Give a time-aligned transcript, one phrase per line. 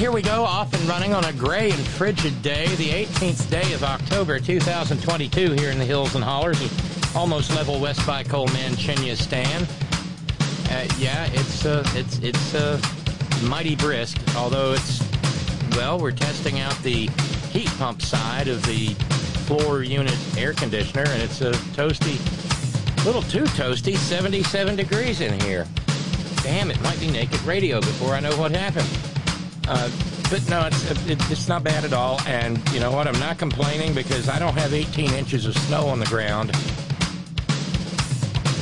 [0.00, 3.74] Here we go, off and running on a gray and frigid day, the 18th day
[3.74, 6.58] of October 2022 here in the hills and hollers
[7.14, 9.62] almost level West by Coal Manchinia Stan.
[10.70, 12.80] Uh, yeah, it's uh, it's it's uh,
[13.42, 15.02] mighty brisk, although it's
[15.76, 17.10] well, we're testing out the
[17.50, 18.94] heat pump side of the
[19.44, 22.16] floor unit air conditioner, and it's a toasty,
[23.04, 25.68] little too toasty, 77 degrees in here.
[26.42, 29.09] Damn, it might be naked radio before I know what happened.
[29.72, 29.88] Uh,
[30.30, 32.20] but no, it's it, it's not bad at all.
[32.26, 33.06] And you know what?
[33.06, 36.50] I'm not complaining because I don't have 18 inches of snow on the ground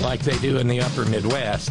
[0.03, 1.71] like they do in the upper Midwest.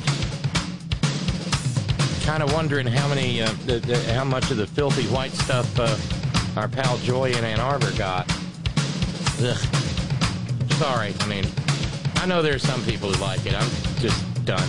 [2.25, 5.71] Kind of wondering how many, uh, the, the, how much of the filthy white stuff
[5.79, 5.95] uh,
[6.59, 8.29] our pal Joy in Ann Arbor got.
[9.41, 9.55] Ugh.
[10.73, 11.13] Sorry.
[11.19, 11.45] I mean,
[12.15, 13.53] I know there's some people who like it.
[13.53, 14.67] I'm just done.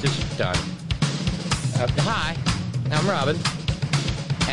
[0.00, 0.56] Just done.
[1.80, 2.36] Uh, hi,
[2.90, 3.38] I'm Robin.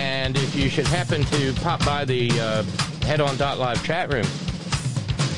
[0.06, 2.64] And if you should happen to pop by the uh,
[3.08, 4.26] Head On Dot Live chat room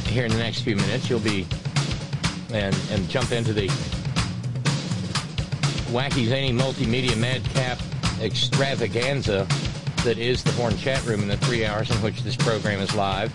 [0.06, 1.48] here in the next few minutes, you'll be
[2.52, 3.68] and and jump into the
[5.90, 7.80] wacky zany multimedia madcap
[8.22, 9.48] extravaganza
[10.04, 12.94] that is the Horn chat room in the three hours in which this program is
[12.94, 13.34] live.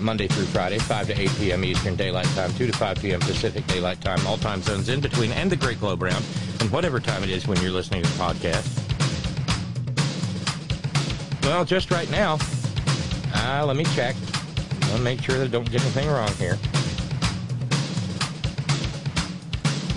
[0.00, 1.64] Monday through Friday, 5 to 8 p.m.
[1.64, 3.20] Eastern Daylight Time, 2 to 5 p.m.
[3.20, 6.24] Pacific Daylight Time, all time zones in between, and the Great Globe Round,
[6.60, 8.83] and whatever time it is when you're listening to the podcast.
[11.44, 12.38] Well, just right now,
[13.34, 14.16] uh, let me check.
[14.84, 16.58] I'll make sure that I don't get anything wrong here.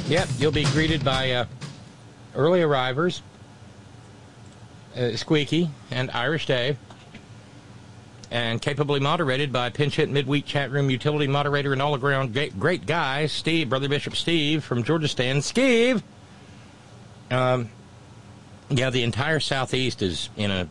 [0.10, 1.46] Yep, you'll be greeted by uh,
[2.36, 3.22] early arrivers,
[4.98, 6.78] uh, Squeaky and Irish Dave,
[8.30, 12.60] and capably moderated by pinch hit midweek chat room utility moderator and all around great,
[12.60, 15.46] great guy, Steve, Brother Bishop Steve from Georgia Stand.
[15.46, 16.04] Steve!
[17.32, 17.70] Um,
[18.70, 20.68] yeah, the entire southeast is in a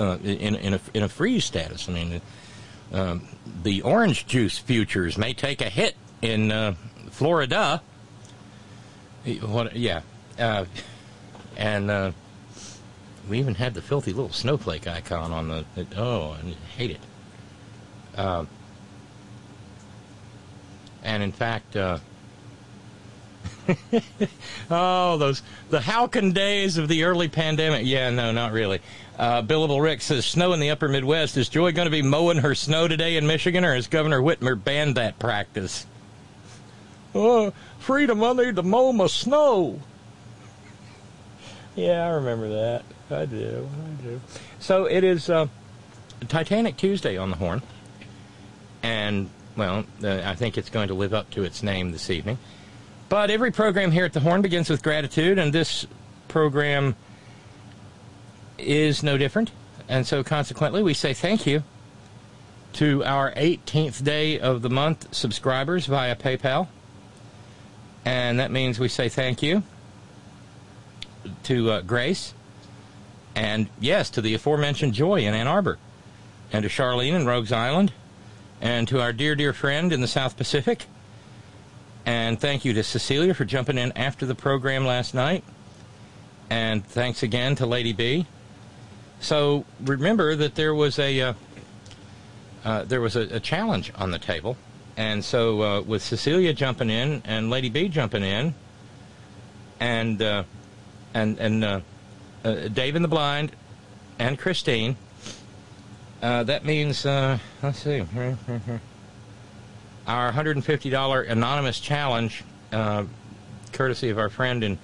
[0.00, 1.88] uh, in in a in a freeze status.
[1.88, 2.20] I mean,
[2.92, 3.28] um,
[3.62, 6.74] the orange juice futures may take a hit in uh,
[7.10, 7.82] Florida.
[9.42, 9.76] What?
[9.76, 10.00] Yeah,
[10.38, 10.64] uh,
[11.56, 12.12] and uh,
[13.28, 15.64] we even had the filthy little snowflake icon on the.
[15.76, 17.00] It, oh, I hate it.
[18.16, 18.46] Uh,
[21.04, 21.76] and in fact,
[24.70, 27.86] oh, those the Halcon days of the early pandemic.
[27.86, 28.80] Yeah, no, not really.
[29.20, 31.36] Uh, Billable Rick says snow in the upper Midwest.
[31.36, 34.56] Is Joy going to be mowing her snow today in Michigan, or has Governor Whitmer
[34.64, 35.86] banned that practice?
[37.14, 38.24] Oh, freedom!
[38.24, 39.78] I need to mow my snow.
[41.76, 42.84] Yeah, I remember that.
[43.10, 43.68] I do.
[43.68, 44.20] I do.
[44.58, 45.48] So it is uh,
[46.28, 47.60] Titanic Tuesday on the Horn,
[48.82, 52.38] and well, uh, I think it's going to live up to its name this evening.
[53.10, 55.86] But every program here at the Horn begins with gratitude, and this
[56.28, 56.96] program
[58.60, 59.50] is no different.
[59.88, 61.64] And so, consequently, we say thank you
[62.74, 66.68] to our 18th day of the month subscribers via PayPal.
[68.04, 69.62] And that means we say thank you
[71.44, 72.34] to uh, Grace,
[73.34, 75.78] and yes, to the aforementioned Joy in Ann Arbor,
[76.52, 77.92] and to Charlene in Rogues Island,
[78.60, 80.86] and to our dear, dear friend in the South Pacific.
[82.06, 85.44] And thank you to Cecilia for jumping in after the program last night.
[86.48, 88.26] And thanks again to Lady B.
[89.20, 91.34] So remember that there was a uh,
[92.64, 94.56] uh, there was a, a challenge on the table.
[94.96, 98.54] And so, uh, with Cecilia jumping in and Lady B jumping in,
[99.78, 100.44] and uh,
[101.14, 101.80] and and uh,
[102.44, 103.52] uh, Dave in the blind,
[104.18, 104.96] and Christine,
[106.20, 108.04] that means let's see,
[110.06, 112.44] our $150 anonymous challenge,
[113.72, 114.78] courtesy of our friend in,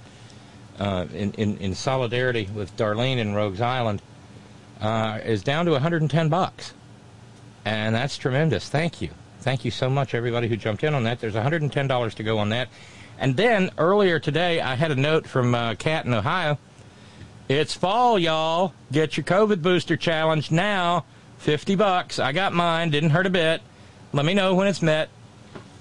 [0.78, 4.00] in in in solidarity with Darlene in Rogues Island,
[4.80, 6.74] uh, is down to 110 bucks,
[7.64, 8.68] and that's tremendous.
[8.68, 9.10] Thank you.
[9.40, 11.20] Thank you so much, everybody who jumped in on that.
[11.20, 12.68] There's $110 to go on that.
[13.18, 16.58] And then earlier today, I had a note from uh, Kat in Ohio.
[17.48, 18.74] It's fall, y'all.
[18.90, 21.04] Get your COVID booster challenge now.
[21.38, 22.18] 50 bucks.
[22.18, 22.90] I got mine.
[22.90, 23.62] Didn't hurt a bit.
[24.12, 25.10] Let me know when it's met.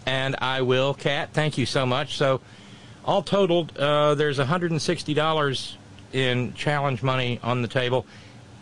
[0.05, 1.29] And I will, Kat.
[1.33, 2.17] Thank you so much.
[2.17, 2.41] So,
[3.03, 5.75] all totaled, uh, there's $160
[6.13, 8.05] in challenge money on the table.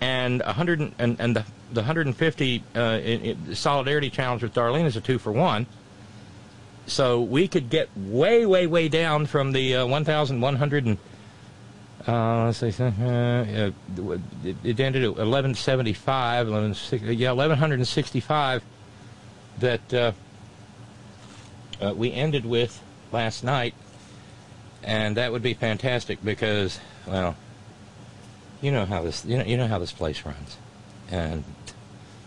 [0.04, 3.00] And 100 and, and the the 150 uh,
[3.54, 5.66] solidarity challenge with Darlene is a two for one.
[6.86, 10.98] So we could get way, way, way down from the uh, 1,100 and
[12.06, 13.74] uh, let's see, uh, it,
[14.62, 16.76] it ended at 1175, 11,
[17.18, 18.62] yeah, 1165
[19.60, 20.12] that uh,
[21.82, 22.84] uh, we ended with
[23.14, 23.74] last night,
[24.84, 26.78] and that would be fantastic because,
[27.08, 27.38] well,
[28.64, 30.58] you know how this, you know, you know how this place runs,
[31.12, 31.44] and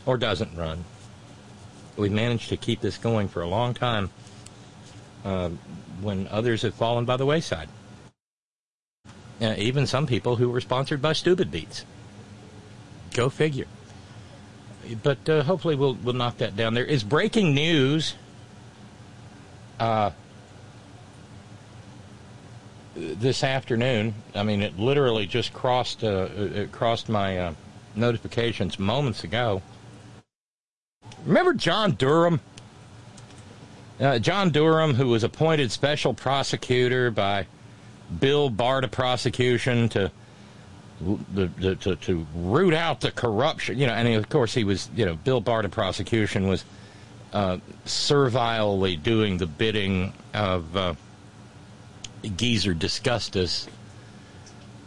[0.04, 0.84] or doesn't run.
[1.96, 4.10] We've managed to keep this going for a long time
[5.24, 5.48] uh,
[6.02, 7.70] when others have fallen by the wayside.
[9.40, 11.86] Uh, even some people who were sponsored by Stupid Beats.
[13.14, 13.66] Go figure.
[15.02, 16.74] But uh, hopefully we'll we'll knock that down.
[16.74, 18.14] There is breaking news.
[19.80, 20.10] Uh,
[22.96, 24.14] this afternoon.
[24.34, 27.54] I mean, it literally just crossed uh, it crossed my uh,
[27.94, 29.62] notifications moments ago.
[31.24, 32.40] Remember John Durham?
[34.00, 37.46] Uh, John Durham, who was appointed special prosecutor by
[38.20, 40.10] Bill prosecution to,
[41.00, 44.90] the, the, to to root out the corruption, you know, and of course he was,
[44.94, 46.64] you know, Bill Barta prosecution was
[47.32, 50.96] uh, servilely doing the bidding of
[52.36, 53.68] Geezer Disgustus.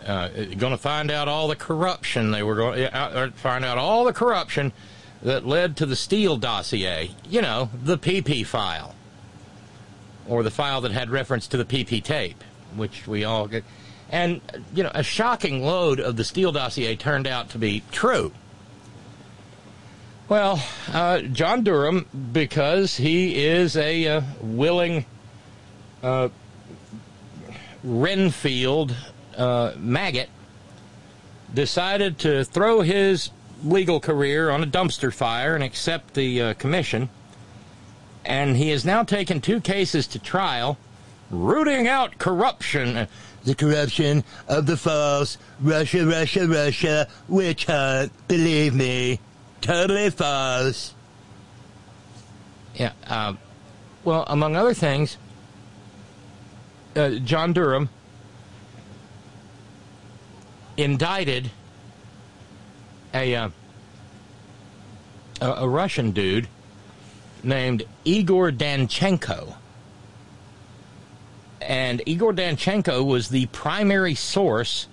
[0.06, 4.06] Uh, going to find out all the corruption they were going to find out all
[4.06, 4.72] the corruption
[5.22, 7.12] that led to the Steele dossier.
[7.30, 8.96] You know, the PP file,
[10.28, 12.44] or the file that had reference to the PP tape,
[12.76, 13.64] which we all get.
[14.10, 14.42] And,
[14.74, 18.32] you know, a shocking load of the Steele dossier turned out to be true.
[20.30, 25.06] Well, uh, John Durham, because he is a uh, willing
[26.04, 26.30] uh,
[27.84, 28.96] Renfield
[29.38, 30.30] uh, maggot,
[31.54, 33.32] decided to throw his
[33.64, 37.10] legal career on a dumpster fire and accept the uh, commission.
[38.26, 40.78] And he has now taken two cases to trial,
[41.30, 43.08] rooting out corruption.
[43.46, 48.12] The corruption of the false Russia, Russia, Russia witch hunt.
[48.28, 49.20] Believe me,
[49.62, 50.94] totally false.
[52.76, 53.34] Yeah, uh,
[54.04, 55.18] well, among other things,
[57.00, 57.90] uh, John Durham
[60.76, 61.50] indicted
[63.14, 63.50] a, uh,
[65.42, 66.48] a, Russian dude
[67.44, 69.56] named Igor Danchenko.
[71.62, 74.88] And Igor Danchenko was the primary source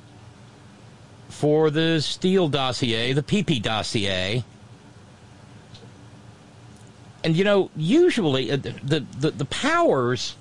[1.28, 4.44] for the Steele dossier, the PP dossier.
[7.22, 10.36] And you know, usually uh, the, the, the powers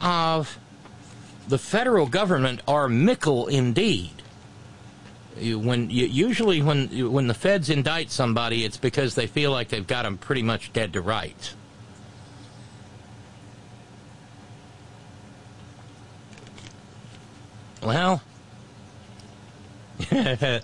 [0.00, 0.58] of
[1.48, 4.16] the federal government are mickle indeed
[5.38, 10.02] when usually when when the feds indict somebody, it's because they feel like they've got
[10.04, 11.54] them pretty much dead to rights.
[17.82, 18.22] Well,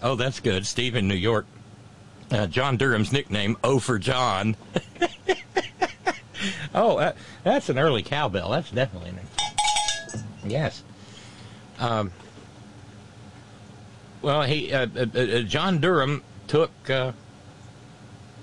[0.03, 0.67] oh, that's good.
[0.67, 1.47] Steve in New York.
[2.31, 4.57] Uh, John Durham's nickname, O for John.
[6.75, 7.13] oh, uh,
[7.45, 8.51] that's an early cowbell.
[8.51, 9.32] That's definitely an.
[10.45, 10.83] Yes.
[11.79, 12.13] Um,
[14.21, 17.13] well, he uh, uh, uh, John Durham took uh,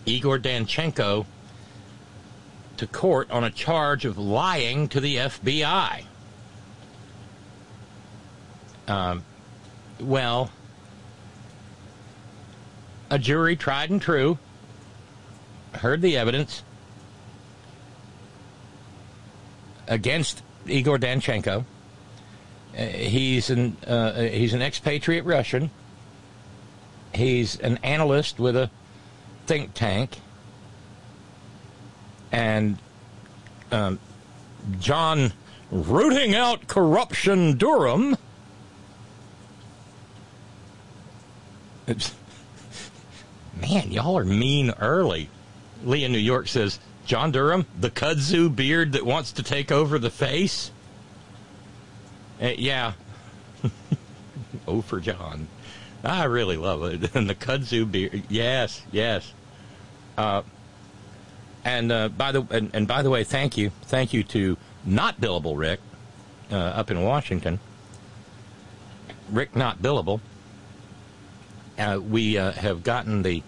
[0.06, 1.26] Igor Danchenko
[2.78, 6.04] to court on a charge of lying to the FBI.
[8.88, 9.24] Um,
[10.00, 10.52] well,
[13.10, 14.38] a jury, tried and true,
[15.76, 16.64] heard the evidence
[19.88, 21.64] against Igor Danchenko uh,
[22.74, 25.72] he's an uh, he's an expatriate Russian.
[27.14, 28.70] He's an analyst with a
[29.48, 30.20] think tank.
[32.32, 32.78] and
[33.72, 34.00] um,
[34.80, 35.34] John
[35.72, 38.18] rooting out corruption Durham.
[41.88, 42.14] It's,
[43.60, 45.30] man, y'all are mean early.
[45.84, 49.98] Lee in New York says, John Durham, the kudzu beard that wants to take over
[49.98, 50.72] the face?
[52.42, 52.94] Uh, yeah.
[54.68, 55.48] oh, for John.
[56.04, 57.12] I really love it.
[57.16, 58.10] And the kudzu beer.
[58.30, 59.34] Yes, yes.
[60.18, 60.44] Uh,
[61.66, 65.20] and uh, by the and, and, by the way, thank you, thank you to not
[65.20, 65.80] billable Rick
[66.52, 67.60] uh, up in Washington.
[69.30, 70.22] Rick not billable.
[71.78, 73.44] Uh, we uh, have gotten the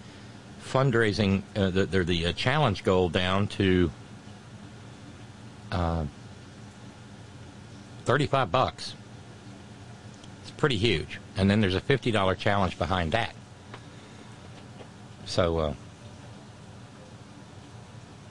[0.62, 3.90] fundraising, uh, the the, the challenge goal down to
[8.04, 8.94] thirty-five bucks.
[10.42, 13.34] It's pretty huge, and then there's a fifty dollar challenge behind that.
[15.24, 15.76] So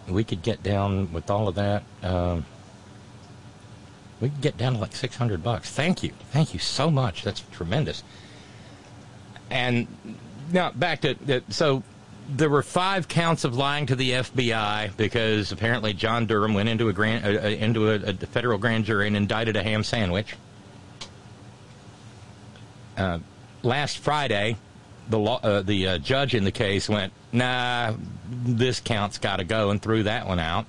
[0.08, 1.84] we could get down with all of that.
[2.04, 2.46] Um,
[4.20, 5.72] we could get down to like 600 bucks.
[5.72, 6.12] Thank you.
[6.32, 7.24] Thank you so much.
[7.24, 8.04] That's tremendous.
[9.50, 9.88] And
[10.52, 11.84] now back to so
[12.30, 16.90] there were five counts of lying to the FBI because apparently John Durham went into
[16.90, 20.36] a grand uh, uh into a, a, federal grand jury and indicted a ham sandwich.
[22.98, 23.20] Uh,
[23.64, 24.58] last Friday,
[25.10, 27.94] the law, uh, the uh, judge in the case went, "Nah,
[28.30, 30.66] this count's got to go," and threw that one out.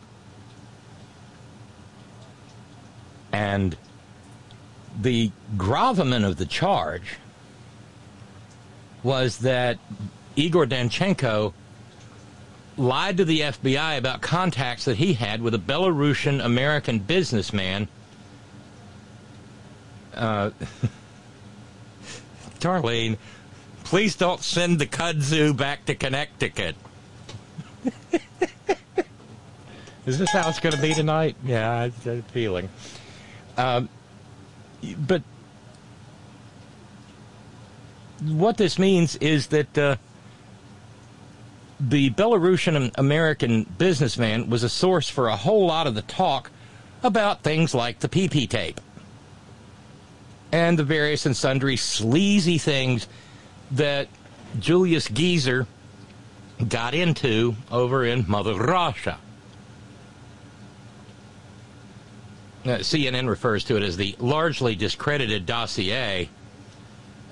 [3.32, 3.76] And
[5.00, 7.18] the gravamen of the charge
[9.02, 9.78] was that
[10.36, 11.52] Igor Danchenko
[12.76, 17.88] lied to the FBI about contacts that he had with a Belarusian American businessman.
[20.14, 20.50] Uh,
[22.60, 23.18] Darlene,
[23.84, 26.76] please don't send the kudzu back to Connecticut.
[30.06, 31.36] Is this how it's going to be tonight?
[31.44, 32.68] Yeah, I have a feeling.
[33.56, 33.88] Um,
[34.98, 35.22] but
[38.24, 39.96] what this means is that uh,
[41.88, 46.50] the Belarusian American businessman was a source for a whole lot of the talk
[47.02, 48.80] about things like the PP tape
[50.52, 53.08] and the various and sundry sleazy things
[53.72, 54.06] that
[54.60, 55.66] Julius Geezer
[56.68, 59.18] got into over in Mother Russia.
[62.64, 66.28] Uh, CNN refers to it as the largely discredited dossier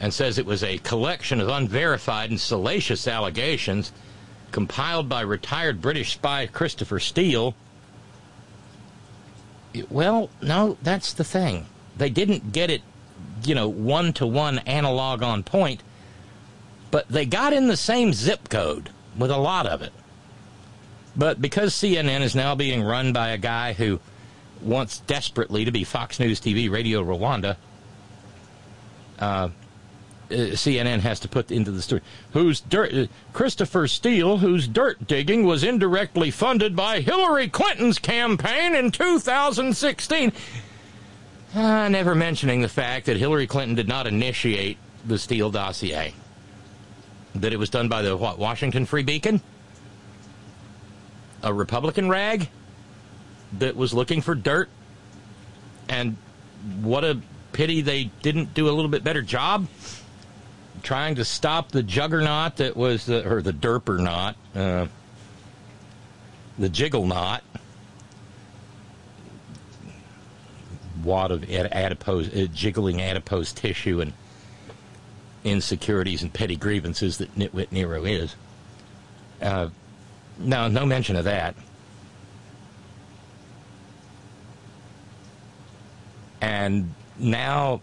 [0.00, 3.92] and says it was a collection of unverified and salacious allegations
[4.52, 7.54] compiled by retired British spy Christopher Steele.
[9.88, 11.66] Well, no, that's the thing.
[11.96, 12.82] They didn't get it,
[13.44, 15.82] you know, one to one analog on point,
[16.90, 19.92] but they got in the same zip code with a lot of it.
[21.16, 24.00] But because CNN is now being run by a guy who
[24.62, 27.56] wants desperately to be Fox News TV Radio Rwanda,
[29.18, 29.48] uh,
[30.30, 32.02] uh CNN has to put into the story.
[32.32, 38.74] Whose dirt uh, Christopher Steele, whose dirt digging was indirectly funded by Hillary Clinton's campaign
[38.74, 40.32] in 2016.
[41.54, 46.14] Uh, never mentioning the fact that Hillary Clinton did not initiate the Steele dossier.
[47.34, 49.40] That it was done by the what, Washington Free Beacon,
[51.42, 52.48] a Republican rag
[53.58, 54.68] that was looking for dirt,
[55.88, 56.16] and
[56.82, 57.20] what a
[57.52, 59.66] pity they didn't do a little bit better job
[60.82, 64.86] trying to stop the juggernaut that was the, or the derper knot, uh,
[66.58, 67.42] the jiggle knot.
[71.02, 74.12] Wad of adipose, uh, jiggling adipose tissue and
[75.44, 78.36] insecurities and petty grievances that Nitwit Nero is.
[79.40, 79.70] Uh,
[80.38, 81.54] no, no mention of that.
[86.40, 87.80] And now,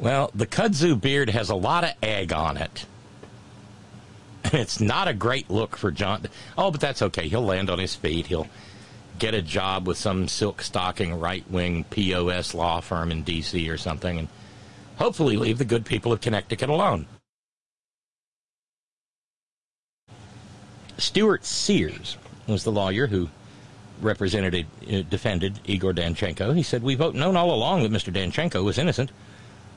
[0.00, 2.86] well, the kudzu beard has a lot of egg on it.
[4.52, 6.26] It's not a great look for John.
[6.58, 7.28] Oh, but that's okay.
[7.28, 8.26] He'll land on his feet.
[8.26, 8.48] He'll
[9.18, 13.68] get a job with some silk stocking right wing POS law firm in D.C.
[13.68, 14.18] or something.
[14.18, 14.28] And
[14.96, 17.06] hopefully leave the good people of Connecticut alone.
[20.96, 22.16] Stuart Sears
[22.46, 23.28] was the lawyer who
[24.00, 26.56] represented, uh, defended Igor Danchenko.
[26.56, 28.12] He said, We've known all along that Mr.
[28.12, 29.12] Danchenko was innocent.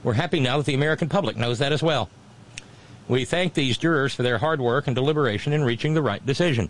[0.03, 2.09] We're happy now that the American public knows that as well.
[3.07, 6.69] We thank these jurors for their hard work and deliberation in reaching the right decision.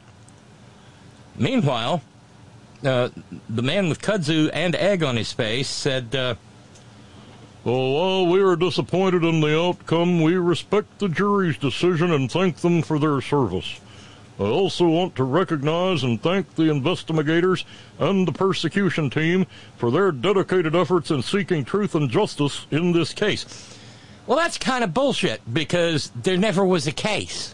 [1.36, 2.02] Meanwhile,
[2.84, 3.10] uh,
[3.50, 6.36] the man with kudzu and egg on his face said, uh,
[7.66, 13.00] we are disappointed in the outcome, we respect the jury's decision and thank them for
[13.00, 13.80] their service.
[14.40, 17.66] I also want to recognize and thank the investigators
[18.00, 19.46] and the persecution team
[19.78, 23.78] for their dedicated efforts in seeking truth and justice in this case.
[24.26, 27.54] Well, that's kind of bullshit because there never was a case.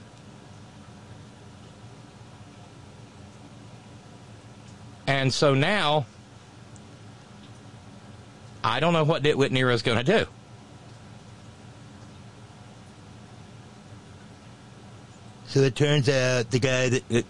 [5.05, 6.05] And so now,
[8.63, 10.27] I don't know what Nitwit is going to do.
[15.49, 17.25] So it turns out the guy that.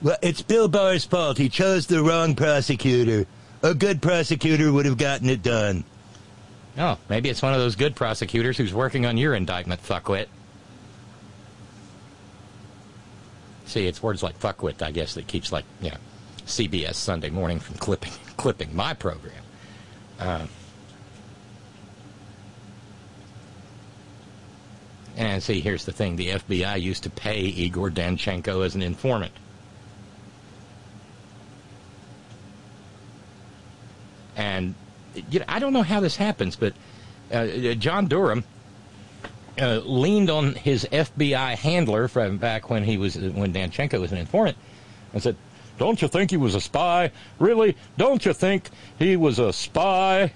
[0.00, 1.36] well, it's Bill Barr's fault.
[1.36, 3.26] He chose the wrong prosecutor.
[3.62, 5.84] A good prosecutor would have gotten it done.
[6.78, 10.26] Oh, maybe it's one of those good prosecutors who's working on your indictment, fuckwit.
[13.66, 15.96] See, it's words like fuckwit, I guess, that keeps like, you know,
[16.46, 19.34] CBS Sunday morning from clipping clipping my program.
[20.18, 20.46] Uh,
[25.16, 29.32] and see, here's the thing: the FBI used to pay Igor Danchenko as an informant.
[34.36, 34.74] And
[35.30, 36.74] you know, I don't know how this happens, but
[37.32, 38.44] uh, John Durham
[39.58, 44.18] uh, leaned on his FBI handler from back when he was when Danchenko was an
[44.18, 44.58] informant,
[45.14, 45.36] and said,
[45.78, 47.10] "Don't you think he was a spy?
[47.38, 47.74] Really?
[47.96, 48.68] Don't you think
[48.98, 50.32] he was a spy?"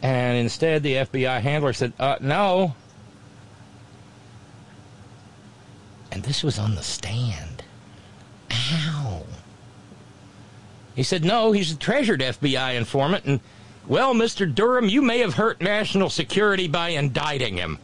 [0.00, 2.74] And instead, the FBI handler said, uh, "No."
[6.14, 7.64] And this was on the stand.
[8.52, 9.24] Ow.
[10.94, 13.40] He said, no, he's a treasured FBI informant, and,
[13.88, 14.52] well, Mr.
[14.52, 17.80] Durham, you may have hurt national security by indicting him.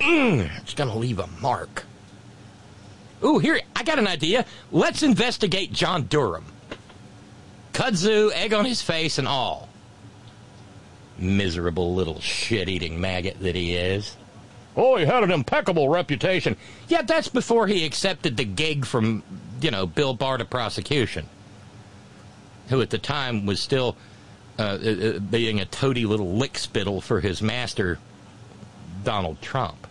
[0.00, 1.84] Mm, it's going to leave a mark.
[3.22, 4.46] Ooh, here, I got an idea.
[4.72, 6.46] Let's investigate John Durham.
[7.72, 9.68] Kudzu, egg on his face, and all.
[11.16, 14.16] Miserable little shit eating maggot that he is.
[14.76, 16.56] Oh, he had an impeccable reputation.
[16.88, 19.22] Yeah, that's before he accepted the gig from,
[19.60, 21.28] you know, Bill Barr to prosecution
[22.68, 23.96] who at the time was still
[24.58, 27.98] uh, uh, being a toady little lick spittle for his master,
[29.02, 29.86] Donald Trump.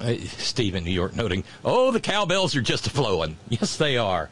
[0.00, 3.36] Uh, Steve in New York noting, oh, the cowbells are just flowing.
[3.48, 4.30] Yes, they are.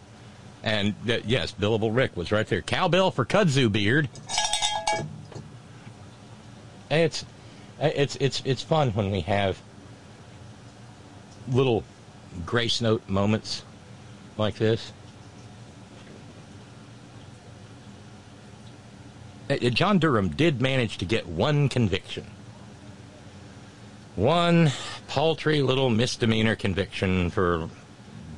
[0.62, 2.62] And uh, yes, Billable Rick was right there.
[2.62, 4.09] Cowbell for Kudzu Beard.
[6.90, 7.24] It's
[7.81, 9.61] it's it's it's fun when we have
[11.48, 11.85] little
[12.44, 13.62] grace note moments
[14.37, 14.92] like this.
[19.51, 22.27] Uh, John Durham did manage to get one conviction.
[24.14, 24.72] One
[25.07, 27.68] paltry little misdemeanor conviction for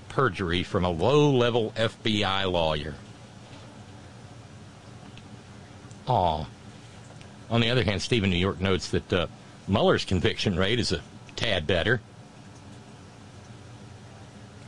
[0.09, 2.95] perjury from a low level FBI lawyer.
[6.07, 6.47] Aw.
[7.51, 9.27] On the other hand, Stephen New York notes that uh,
[9.67, 11.01] Mueller's conviction rate is a
[11.35, 12.01] tad better.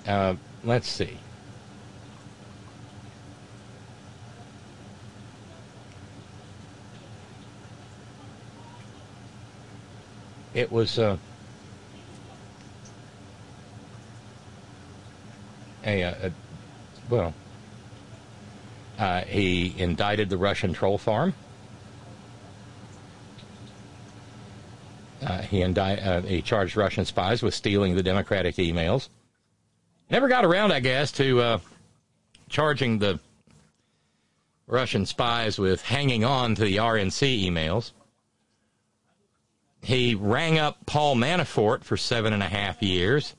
[0.06, 1.16] Uh, let's see.
[10.54, 11.16] It was uh,
[15.84, 16.32] a, a, a,
[17.08, 17.32] well,
[18.98, 21.32] uh, he indicted the Russian troll farm.
[25.24, 29.08] Uh, he, uh, he charged Russian spies with stealing the Democratic emails.
[30.10, 31.58] Never got around, I guess, to uh,
[32.48, 33.20] charging the
[34.66, 37.92] Russian spies with hanging on to the RNC emails.
[39.80, 43.34] He rang up Paul Manafort for seven and a half years,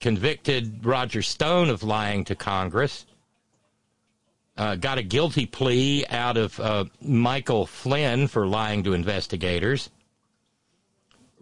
[0.00, 3.06] convicted Roger Stone of lying to Congress,
[4.56, 9.90] uh, got a guilty plea out of uh, Michael Flynn for lying to investigators.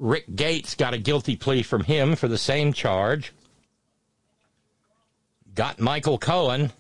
[0.00, 3.32] Rick Gates got a guilty plea from him for the same charge.
[5.54, 6.72] Got Michael Cohen.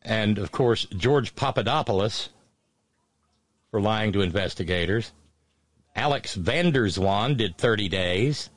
[0.00, 2.30] And, of course, George Papadopoulos
[3.70, 5.12] for lying to investigators.
[5.94, 8.48] Alex van der Zwaan did 30 days.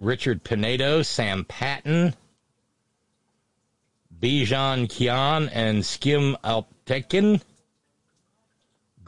[0.00, 2.14] Richard Pinedo, Sam Patten,
[4.18, 7.42] Bijan Kian, and Ekim Alptekin.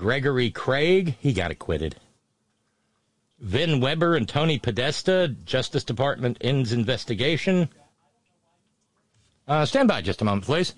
[0.01, 1.95] Gregory Craig, he got acquitted.
[3.39, 7.69] Vin Weber and Tony Podesta, Justice Department ends investigation.
[9.47, 10.73] Uh, stand by just a moment, please.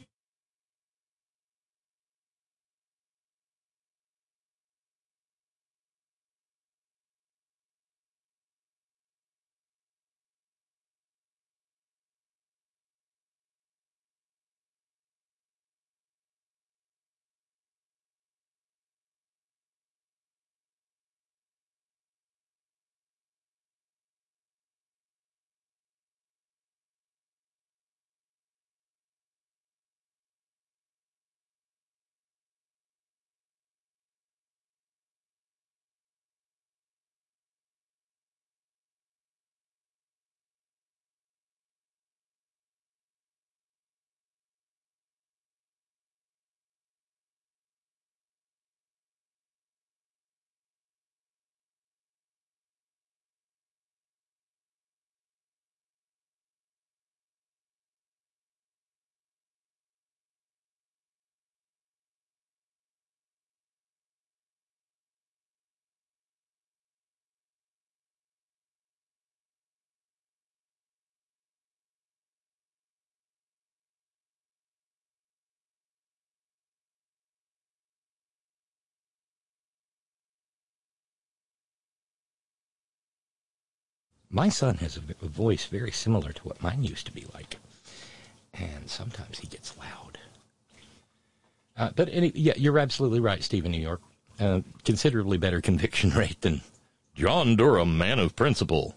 [84.34, 87.58] My son has a voice very similar to what mine used to be like,
[88.54, 90.18] and sometimes he gets loud.
[91.76, 94.00] Uh, but any, yeah, you're absolutely right, Stephen New York.
[94.40, 96.62] Uh, considerably better conviction rate than
[97.14, 98.94] John Durham, man of principle.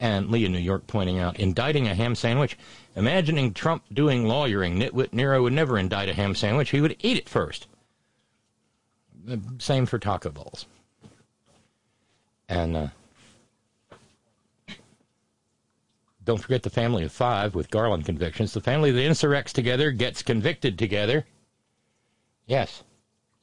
[0.00, 2.58] and Leah New York pointing out indicting a ham sandwich.
[2.94, 6.70] Imagining Trump doing lawyering, Nitwit Nero would never indict a ham sandwich.
[6.70, 7.68] He would eat it first.
[9.58, 10.66] Same for taco balls.
[12.48, 12.86] And uh,
[16.24, 18.52] don't forget the family of five with Garland convictions.
[18.52, 21.24] The family that insurrects together gets convicted together.
[22.46, 22.82] Yes.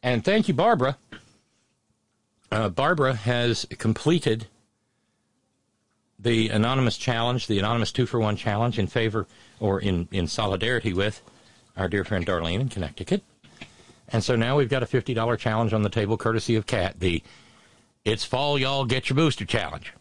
[0.03, 0.97] And thank you, Barbara.
[2.51, 4.47] Uh, Barbara has completed
[6.19, 9.25] the anonymous challenge, the anonymous two for one challenge in favor
[9.59, 11.21] or in, in solidarity with
[11.77, 13.23] our dear friend Darlene in Connecticut.
[14.13, 17.24] And so now we've got a $50 challenge on the table courtesy of Cat, the
[18.04, 19.93] It's Fall, Y'all Get Your Booster challenge,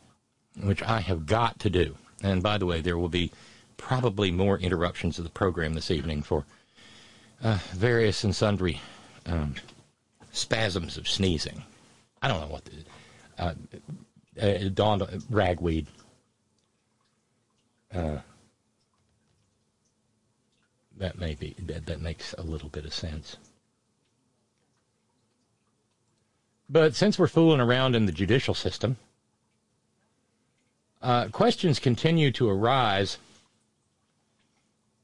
[0.61, 1.97] which I have got to do.
[2.23, 3.31] And by the way, there will be
[3.77, 6.45] probably more interruptions of the program this evening for
[7.43, 8.81] uh, various and sundry
[9.27, 9.55] um,
[10.33, 11.63] spasms of sneezing.
[12.21, 12.73] I don't know what the.
[13.39, 13.55] Uh,
[14.41, 15.87] uh, dawned ragweed.
[17.93, 18.19] Uh,
[20.97, 23.37] that may be that, that makes a little bit of sense.
[26.71, 28.97] But since we're fooling around in the judicial system,
[31.03, 33.19] uh, questions continue to arise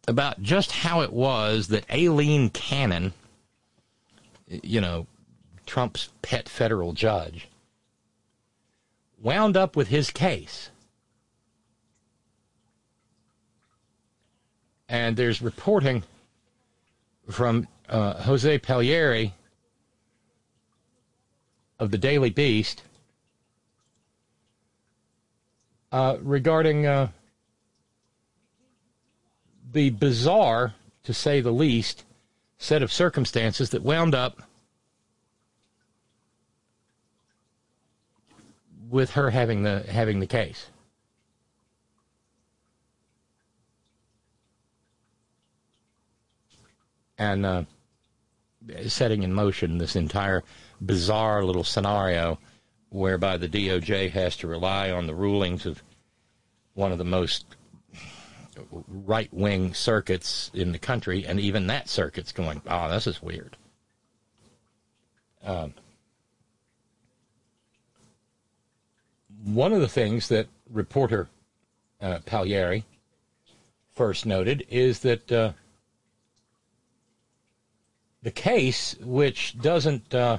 [0.07, 3.13] about just how it was that Aileen Cannon,
[4.47, 5.09] you know,
[5.67, 7.49] Trump's pet federal judge,
[9.21, 10.71] wound up with his case.
[14.89, 16.05] And there's reporting
[17.29, 19.33] from uh, Jose Pagliery
[21.79, 22.83] of the Daily Beast
[25.93, 27.09] uh, regarding uh,
[29.73, 32.05] the bizarre, to say the least,
[32.59, 34.43] set of circumstances that wound up
[38.89, 40.69] with her having the having the case.
[47.19, 47.65] And uh,
[48.87, 50.43] setting in motion this entire
[50.81, 52.39] bizarre little scenario
[52.91, 55.83] whereby the DOJ has to rely on the rulings of
[56.75, 57.45] one of the most
[58.89, 63.57] right wing circuits in the country, and even that circuit's going, oh, this is weird.
[65.45, 65.75] Um,
[69.45, 71.29] one of the things that reporter
[72.01, 72.85] uh, Pagliery
[73.93, 75.53] first noted is that uh,
[78.27, 80.39] the case, which doesn't, uh,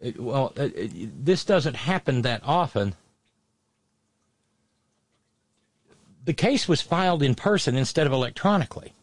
[0.00, 2.96] it- well, uh, it- this doesn't happen that often.
[6.24, 8.94] The case was filed in person instead of electronically.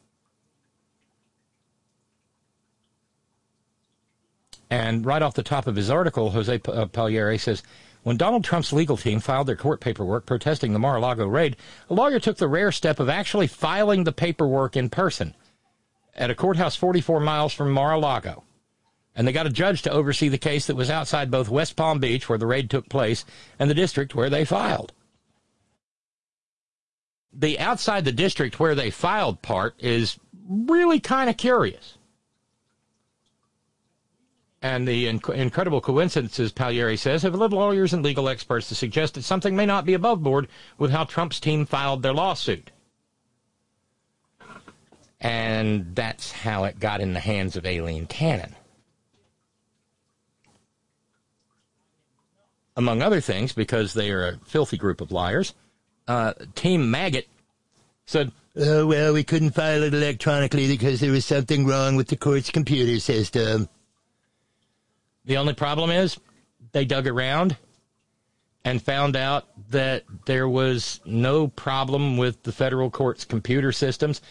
[4.69, 7.63] And right off the top of his article, Jose P- uh, Pagliery says,
[8.03, 11.55] when Donald Trump's legal team filed their court paperwork protesting the Mar-a-Lago raid,
[11.89, 15.33] a lawyer took the rare step of actually filing the paperwork in person
[16.15, 18.43] at a courthouse 44 miles from Mar-a-Lago.
[19.15, 21.99] And they got a judge to oversee the case that was outside both West Palm
[21.99, 23.25] Beach, where the raid took place,
[23.59, 24.93] and the district where they filed.
[27.33, 31.97] The outside the district where they filed part is really kind of curious.
[34.61, 39.15] And the inc- incredible coincidences, Pagliery says, have led lawyers and legal experts to suggest
[39.15, 40.47] that something may not be above board
[40.77, 42.69] with how Trump's team filed their lawsuit.
[45.21, 48.55] And that's how it got in the hands of Aileen Cannon.
[52.75, 55.53] Among other things, because they are a filthy group of liars,
[56.07, 57.27] uh, Team Maggot
[58.05, 62.17] said, Oh, well, we couldn't file it electronically because there was something wrong with the
[62.17, 63.69] court's computer system.
[65.23, 66.19] The only problem is
[66.73, 67.55] they dug around
[68.65, 74.21] and found out that there was no problem with the federal court's computer systems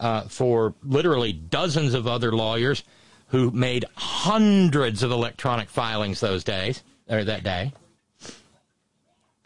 [0.00, 2.82] uh, for literally dozens of other lawyers
[3.28, 7.72] who made hundreds of electronic filings those days or that day.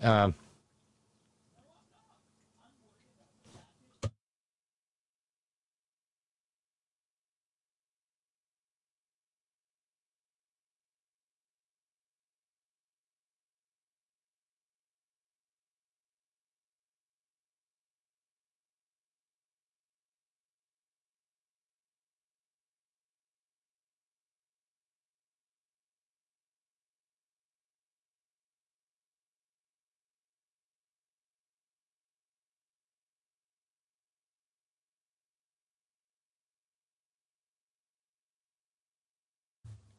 [0.01, 0.35] Um,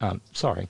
[0.00, 0.68] Um, sorry.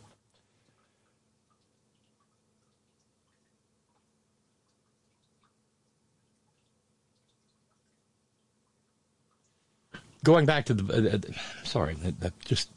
[10.24, 11.96] Going back to the, uh, uh, sorry,
[12.44, 12.70] just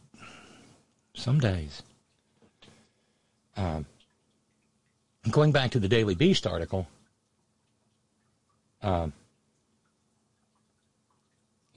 [1.15, 1.81] some days.
[3.57, 3.85] Um,
[5.31, 6.88] going back to the Daily Beast article,
[8.81, 9.13] um,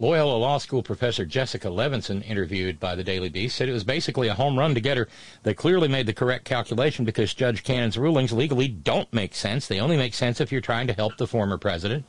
[0.03, 4.27] Loyola Law School professor Jessica Levinson, interviewed by the Daily Beast, said it was basically
[4.27, 5.07] a home run to get her.
[5.45, 9.69] They clearly made the correct calculation because Judge Cannon's rulings legally don't make sense.
[9.69, 12.05] They only make sense if you're trying to help the former president.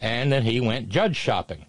[0.00, 1.64] And then he went judge shopping.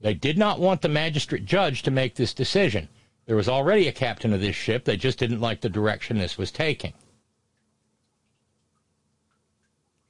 [0.00, 2.88] They did not want the magistrate judge to make this decision.
[3.26, 4.84] There was already a captain of this ship.
[4.84, 6.92] They just didn't like the direction this was taking.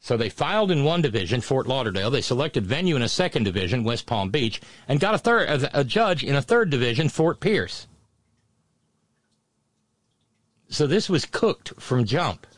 [0.03, 2.11] So they filed in one division, Fort Lauderdale.
[2.11, 5.85] They selected venue in a second division, West Palm Beach, and got a third a,
[5.85, 7.87] judge in a third division, Fort Pierce.
[10.69, 12.49] So this was cooked from jump.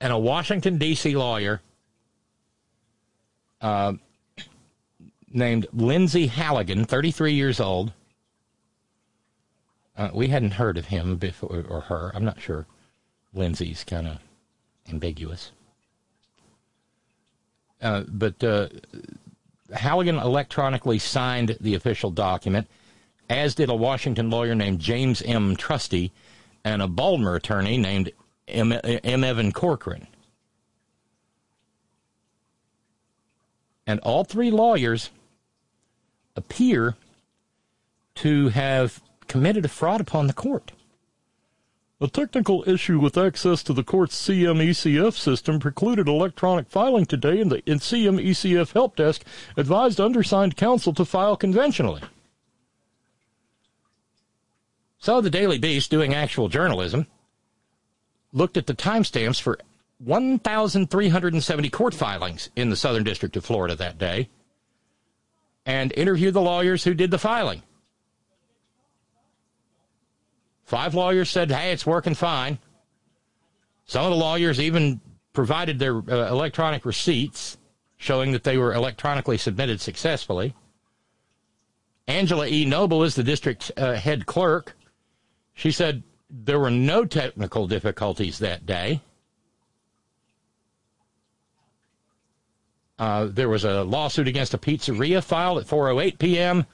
[0.00, 1.16] And a Washington D.C.
[1.16, 1.60] lawyer
[3.60, 3.94] uh,
[5.28, 7.92] named Lindsey Halligan, 33 years old
[9.96, 12.12] uh, we hadn't heard of him before, or her.
[12.14, 12.66] I'm not sure.
[13.34, 14.18] Lindsey's kind of
[14.88, 15.52] ambiguous.
[17.80, 18.68] Uh, but uh,
[19.72, 22.68] Halligan electronically signed the official document,
[23.28, 25.56] as did a Washington lawyer named James M.
[25.56, 26.12] Trusty
[26.64, 28.12] and a Baltimore attorney named
[28.48, 28.72] M.
[28.72, 29.24] M.
[29.24, 30.06] Evan Corcoran.
[33.86, 35.10] And all three lawyers
[36.34, 36.96] appear
[38.16, 40.72] to have committed a fraud upon the court.
[42.00, 47.50] A technical issue with access to the court's CMECF system precluded electronic filing today, and
[47.50, 49.24] the and CMECF help desk
[49.56, 52.02] advised undersigned counsel to file conventionally.
[54.98, 57.06] So the Daily Beast, doing actual journalism,
[58.32, 59.58] looked at the timestamps for
[59.98, 64.28] 1,370 court filings in the Southern District of Florida that day
[65.64, 67.62] and interviewed the lawyers who did the filing.
[70.66, 72.58] Five lawyers said, hey, it's working fine.
[73.84, 75.00] Some of the lawyers even
[75.32, 77.56] provided their uh, electronic receipts
[77.96, 80.56] showing that they were electronically submitted successfully.
[82.08, 82.64] Angela E.
[82.64, 84.76] Noble is the district uh, head clerk.
[85.54, 89.00] She said there were no technical difficulties that day.
[92.98, 96.66] Uh, there was a lawsuit against a pizzeria filed at 4:08 p.m.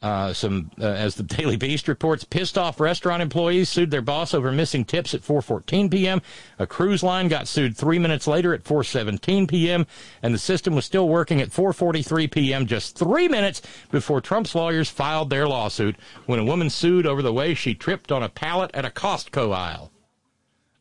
[0.00, 4.32] Uh, some, uh, as the Daily Beast reports, pissed off restaurant employees sued their boss
[4.32, 6.22] over missing tips at 4:14 p.m.
[6.60, 9.86] A cruise line got sued three minutes later at 4:17 p.m.
[10.22, 12.66] And the system was still working at 4:43 p.m.
[12.66, 17.32] Just three minutes before Trump's lawyers filed their lawsuit, when a woman sued over the
[17.32, 19.90] way she tripped on a pallet at a Costco aisle.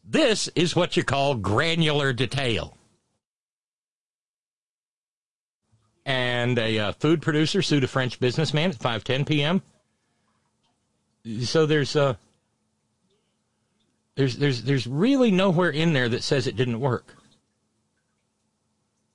[0.10, 2.77] This is what you call granular detail.
[6.08, 9.62] And a uh, food producer sued a French businessman at 5:10 p.m.
[11.44, 12.16] So there's uh,
[14.16, 17.14] there's there's there's really nowhere in there that says it didn't work.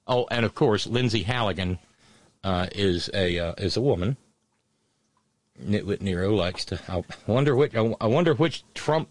[0.07, 1.78] Oh, and of course, Lindsey Halligan
[2.44, 4.18] uh, is a uh, is a woman.
[5.59, 6.81] Nitwit Nero likes to.
[6.90, 7.74] I wonder which.
[7.74, 9.09] I wonder which Trump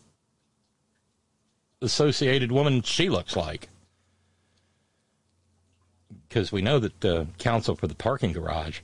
[1.81, 3.69] associated woman she looks like
[6.31, 8.79] because we know that the counsel for the parking garage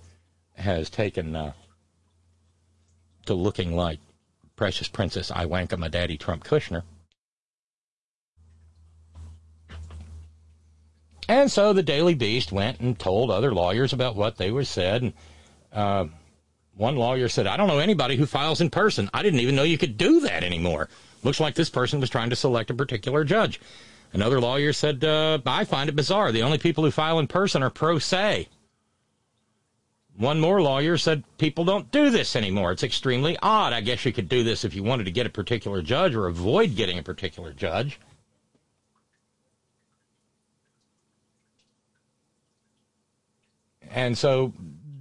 [0.55, 1.53] has taken uh,
[3.25, 3.99] to looking like
[4.57, 6.83] Precious Princess I wank my daddy Trump Kushner.
[11.29, 15.03] And so the Daily Beast went and told other lawyers about what they were said.
[15.03, 15.13] And
[15.71, 16.07] uh,
[16.75, 19.09] one lawyer said, I don't know anybody who files in person.
[19.13, 20.89] I didn't even know you could do that anymore.
[21.23, 23.61] Looks like this person was trying to select a particular judge.
[24.13, 26.31] Another lawyer said, uh, I find it bizarre.
[26.31, 28.47] The only people who file in person are pro se.
[30.15, 32.71] One more lawyer said, people don't do this anymore.
[32.71, 33.73] It's extremely odd.
[33.73, 36.25] I guess you could do this if you wanted to get a particular judge or
[36.25, 37.99] avoid getting a particular judge.
[43.91, 44.53] And so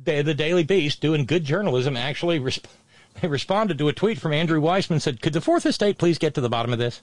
[0.05, 2.67] the, Daily Beast, doing good journalism, actually resp-
[3.23, 6.41] responded to a tweet from Andrew Weissmann said, Could the Fourth Estate please get to
[6.41, 7.01] the bottom of this?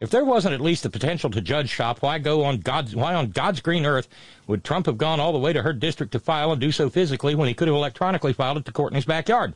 [0.00, 3.14] If there wasn't at least the potential to judge shop, why go on God's why
[3.14, 4.08] on God's green earth
[4.46, 6.88] would Trump have gone all the way to her district to file and do so
[6.88, 9.54] physically when he could have electronically filed it to Courtney's backyard?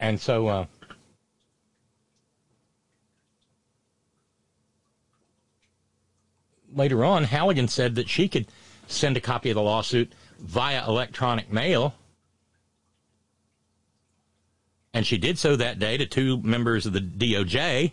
[0.00, 0.66] And so uh,
[6.72, 8.46] later on, Halligan said that she could
[8.86, 11.94] send a copy of the lawsuit via electronic mail.
[14.92, 17.92] And she did so that day to two members of the DOJ.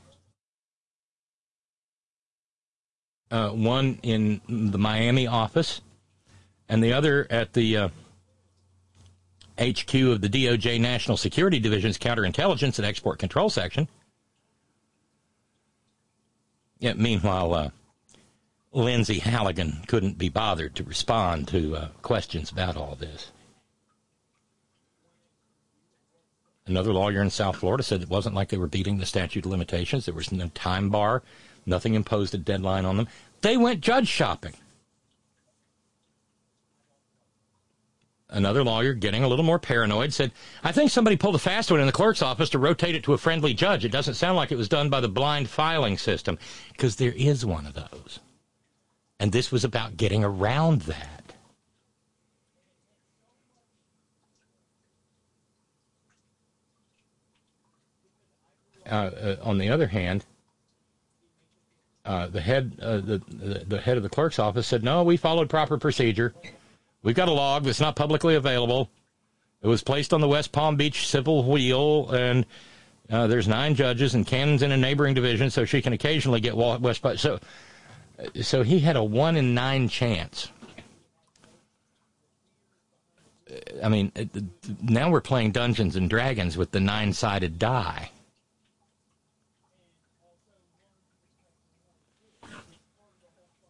[3.30, 5.82] Uh, one in the Miami office,
[6.70, 7.88] and the other at the uh,
[9.60, 13.88] HQ of the DOJ National Security Division's Counterintelligence and Export Control Section.
[16.80, 17.70] Yeah, meanwhile, uh,
[18.74, 23.32] Lindsey Halligan couldn't be bothered to respond to uh, questions about all this.
[26.66, 29.52] Another lawyer in South Florida said it wasn't like they were beating the statute of
[29.52, 30.06] limitations.
[30.06, 31.22] There was no time bar,
[31.66, 33.08] nothing imposed a deadline on them.
[33.42, 34.54] They went judge shopping.
[38.30, 40.32] Another lawyer, getting a little more paranoid, said,
[40.64, 43.14] I think somebody pulled a fast one in the clerk's office to rotate it to
[43.14, 43.86] a friendly judge.
[43.86, 46.40] It doesn't sound like it was done by the blind filing system,
[46.72, 48.20] because there is one of those.
[49.24, 51.34] And this was about getting around that.
[58.86, 60.26] Uh, uh, on the other hand,
[62.04, 65.16] uh, the head uh, the, the the head of the clerk's office said, "No, we
[65.16, 66.34] followed proper procedure.
[67.02, 68.90] We've got a log that's not publicly available.
[69.62, 72.46] It was placed on the West Palm Beach civil wheel, and
[73.10, 76.58] uh, there's nine judges, and Cannon's in a neighboring division, so she can occasionally get
[76.58, 77.02] West.
[77.16, 77.40] So,
[78.42, 80.50] so he had a one in nine chance.
[83.84, 84.12] I mean,
[84.82, 88.10] now we're playing Dungeons and Dragons with the nine-sided die."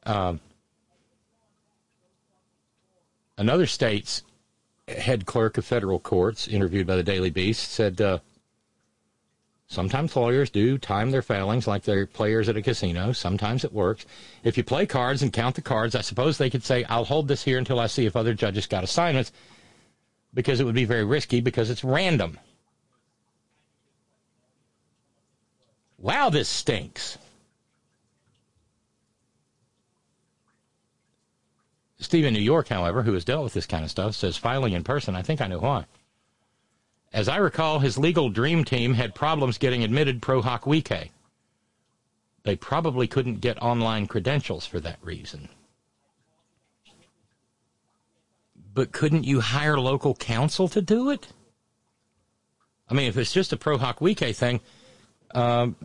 [0.05, 0.39] Um,
[3.37, 4.23] another state's
[4.87, 8.19] head clerk of federal courts, interviewed by the Daily Beast, said uh,
[9.73, 13.11] sometimes lawyers do time their failings like they're players at a casino.
[13.11, 14.05] Sometimes it works.
[14.43, 17.27] If you play cards and count the cards, I suppose they could say, I'll hold
[17.27, 19.31] this here until I see if other judges got assignments,
[20.33, 22.39] because it would be very risky because it's random.
[25.97, 27.17] Wow, this stinks.
[31.99, 34.73] Steve in New York, however, who has dealt with this kind of stuff, says filing
[34.73, 35.85] in person, I think I know why.
[37.13, 41.09] As I recall, his legal dream team had problems getting admitted pro hac vice.
[42.43, 45.47] They probably couldn't get online credentials for that reason.
[48.73, 51.27] But couldn't you hire local counsel to do it?
[52.89, 54.59] I mean, if it's just a pro hac vice thing,
[55.35, 55.75] um,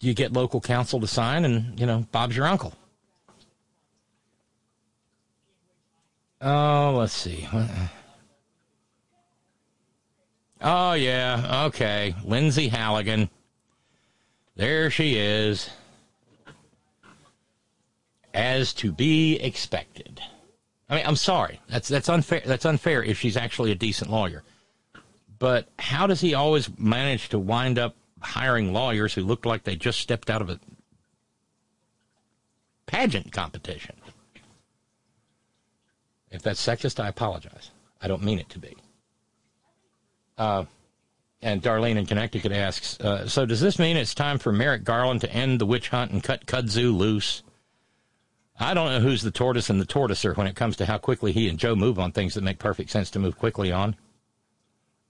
[0.00, 2.74] you get local counsel to sign, and you know Bob's your uncle.
[6.40, 7.48] Oh, let's see.
[10.62, 11.64] Oh, yeah.
[11.66, 12.14] Okay.
[12.24, 13.28] Lindsey Halligan.
[14.54, 15.70] There she is.
[18.32, 20.20] As to be expected.
[20.88, 21.60] I mean, I'm sorry.
[21.68, 22.42] That's that's unfair.
[22.44, 24.42] That's unfair if she's actually a decent lawyer.
[25.38, 29.74] But how does he always manage to wind up hiring lawyers who look like they
[29.74, 30.60] just stepped out of a
[32.86, 33.96] pageant competition?
[36.30, 37.70] If that's sexist, I apologize.
[38.00, 38.76] I don't mean it to be.
[40.38, 40.64] Uh,
[41.40, 45.20] and Darlene in Connecticut asks, uh, so does this mean it's time for Merrick Garland
[45.22, 47.42] to end the witch hunt and cut kudzu loose?
[48.60, 51.32] I don't know who's the tortoise and the tortoiser when it comes to how quickly
[51.32, 53.96] he and Joe move on things that make perfect sense to move quickly on.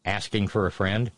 [0.04, 1.10] Asking for a friend.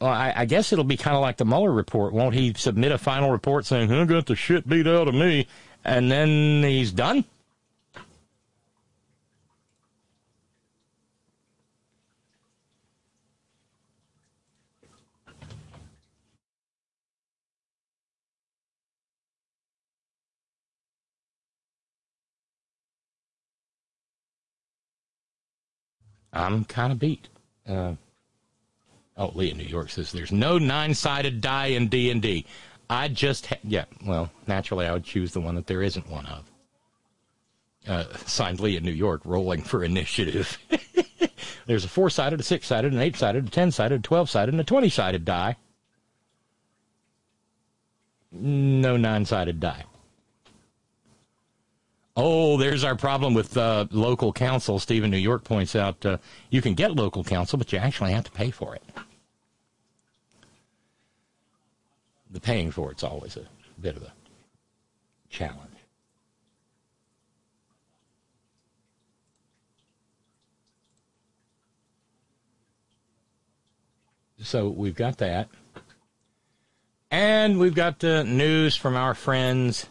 [0.00, 2.12] Well, I, I guess it'll be kind of like the Mueller report.
[2.12, 5.46] Won't he submit a final report saying, I got the shit beat out of me,
[5.84, 7.24] and then he's done?
[26.34, 27.28] I'm kind of beat.
[27.66, 27.94] Uh,
[29.16, 32.44] oh, Lee in New York says there's no nine-sided die in D and D.
[32.90, 33.84] I just ha- yeah.
[34.04, 36.50] Well, naturally, I would choose the one that there isn't one of.
[37.86, 40.58] Uh, signed Lee in New York, rolling for initiative.
[41.66, 45.56] there's a four-sided, a six-sided, an eight-sided, a ten-sided, a twelve-sided, and a twenty-sided die.
[48.32, 49.84] No nine-sided die.
[52.16, 54.78] Oh, there's our problem with uh, local counsel.
[54.78, 58.24] Stephen New York points out uh, you can get local counsel, but you actually have
[58.24, 58.82] to pay for it.
[62.30, 63.46] The paying for it's always a
[63.80, 64.12] bit of a
[65.28, 65.74] challenge.
[74.44, 75.48] so we've got that.
[77.10, 79.86] And we've got the news from our friends,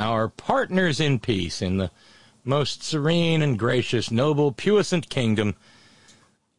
[0.00, 1.90] our partners in peace in the
[2.42, 5.54] most serene and gracious, noble, puissant kingdom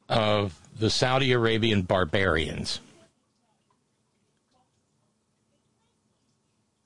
[0.07, 2.79] of the Saudi Arabian barbarians.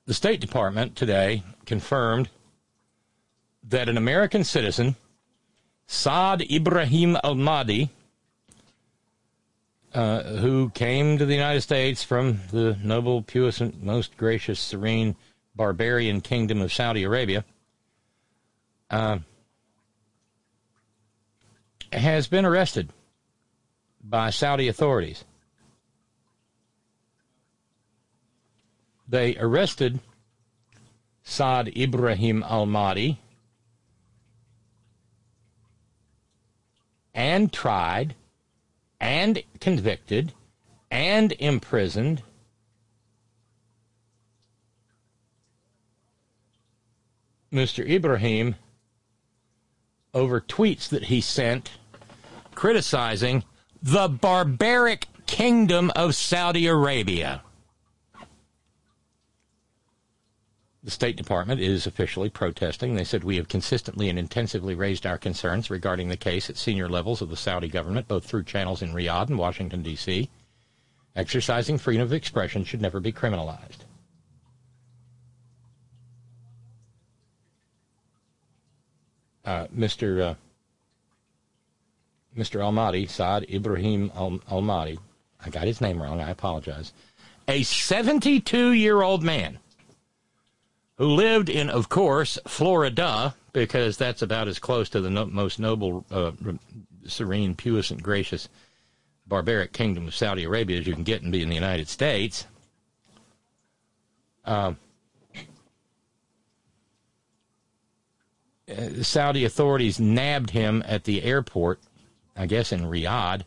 [0.05, 2.29] The State Department today confirmed
[3.67, 4.95] that an American citizen,
[5.87, 7.89] Saad Ibrahim Al Mahdi,
[9.93, 15.15] uh, who came to the United States from the noble, puissant, most gracious, serene,
[15.55, 17.45] barbarian kingdom of Saudi Arabia,
[18.89, 19.19] uh,
[21.91, 22.89] has been arrested
[24.03, 25.23] by Saudi authorities.
[29.07, 29.99] They arrested
[31.23, 33.19] Saad Ibrahim Al Mahdi
[37.13, 38.15] and tried
[38.99, 40.33] and convicted
[40.91, 42.21] and imprisoned
[47.55, 47.87] Mr.
[47.89, 48.55] Ibrahim
[50.13, 51.71] over tweets that he sent
[52.53, 53.43] criticizing
[53.81, 57.41] the barbaric kingdom of Saudi Arabia.
[60.83, 62.93] The State Department is officially protesting.
[62.93, 66.87] They said, We have consistently and intensively raised our concerns regarding the case at senior
[66.87, 70.29] levels of the Saudi government, both through channels in Riyadh and Washington, D.C.
[71.15, 73.84] Exercising freedom of expression should never be criminalized.
[79.45, 80.21] Uh, Mr.
[80.21, 80.35] Uh,
[82.35, 82.59] Mr.
[82.59, 84.97] Almadi, Saad Ibrahim Al- Almadi,
[85.45, 86.91] I got his name wrong, I apologize,
[87.47, 89.59] a 72 year old man
[90.97, 95.59] who lived in, of course, Florida, because that's about as close to the no- most
[95.59, 96.31] noble, uh,
[97.07, 98.49] serene, puissant, gracious,
[99.27, 102.47] barbaric kingdom of Saudi Arabia as you can get and be in the United States.
[108.69, 111.79] Uh, the Saudi authorities nabbed him at the airport,
[112.35, 113.43] I guess in Riyadh,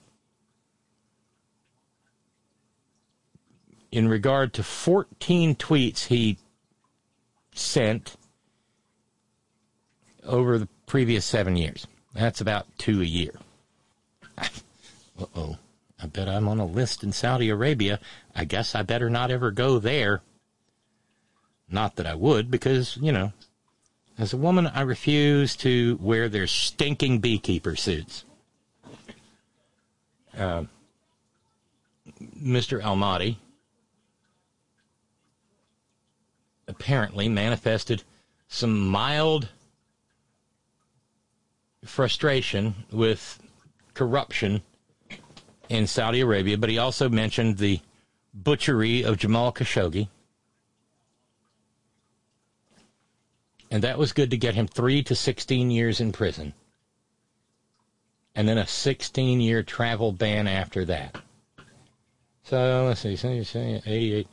[3.91, 6.39] in regard to 14 tweets he
[7.53, 8.16] sent
[10.23, 11.87] over the previous seven years.
[12.14, 13.35] That's about two a year.
[14.39, 14.47] uh
[15.35, 15.57] oh.
[16.01, 17.99] I bet I'm on a list in Saudi Arabia.
[18.35, 20.23] I guess I better not ever go there.
[21.69, 23.33] Not that I would, because, you know,
[24.19, 28.25] as a woman, I refuse to wear their stinking beekeeper suits.
[30.37, 30.64] Uh,
[32.21, 32.83] Mr.
[32.83, 33.37] Almadi
[36.66, 38.03] apparently manifested
[38.49, 39.49] some mild
[41.85, 43.41] frustration with
[43.95, 44.62] corruption
[45.69, 47.81] in Saudi Arabia, but he also mentioned the
[48.35, 50.09] butchery of Jamal Khashoggi.
[53.71, 56.55] And that was good to get him three to 16 years in prison.
[58.35, 61.16] And then a 16 year travel ban after that.
[62.45, 64.27] So let's see, 88,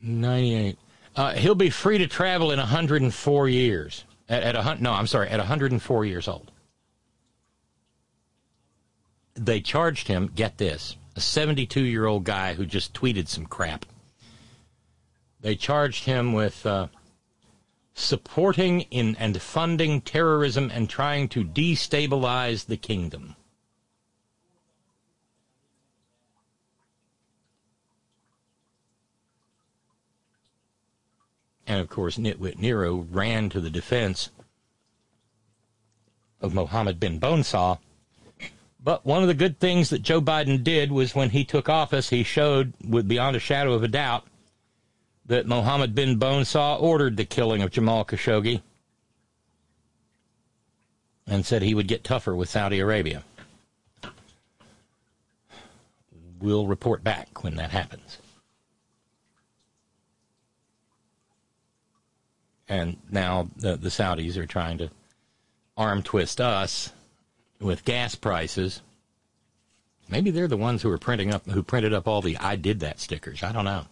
[0.00, 0.78] 98.
[1.14, 4.04] Uh, he'll be free to travel in 104 years.
[4.28, 6.50] At, at a no, I'm sorry, at 104 years old.
[9.34, 10.30] They charged him.
[10.34, 13.86] Get this: a 72 year old guy who just tweeted some crap.
[15.40, 16.86] They charged him with uh,
[17.94, 23.36] supporting in and funding terrorism and trying to destabilize the kingdom.
[31.66, 34.30] And of course, Nitwit Nero ran to the defense
[36.40, 37.78] of Mohammed bin Bonesaw.
[38.84, 42.10] But one of the good things that Joe Biden did was when he took office,
[42.10, 44.26] he showed, with beyond a shadow of a doubt,
[45.26, 48.62] that Mohammed bin Bonesaw ordered the killing of Jamal Khashoggi
[51.26, 53.22] and said he would get tougher with Saudi Arabia.
[56.40, 58.18] We'll report back when that happens.
[62.68, 64.90] And now the, the Saudis are trying to
[65.76, 66.92] arm twist us
[67.60, 68.80] with gas prices.
[70.08, 72.80] Maybe they're the ones who are printing up who printed up all the I did
[72.80, 73.42] that stickers.
[73.42, 73.84] I don't know.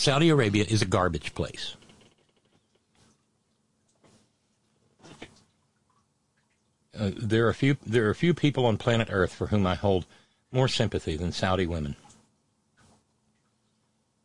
[0.00, 1.76] Saudi Arabia is a garbage place.
[6.98, 9.66] Uh, there are a few there are a few people on planet Earth for whom
[9.66, 10.06] I hold
[10.50, 11.96] more sympathy than Saudi women.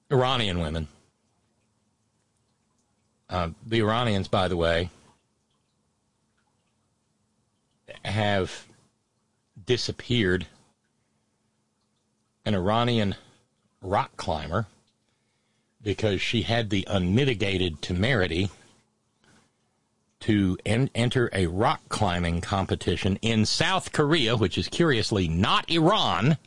[0.10, 0.88] Iranian women.
[3.30, 4.90] Uh, the Iranians, by the way,
[8.06, 8.66] have
[9.66, 10.48] disappeared
[12.46, 13.16] an Iranian
[13.82, 14.68] rock climber
[15.86, 18.50] because she had the unmitigated temerity
[20.20, 26.38] to en- enter a rock climbing competition in South Korea, which is curiously not Iran,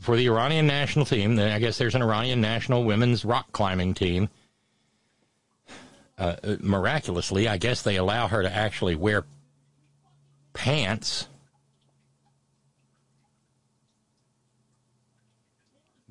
[0.00, 1.38] for the Iranian national team.
[1.38, 4.28] I guess there's an Iranian national women's rock climbing team.
[6.18, 9.24] Uh, uh, miraculously, I guess they allow her to actually wear
[10.54, 11.28] pants.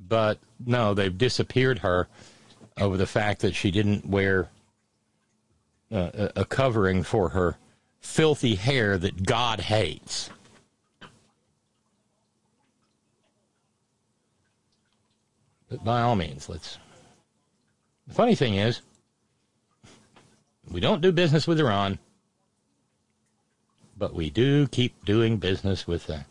[0.08, 2.08] But no, they've disappeared her
[2.78, 4.49] over the fact that she didn't wear
[5.91, 7.58] uh, a covering for her
[7.99, 10.30] filthy hair that God hates.
[15.70, 16.78] But by all means, let's.
[18.08, 18.82] The funny thing is,
[20.72, 21.97] we don't do business with Iran,
[23.97, 26.26] but we do keep doing business with the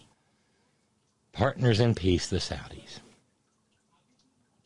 [1.33, 3.01] partners in peace, the Saudis.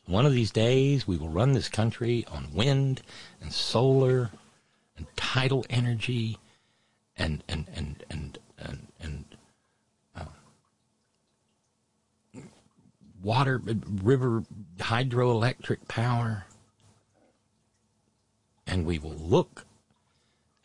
[0.09, 3.03] One of these days, we will run this country on wind
[3.39, 4.31] and solar
[4.97, 6.39] and tidal energy
[7.15, 9.25] and and and and and, and
[10.15, 10.25] uh,
[13.21, 14.43] water, river,
[14.79, 16.45] hydroelectric power,
[18.65, 19.67] and we will look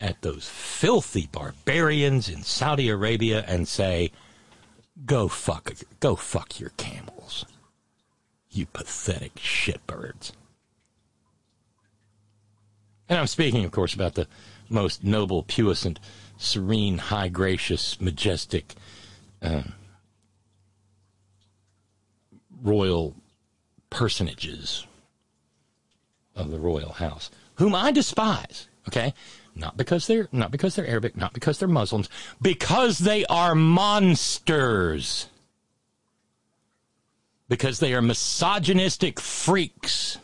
[0.01, 4.11] at those filthy barbarians in Saudi Arabia and say,
[5.05, 7.45] "Go fuck, go fuck your camels."
[8.55, 10.31] You pathetic shitbirds.
[13.09, 14.27] And I'm speaking, of course, about the
[14.69, 15.99] most noble, puissant,
[16.37, 18.73] serene, high, gracious, majestic,
[19.41, 19.63] uh,
[22.63, 23.13] royal
[23.89, 24.87] personages
[26.33, 28.67] of the royal house, whom I despise.
[28.87, 29.13] Okay,
[29.53, 32.09] not because they're not because they're Arabic, not because they're Muslims,
[32.41, 35.27] because they are monsters
[37.47, 40.17] because they are misogynistic freaks,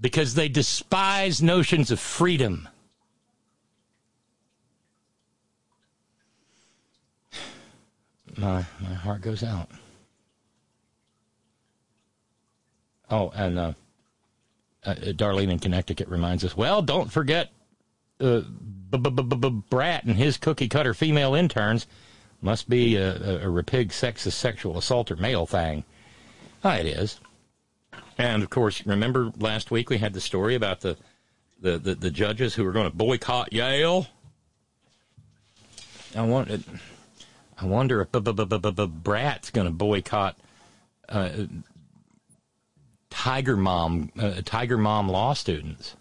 [0.00, 2.68] because they despise notions of freedom.
[8.36, 9.68] My, my heart goes out.
[13.10, 13.72] Oh, and uh,
[14.84, 17.50] uh, Darlene in Connecticut reminds us well, don't forget
[18.20, 18.42] uh,
[18.90, 21.86] Brat and his cookie cutter female interns
[22.40, 25.84] must be a, a, a rapig sexist sexual assault or male thing.
[26.64, 27.20] Ah, it is.
[28.18, 30.96] And of course, remember last week we had the story about the
[31.60, 34.06] the, the, the judges who were going to boycott Yale.
[36.16, 36.64] I wanted.
[37.60, 40.38] I wonder if Brat's going to boycott
[41.08, 41.30] uh,
[43.10, 45.96] Tiger Mom uh, Tiger Mom law students.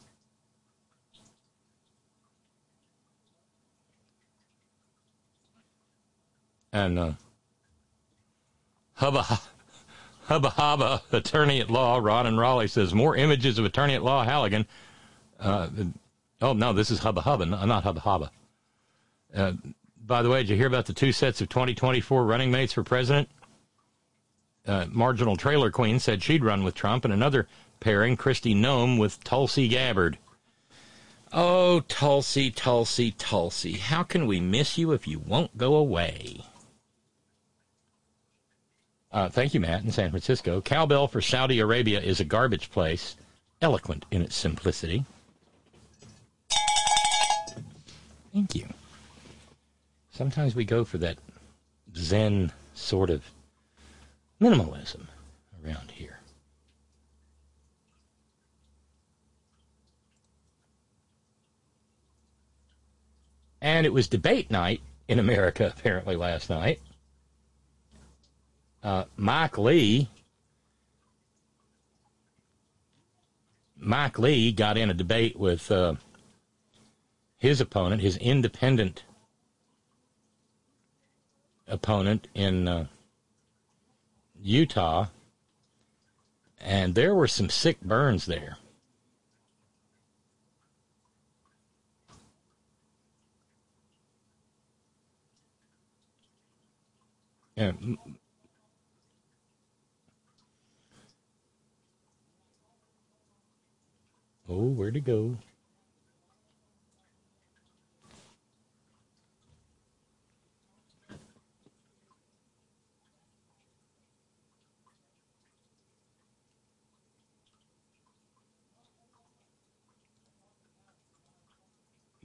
[6.71, 7.11] And uh,
[8.93, 9.39] hubba
[10.23, 14.23] hubba hubba attorney at law Ron and Raleigh says more images of attorney at law
[14.23, 14.67] Halligan.
[15.39, 15.69] Uh,
[16.41, 18.31] oh no, this is hubba hubba, not hubba hubba.
[19.35, 19.53] Uh,
[20.05, 22.83] by the way, did you hear about the two sets of 2024 running mates for
[22.83, 23.29] president?
[24.67, 27.47] Uh, marginal trailer queen said she'd run with Trump, and another
[27.79, 30.17] pairing, Kristi Noem with Tulsi Gabbard.
[31.31, 36.43] Oh, Tulsi, Tulsi, Tulsi, how can we miss you if you won't go away?
[39.11, 40.61] Uh, thank you, Matt, in San Francisco.
[40.61, 43.15] Cowbell for Saudi Arabia is a garbage place,
[43.61, 45.03] eloquent in its simplicity.
[48.31, 48.67] Thank you.
[50.11, 51.17] Sometimes we go for that
[51.95, 53.23] Zen sort of
[54.39, 55.07] minimalism
[55.65, 56.19] around here.
[63.61, 66.79] And it was debate night in America, apparently, last night.
[68.81, 70.09] Uh, Mike Lee.
[73.77, 75.95] Mike Lee got in a debate with uh,
[77.37, 79.03] his opponent, his independent
[81.67, 82.87] opponent in uh,
[84.41, 85.07] Utah,
[86.59, 88.57] and there were some sick burns there.
[97.55, 97.73] Yeah,
[104.49, 105.37] Oh, where to go?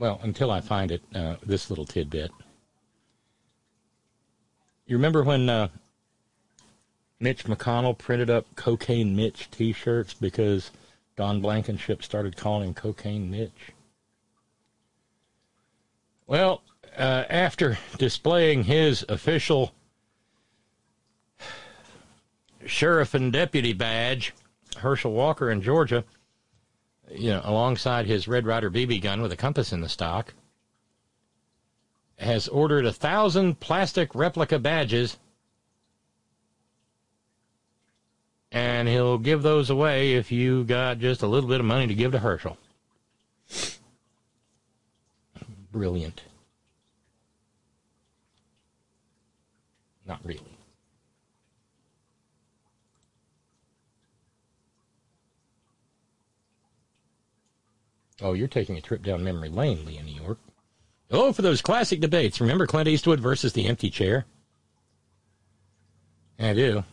[0.04, 2.30] well, until I find it, uh, this little tidbit.
[4.86, 5.68] You remember when uh,
[7.18, 10.70] Mitch McConnell printed up Cocaine Mitch t shirts because
[11.16, 13.72] Don Blankenship started calling him Cocaine Mitch?
[16.26, 16.62] Well,
[16.96, 19.74] uh, after displaying his official
[22.66, 24.32] sheriff and deputy badge,
[24.78, 26.04] Herschel Walker in Georgia,
[27.10, 30.34] you know, alongside his Red Ryder BB gun with a compass in the stock,
[32.18, 35.18] has ordered a thousand plastic replica badges,
[38.54, 41.94] and he'll give those away if you got just a little bit of money to
[41.94, 42.56] give to Herschel.
[45.72, 46.22] Brilliant.
[50.06, 50.40] Not really.
[58.22, 60.38] Oh, you're taking a trip down memory lane, Leah New York.
[61.10, 62.40] Oh, for those classic debates.
[62.40, 64.26] Remember Clint Eastwood versus the empty chair?
[66.38, 66.84] I do.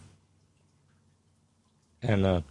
[2.02, 2.42] And, uh,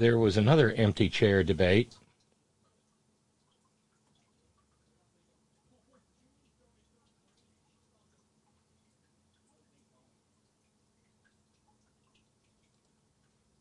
[0.00, 1.94] there was another empty chair debate.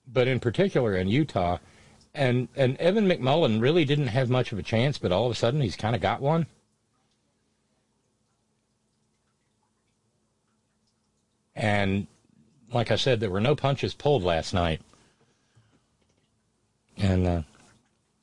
[0.08, 1.58] But in particular in Utah,
[2.14, 5.36] and and Evan McMullin really didn't have much of a chance, but all of a
[5.36, 6.48] sudden he's kind of got one.
[11.56, 12.08] And
[12.72, 14.82] like I said, there were no punches pulled last night.
[16.98, 17.42] And uh,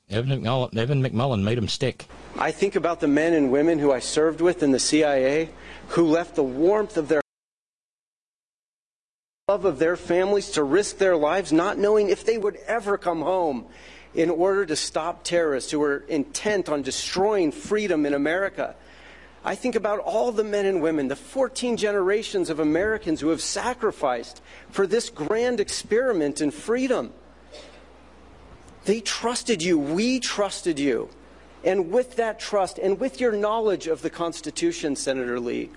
[0.09, 2.07] Evan, McMullin, Evan McMullin made him stick.
[2.39, 5.51] I think about the men and women who I served with in the CIA
[5.89, 7.23] who left the warmth of their
[9.49, 13.23] love of their families to risk their lives not knowing if they would ever come
[13.23, 13.65] home
[14.13, 18.75] in order to stop terrorists who were intent on destroying freedom in America.
[19.45, 23.41] I think about all the men and women, the 14 generations of Americans who have
[23.41, 27.13] sacrificed for this grand experiment in freedom.
[28.85, 29.79] They trusted you.
[29.79, 31.09] We trusted you.
[31.63, 35.71] And with that trust and with your knowledge of the Constitution, Senator Lee,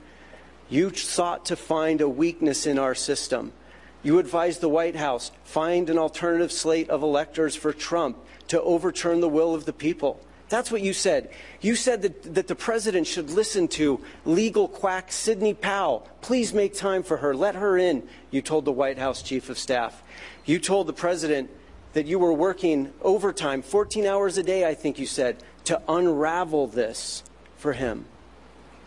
[0.72, 3.53] you sought to find a weakness in our system.
[4.02, 9.20] You advised the White House find an alternative slate of electors for Trump to overturn
[9.20, 10.20] the will of the people.
[10.47, 11.30] That's what you said.
[11.62, 16.08] You said that, that the president should listen to legal quack Sidney Powell.
[16.22, 17.36] Please make time for her.
[17.36, 20.02] Let her in, you told the White House chief of staff.
[20.45, 21.52] You told the president
[21.93, 26.68] that you were working overtime, 14 hours a day, I think you said, to unravel
[26.68, 27.24] this
[27.58, 28.06] for him.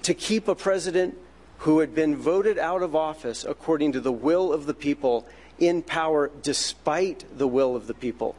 [0.03, 1.17] To keep a president
[1.63, 5.25] who had been voted out of office according to the will of the people
[5.61, 8.35] in power despite the will of the people.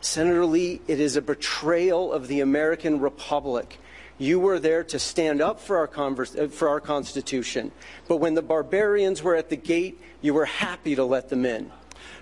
[0.00, 3.78] Senator Lee, it is a betrayal of the American Republic.
[4.16, 7.72] You were there to stand up for our, converse, uh, for our Constitution.
[8.08, 11.70] But when the barbarians were at the gate, you were happy to let them in.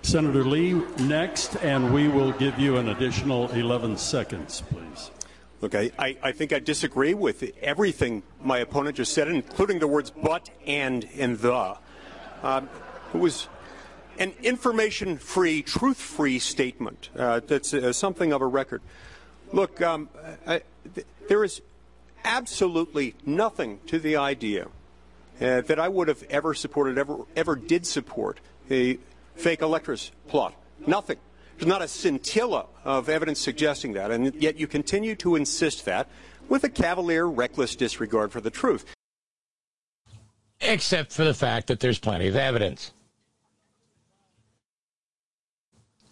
[0.01, 5.11] Senator Lee, next, and we will give you an additional 11 seconds, please.
[5.61, 9.87] Look, I, I, I, think I disagree with everything my opponent just said, including the
[9.87, 11.77] words but, and, and the.
[12.41, 12.61] Uh,
[13.13, 13.47] it was
[14.17, 18.81] an information free, truth free statement uh, that's uh, something of a record.
[19.53, 20.09] Look, um,
[20.47, 20.63] I,
[20.95, 21.61] th- there is
[22.23, 24.67] absolutely nothing to the idea
[25.39, 28.39] uh, that I would have ever supported, ever, ever did support
[28.71, 28.97] a
[29.35, 30.55] fake electors plot.
[30.87, 31.17] Nothing.
[31.61, 36.07] There's not a scintilla of evidence suggesting that, and yet you continue to insist that
[36.49, 38.83] with a cavalier, reckless disregard for the truth.
[40.59, 42.93] Except for the fact that there's plenty of evidence.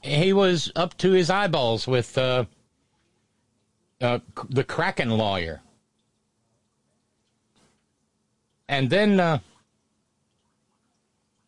[0.04, 2.46] He was up to his eyeballs with uh,
[4.00, 4.20] uh,
[4.50, 5.62] the Kraken lawyer.
[8.68, 9.40] And then, uh,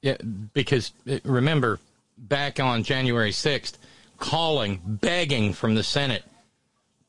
[0.01, 0.17] yeah,
[0.55, 1.79] because uh, remember,
[2.17, 3.77] back on January 6th,
[4.21, 6.23] calling, begging from the Senate,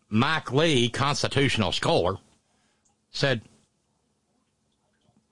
[0.08, 2.16] Mike Lee, constitutional scholar,
[3.12, 3.42] said,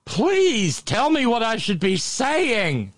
[0.05, 2.93] Please tell me what I should be saying.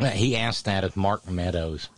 [0.00, 1.88] He asked that of Mark Meadows.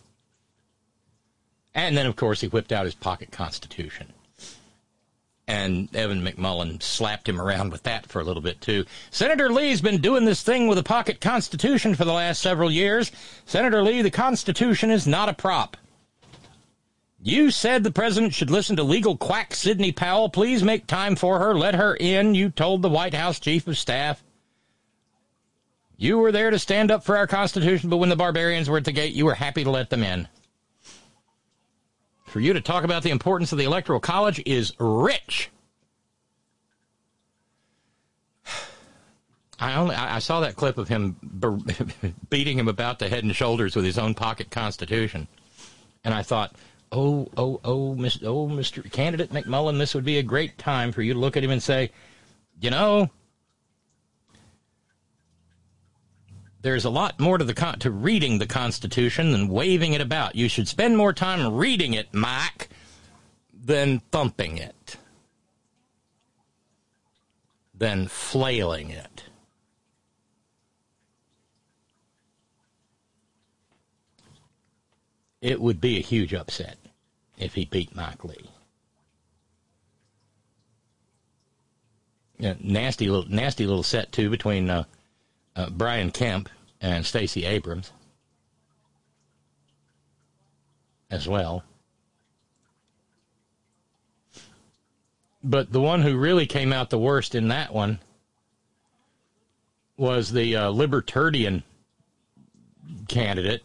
[1.73, 4.13] And then, of course, he whipped out his pocket constitution.
[5.47, 8.85] And Evan McMullin slapped him around with that for a little bit, too.
[9.11, 13.11] Senator Lee's been doing this thing with a pocket constitution for the last several years.
[13.45, 15.77] Senator Lee, the Constitution is not a prop.
[17.21, 20.29] You said the president should listen to legal quack Sidney Powell.
[20.29, 21.55] Please make time for her.
[21.55, 24.23] Let her in, you told the White House chief of staff.
[25.97, 28.85] You were there to stand up for our Constitution, but when the barbarians were at
[28.85, 30.27] the gate, you were happy to let them in.
[32.35, 35.51] For you to talk about the importance of the Electoral College is rich.
[39.57, 41.15] I only I saw that clip of him
[42.29, 45.29] beating him about the head and shoulders with his own pocket Constitution,
[46.03, 46.53] and I thought,
[46.91, 48.91] oh, oh, oh, Miss, oh, Mr.
[48.91, 51.63] Candidate McMullin, this would be a great time for you to look at him and
[51.63, 51.89] say,
[52.59, 53.09] you know,
[56.65, 60.35] there's a lot more to the con- to reading the Constitution than waving it about.
[60.35, 62.69] You should spend more time reading it, Mike,
[63.53, 64.97] than thumping it,
[67.75, 69.25] than flailing it.
[75.41, 76.79] It would be a huge upset
[77.37, 78.49] if he beat Mike Lee.
[82.39, 84.85] Yeah, nasty little nasty little set too between uh,
[85.55, 86.49] uh, Brian Kemp
[86.85, 87.91] and Stacey Abrams
[91.09, 91.63] as well.
[95.43, 97.99] But the one who really came out the worst in that one
[99.97, 101.63] was the uh, libertarian
[103.07, 103.63] candidate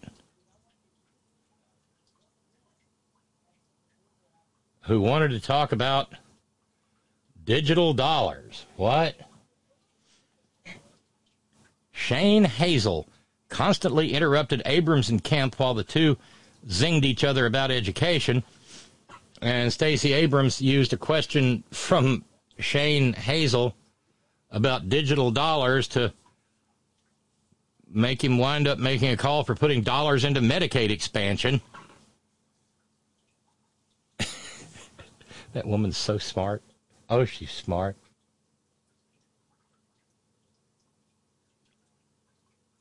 [4.84, 6.08] who wanted to talk about
[7.44, 8.64] digital dollars.
[8.76, 9.14] What?
[12.00, 13.06] Shane Hazel
[13.50, 16.16] constantly interrupted Abrams and Kemp while the two
[16.66, 18.42] zinged each other about education.
[19.42, 22.24] And Stacey Abrams used a question from
[22.58, 23.76] Shane Hazel
[24.50, 26.12] about digital dollars to
[27.92, 31.60] make him wind up making a call for putting dollars into Medicaid expansion.
[35.52, 36.62] that woman's so smart.
[37.10, 37.96] Oh, she's smart.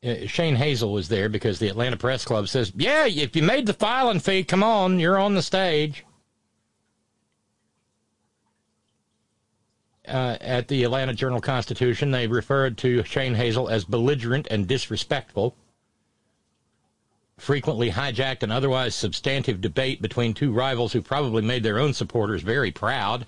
[0.01, 3.73] Shane Hazel was there because the Atlanta Press Club says, Yeah, if you made the
[3.73, 6.05] filing fee, come on, you're on the stage.
[10.07, 15.55] Uh, at the Atlanta Journal Constitution, they referred to Shane Hazel as belligerent and disrespectful,
[17.37, 22.41] frequently hijacked an otherwise substantive debate between two rivals who probably made their own supporters
[22.41, 23.27] very proud.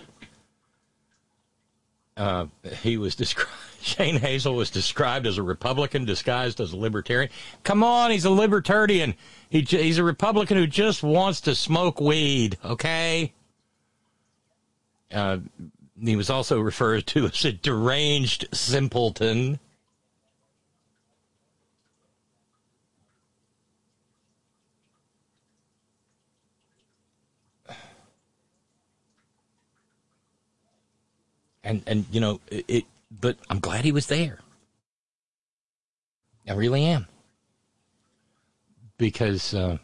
[2.21, 2.45] Uh,
[2.83, 3.49] he was described.
[3.81, 7.31] Shane Hazel was described as a Republican disguised as a libertarian.
[7.63, 9.15] Come on, he's a libertarian.
[9.49, 12.59] He, he's a Republican who just wants to smoke weed.
[12.63, 13.33] Okay.
[15.11, 15.39] Uh,
[15.99, 19.59] he was also referred to as a deranged simpleton.
[31.63, 34.39] And and you know it, but i'm glad he was there
[36.47, 37.07] i really am
[38.97, 39.77] because uh,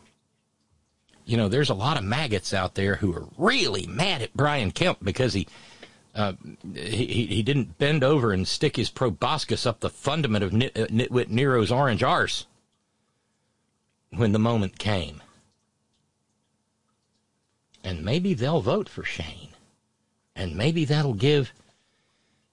[1.26, 4.72] you know there's a lot of maggots out there who are really mad at brian
[4.72, 5.48] kemp because he
[6.16, 6.34] uh,
[6.74, 10.76] he, he he didn't bend over and stick his proboscis up the fundament of Nit,
[10.76, 12.48] uh, Nitwit Nero's orange arse
[14.10, 15.22] when the moment came.
[17.84, 19.50] And maybe they'll vote for Shane.
[20.36, 21.54] And maybe that'll give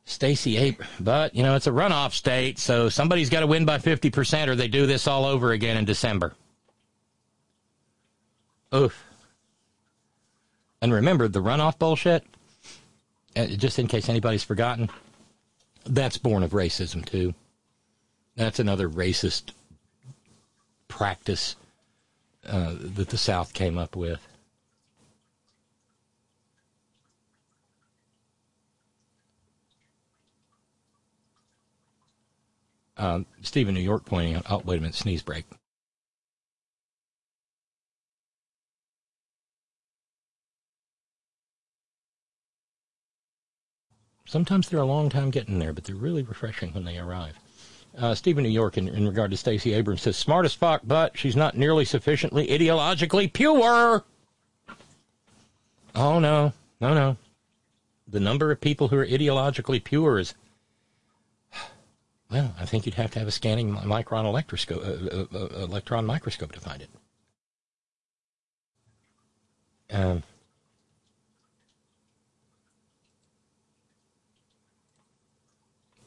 [0.05, 0.93] Stacey Abrams.
[1.01, 4.55] But, you know, it's a runoff state, so somebody's got to win by 50% or
[4.55, 6.35] they do this all over again in December.
[8.75, 9.05] Oof.
[10.83, 12.25] And remember, the runoff bullshit,
[13.37, 14.91] uh, just in case anybody's forgotten,
[15.87, 17.35] that's born of racism, too.
[18.37, 19.53] That's another racist
[20.89, 21.57] practice
[22.47, 24.21] uh, that the South came up with.
[32.97, 35.45] Um, Stephen New York pointing out, oh, wait a minute, sneeze break.
[44.27, 47.39] Sometimes they're a long time getting there, but they're really refreshing when they arrive.
[47.97, 51.17] Uh, Stephen New York, in, in regard to Stacey Abrams, says, smart as fuck, but
[51.17, 54.03] she's not nearly sufficiently ideologically pure.
[55.95, 56.53] Oh, no.
[56.81, 57.17] No, no.
[58.09, 60.35] The number of people who are ideologically pure is
[62.35, 66.05] well, I think you'd have to have a scanning micron electroscope, uh, uh, uh, electron
[66.05, 66.91] microscope to find it.
[69.89, 70.25] Um,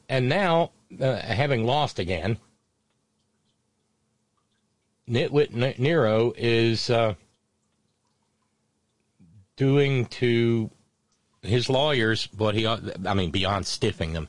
[0.06, 2.36] and now, uh, having lost again,
[5.08, 7.14] Nitwit Nero is uh,
[9.56, 10.70] doing to
[11.40, 14.28] his lawyers what he, I mean, beyond stiffing them,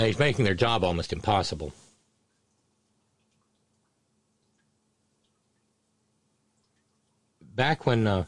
[0.00, 1.74] and he's making their job almost impossible.
[7.54, 8.24] Back when, uh,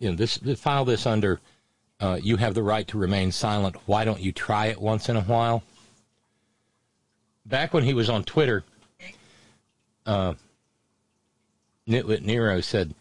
[0.00, 1.38] you know, this, file this under,
[2.00, 3.76] uh, you have the right to remain silent.
[3.86, 5.62] Why don't you try it once in a while?
[7.46, 8.64] Back when he was on Twitter,
[10.06, 10.34] uh,
[11.86, 12.96] Nitwit Nero said,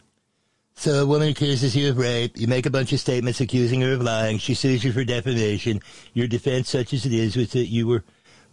[0.75, 2.37] so a woman accuses you of rape.
[2.37, 4.37] You make a bunch of statements accusing her of lying.
[4.37, 5.81] She sues you for defamation.
[6.13, 8.03] Your defense, such as it is, was that you were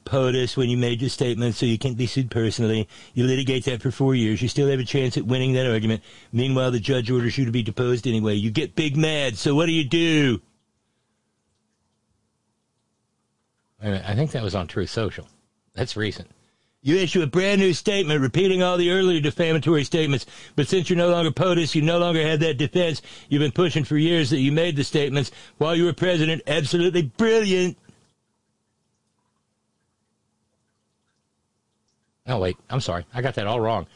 [0.04, 2.88] POTUS when you made your statement, so you can't be sued personally.
[3.14, 4.40] You litigate that for four years.
[4.40, 6.02] You still have a chance at winning that argument.
[6.32, 8.34] Meanwhile, the judge orders you to be deposed anyway.
[8.34, 9.36] You get big mad.
[9.36, 10.40] So what do you do?
[13.82, 15.26] I think that was on Truth Social.
[15.74, 16.30] That's recent.
[16.82, 20.24] You issue a brand new statement repeating all the earlier defamatory statements,
[20.56, 23.84] but since you're no longer POTUS, you no longer have that defense you've been pushing
[23.84, 26.42] for years that you made the statements while you were president.
[26.46, 27.76] Absolutely brilliant.
[32.26, 32.56] Oh, wait.
[32.70, 33.04] I'm sorry.
[33.12, 33.86] I got that all wrong.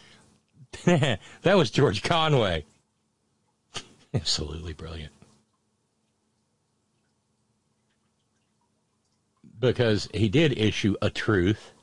[0.84, 2.66] that was George Conway.
[4.14, 5.12] Absolutely brilliant.
[9.58, 11.73] Because he did issue a truth.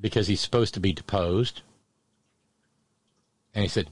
[0.00, 1.62] Because he's supposed to be deposed.
[3.54, 3.88] And he said,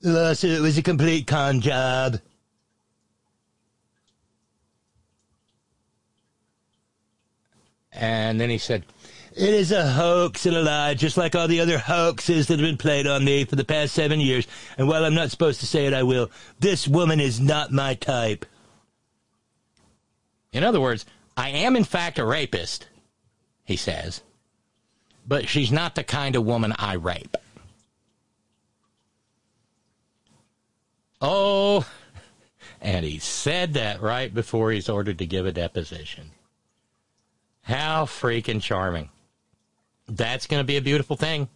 [0.00, 2.20] The lawsuit was a complete con job.
[7.96, 8.84] and then he said,
[9.34, 12.66] It is a hoax and a lie, just like all the other hoaxes that have
[12.66, 14.46] been played on me for the past seven years.
[14.76, 16.30] And while I'm not supposed to say it, I will.
[16.60, 18.44] This woman is not my type.
[20.52, 21.06] In other words,
[21.36, 22.88] I am in fact a rapist,
[23.64, 24.22] he says,
[25.26, 27.36] but she's not the kind of woman I rape.
[31.20, 31.86] Oh,
[32.80, 36.30] and he said that right before he's ordered to give a deposition.
[37.62, 39.08] How freaking charming.
[40.08, 41.48] That's going to be a beautiful thing.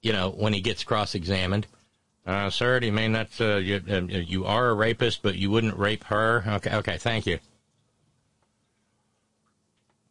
[0.00, 1.66] You know, when he gets cross examined.
[2.26, 5.50] Uh, sir, do you mean that uh, you, uh, you are a rapist, but you
[5.50, 6.42] wouldn't rape her?
[6.46, 7.38] Okay, okay, thank you.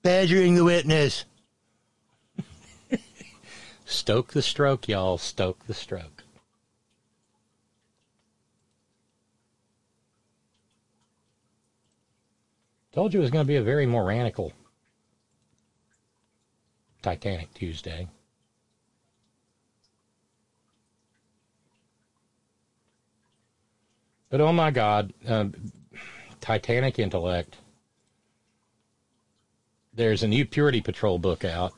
[0.04, 1.24] Badgering the witness.
[3.86, 5.18] Stoke the stroke, y'all.
[5.18, 6.24] Stoke the stroke.
[12.92, 14.52] Told you it was going to be a very moranical
[17.02, 18.08] Titanic Tuesday.
[24.30, 25.46] But oh my God, uh,
[26.42, 27.58] Titanic intellect.
[29.96, 31.74] There's a new Purity Patrol book out.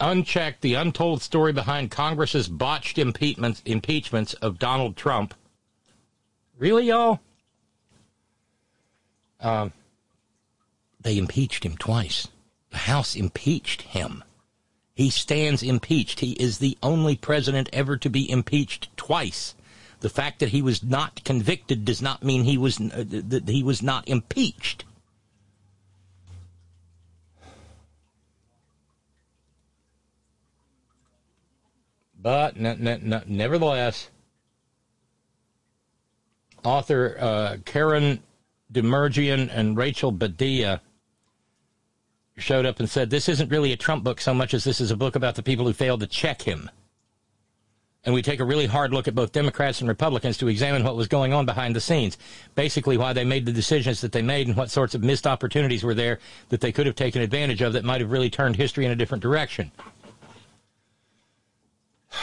[0.00, 5.34] Unchecked, the untold story behind Congress's botched impeachments, impeachments of Donald Trump.
[6.56, 7.20] Really, y'all?
[9.40, 9.72] Um,
[11.00, 12.28] they impeached him twice.
[12.70, 14.24] The House impeached him.
[14.94, 16.20] He stands impeached.
[16.20, 19.54] He is the only president ever to be impeached twice.
[20.00, 23.62] The fact that he was not convicted does not mean he was uh, that he
[23.62, 24.84] was not impeached.
[32.20, 34.10] But nevertheless,
[36.64, 38.20] author uh, Karoun
[38.72, 40.80] Demirjian and Rachael Bade
[42.36, 44.90] showed up and said, This isn't really a Trump book so much as this is
[44.90, 46.70] a book about the people who failed to check him.
[48.04, 50.96] And we take a really hard look at both Democrats and Republicans to examine what
[50.96, 52.16] was going on behind the scenes.
[52.54, 55.82] Basically, why they made the decisions that they made and what sorts of missed opportunities
[55.82, 58.84] were there that they could have taken advantage of that might have really turned history
[58.84, 59.72] in a different direction.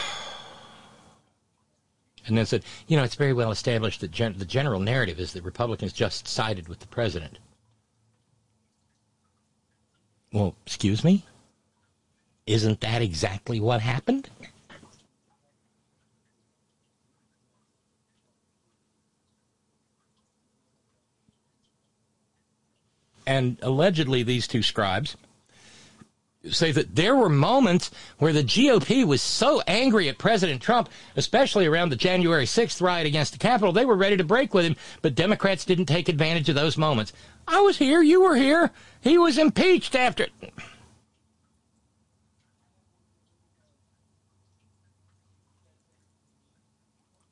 [2.26, 5.34] and then said, you know, it's very well established that gen- the general narrative is
[5.34, 7.38] that Republicans just sided with the president.
[10.32, 11.24] Well, excuse me?
[12.46, 14.30] Isn't that exactly what happened?
[23.26, 25.16] And allegedly, these two scribes
[26.50, 31.66] say that there were moments where the GOP was so angry at President Trump, especially
[31.66, 34.76] around the January 6th riot against the Capitol, they were ready to break with him,
[35.02, 37.12] but Democrats didn't take advantage of those moments.
[37.48, 38.70] I was here, you were here.
[39.00, 40.26] He was impeached after.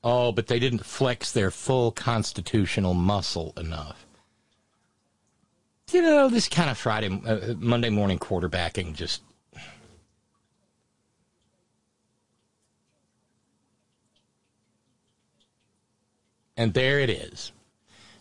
[0.03, 4.04] Oh, but they didn't flex their full constitutional muscle enough
[5.95, 9.23] you know, this kind of Friday, uh, Monday morning quarterbacking just.
[16.57, 17.53] And there it is.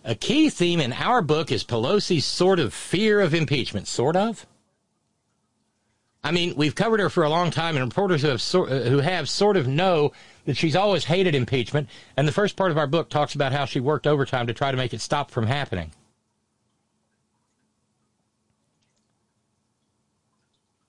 [0.03, 3.87] A key theme in our book is Pelosi's sort of fear of impeachment.
[3.87, 4.45] Sort of?
[6.23, 8.83] I mean, we've covered her for a long time, and reporters who have, sor- uh,
[8.83, 10.13] who have sort of know
[10.45, 11.89] that she's always hated impeachment.
[12.15, 14.71] And the first part of our book talks about how she worked overtime to try
[14.71, 15.91] to make it stop from happening.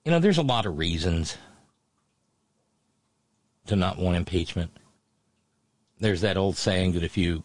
[0.05, 1.35] You know, there's a lot of reasons
[3.65, 4.69] to not want impeachment.
[5.99, 7.43] There's that old saying that if you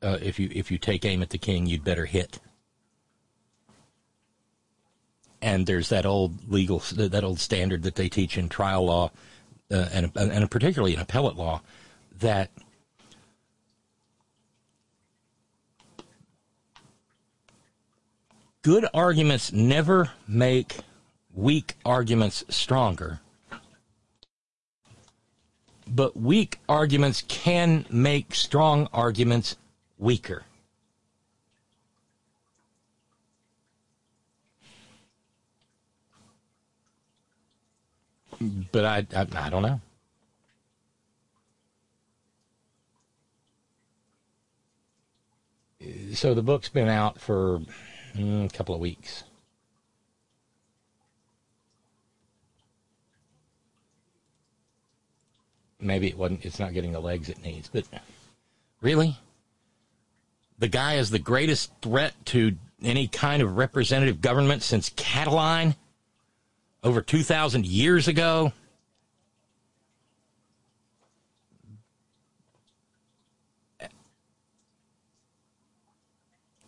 [0.00, 2.38] uh, if you if you take aim at the king, you'd better hit.
[5.40, 9.10] And there's that old legal that old standard that they teach in trial law,
[9.72, 11.62] uh, and and particularly in appellate law,
[12.20, 12.52] that
[18.62, 20.76] good arguments never make
[21.34, 23.20] weak arguments stronger.
[25.86, 29.56] But weak arguments can make strong arguments
[29.98, 30.44] weaker.
[38.72, 39.80] But I, I, I don't know.
[46.14, 47.60] So the book's been out for
[48.14, 49.24] mm, a couple of weeks.
[55.82, 57.84] Maybe it wasn't it's not getting the legs it needs but
[58.80, 59.16] really
[60.58, 65.74] the guy is the greatest threat to any kind of representative government since Catiline
[66.84, 68.52] over 2,000 years ago.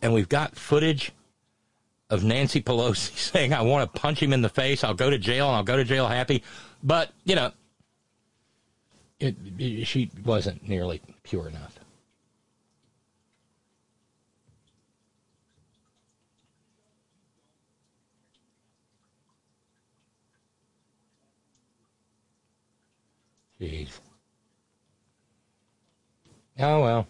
[0.01, 1.11] And we've got footage
[2.09, 4.83] of Nancy Pelosi saying, I want to punch him in the face.
[4.83, 6.43] I'll go to jail and I'll go to jail happy.
[6.83, 7.51] But, you know,
[9.19, 11.79] it, it, she wasn't nearly pure enough.
[23.59, 23.99] Jeez.
[26.59, 27.07] Oh well.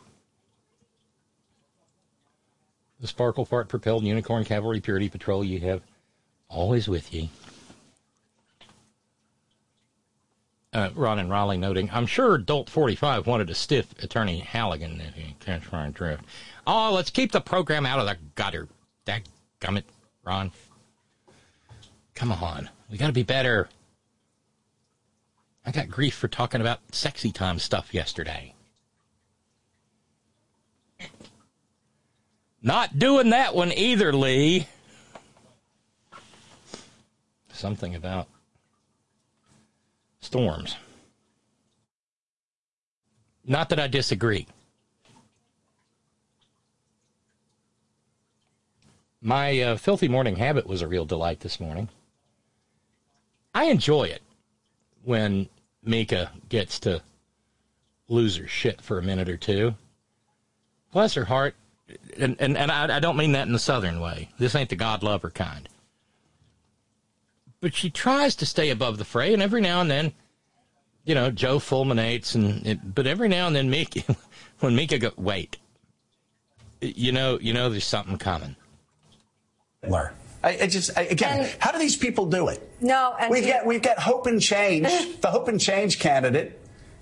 [2.99, 5.81] The Sparkle Fart propelled Unicorn Cavalry Purity Patrol you have
[6.49, 7.29] always with ye.
[10.75, 15.15] Uh, Ron and Raleigh noting, I'm sure Dolt 45 wanted to stiff Attorney Halligan if
[15.15, 16.25] he try and drift.
[16.67, 18.67] Oh, let's keep the program out of the gutter.
[19.05, 19.21] That
[19.61, 19.85] gummit,
[20.25, 20.51] Ron.
[22.13, 22.69] Come on.
[22.91, 23.69] We got to be better.
[25.65, 28.53] I got grief for talking about sexy time stuff yesterday.
[32.61, 34.67] Not doing that one either, Lee.
[37.53, 38.27] Something about
[40.25, 40.75] storms.
[43.45, 44.47] Not that I disagree.
[49.21, 51.89] My uh, filthy morning habit was a real delight this morning.
[53.53, 54.21] I enjoy it
[55.03, 55.47] when
[55.83, 57.01] Mika gets to
[58.07, 59.75] lose her shit for a minute or two.
[60.91, 61.55] Bless her heart.
[62.17, 64.29] And, and, and I, I don't mean that in the southern way.
[64.39, 65.69] This ain't the God lover kind
[67.65, 70.13] but she tries to stay above the fray, and every now and then,
[71.03, 74.03] you know, Joe fulminates, and it, but every now and then, Mika,
[74.59, 75.57] when Mika go, wait,
[76.79, 78.55] you know, you know, there's something coming.
[80.43, 82.61] I, I just I, again, And- how do these people do it?
[82.81, 84.87] No, and we've got we've got Hope and Change,
[85.21, 86.59] the Hope and Change candidate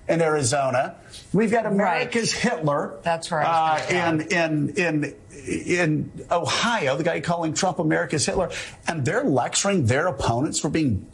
[0.08, 0.96] in Arizona.
[1.32, 2.96] We've got America's Hitler.
[3.04, 3.46] That's right.
[3.48, 8.50] I Uh, in in in in Ohio, the guy calling Trump America's Hitler,
[8.88, 11.08] and they're lecturing their opponents for being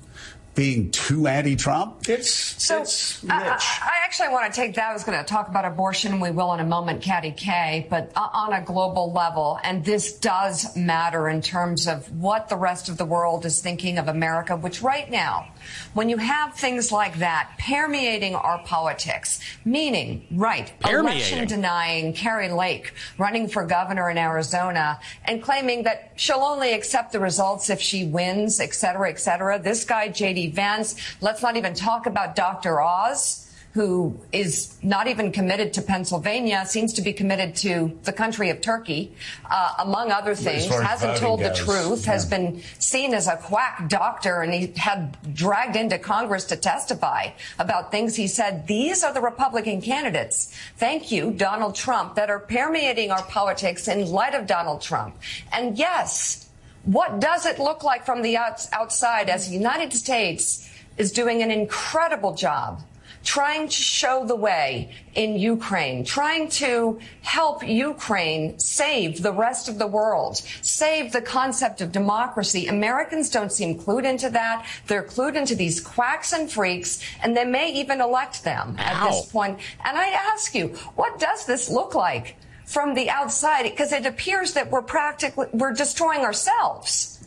[0.55, 2.09] being too anti-Trump.
[2.09, 2.29] It's
[2.61, 4.89] So it's I, I- I actually want to take that.
[4.89, 6.19] I was going to talk about abortion.
[6.19, 9.57] We will in a moment, Katty Kay, but on a global level.
[9.63, 13.99] And this does matter in terms of what the rest of the world is thinking
[13.99, 15.47] of America, which right now,
[15.93, 22.93] when you have things like that permeating our politics, meaning, right, election denying Kari Lake
[23.17, 28.05] running for governor in Arizona and claiming that she'll only accept the results if she
[28.05, 29.59] wins, et cetera, et cetera.
[29.59, 30.51] This guy, J.D.
[30.51, 32.81] Vance, let's not even talk about Dr.
[32.81, 33.48] Oz.
[33.79, 38.59] Who is not even committed to Pennsylvania, seems to be committed to the country of
[38.59, 39.13] Turkey,
[39.49, 43.87] uh, among other things, hasn't told the goes, truth, has been seen as a quack
[43.87, 48.67] doctor, and he had dragged into Congress to testify about things he said.
[48.67, 50.53] These are the Republican candidates.
[50.75, 55.15] Thank you, Donald Trump, that are permeating our politics in light of Donald Trump.
[55.53, 56.49] And yes,
[56.83, 61.49] what does it look like from the outside as the United States is doing an
[61.49, 62.83] incredible job
[63.23, 69.77] trying to show the way in Ukraine, trying to help Ukraine save the rest of
[69.77, 72.67] the world, save the concept of democracy.
[72.67, 74.65] Americans don't seem clued into that.
[74.87, 79.25] They're clued into these quacks and freaks, and they may even elect them at this
[79.25, 79.59] point.
[79.83, 83.63] And I ask you, what does this look like from the outside?
[83.63, 87.18] Because it appears that we're practically, we're destroying ourselves.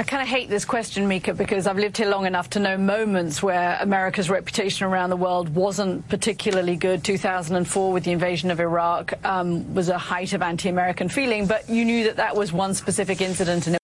[0.00, 2.78] I kind of hate this question, Mika, because I've lived here long enough to know
[2.78, 7.04] moments where America's reputation around the world wasn't particularly good.
[7.04, 11.84] 2004, with the invasion of Iraq, um, was a height of anti-American feeling, but you
[11.84, 13.76] knew that that was one specific incident, and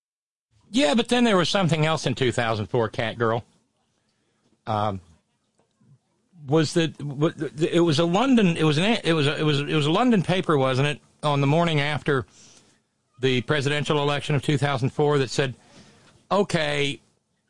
[0.71, 3.45] Yeah, but then there was something else in 2004, Cat Girl.
[4.67, 5.03] Um,
[6.49, 6.95] was that
[7.61, 8.57] it was a London?
[8.57, 10.99] It was an it was a, it was it was a London paper, wasn't it?
[11.23, 12.25] On the morning after
[13.21, 15.55] the presidential election of 2004, that said,
[16.31, 17.01] "Okay,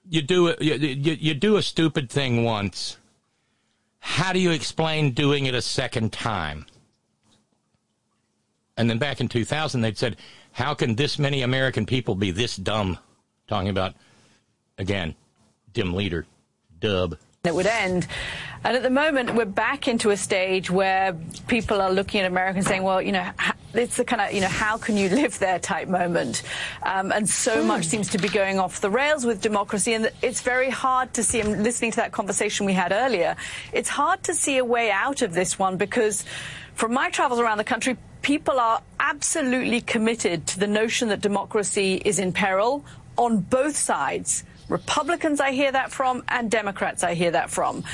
[0.08, 0.60] you do it.
[0.60, 2.96] You, you, you do a stupid thing once.
[4.00, 6.66] How do you explain doing it a second time?"
[8.76, 10.16] And then back in 2000, they'd said,
[10.52, 12.98] "How can this many American people be this dumb?"
[13.48, 13.94] Talking about
[14.78, 15.14] again,
[15.72, 16.26] dim leader,
[16.80, 17.16] dub.
[17.44, 18.06] it would end.
[18.66, 21.12] And at the moment, we're back into a stage where
[21.46, 23.30] people are looking at America and saying, well, you know,
[23.74, 26.42] it's the kind of, you know, how can you live there type moment.
[26.82, 29.94] Um, and so much seems to be going off the rails with democracy.
[29.94, 33.36] And it's very hard to see, I'm listening to that conversation we had earlier,
[33.72, 36.24] it's hard to see a way out of this one because
[36.74, 42.02] from my travels around the country, people are absolutely committed to the notion that democracy
[42.04, 42.84] is in peril
[43.16, 44.42] on both sides.
[44.68, 47.84] Republicans, I hear that from, and Democrats, I hear that from.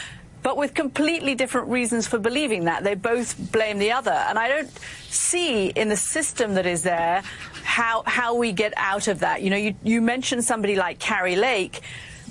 [0.42, 2.82] But with completely different reasons for believing that.
[2.82, 4.10] They both blame the other.
[4.10, 4.70] And I don't
[5.08, 7.22] see in the system that is there
[7.62, 9.42] how, how we get out of that.
[9.42, 11.80] You know, you, you mentioned somebody like Kari Lake.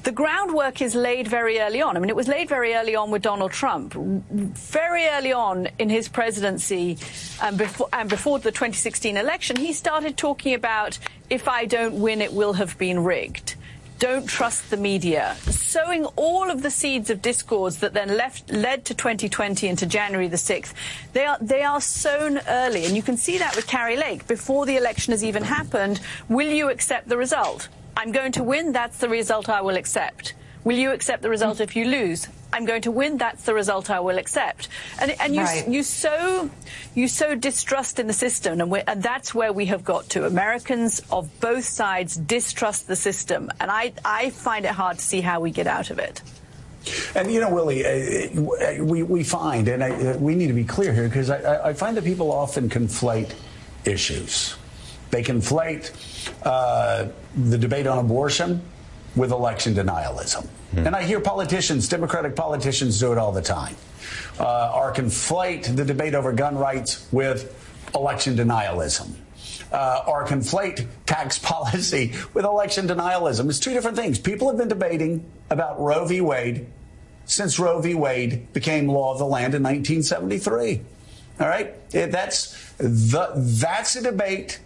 [0.03, 1.95] The groundwork is laid very early on.
[1.95, 3.93] I mean, it was laid very early on with Donald Trump.
[3.93, 6.97] Very early on in his presidency
[7.41, 10.97] and before, and before the 2016 election, he started talking about
[11.29, 13.55] if I don't win, it will have been rigged
[14.01, 18.83] don't trust the media, sowing all of the seeds of discords that then left, led
[18.83, 20.73] to 2020 and to January the 6th.
[21.13, 24.25] They are, they are sown early, and you can see that with Kari Lake.
[24.25, 27.69] Before the election has even happened, will you accept the result?
[27.95, 30.33] I'm going to win, that's the result I will accept.
[30.63, 32.27] Will you accept the result if you lose?
[32.53, 33.17] I'm going to win.
[33.17, 34.67] That's the result I will accept.
[34.99, 35.67] And, and you, Right.
[35.67, 36.49] you so
[36.95, 40.25] you so distrust in the system, and, we and that's where we have got to.
[40.25, 45.21] Americans of both sides distrust the system, and I I find it hard to see
[45.21, 46.21] how we get out of it.
[47.15, 50.63] And you know, Willie, uh, we, we find, and I, uh, we need to be
[50.63, 53.31] clear here, because I, I- I find that people often conflate
[53.85, 54.55] issues.
[55.11, 55.91] They conflate
[56.43, 58.61] uh, the debate on abortion
[59.15, 60.47] with election denialism.
[60.75, 63.75] And I hear politicians, Democratic politicians, do it all the time,
[64.39, 67.55] uh, or conflate the debate over gun rights with
[67.93, 69.15] election denialism.
[69.71, 73.47] Uh, or conflate tax policy with election denialism.
[73.47, 74.19] It's two different things.
[74.19, 76.19] People have been debating about Roe v.
[76.19, 76.67] Wade
[77.25, 77.95] since Roe v.
[77.95, 80.81] Wade became law of the land in 1973.
[81.39, 84.59] All right, that's the that's a debate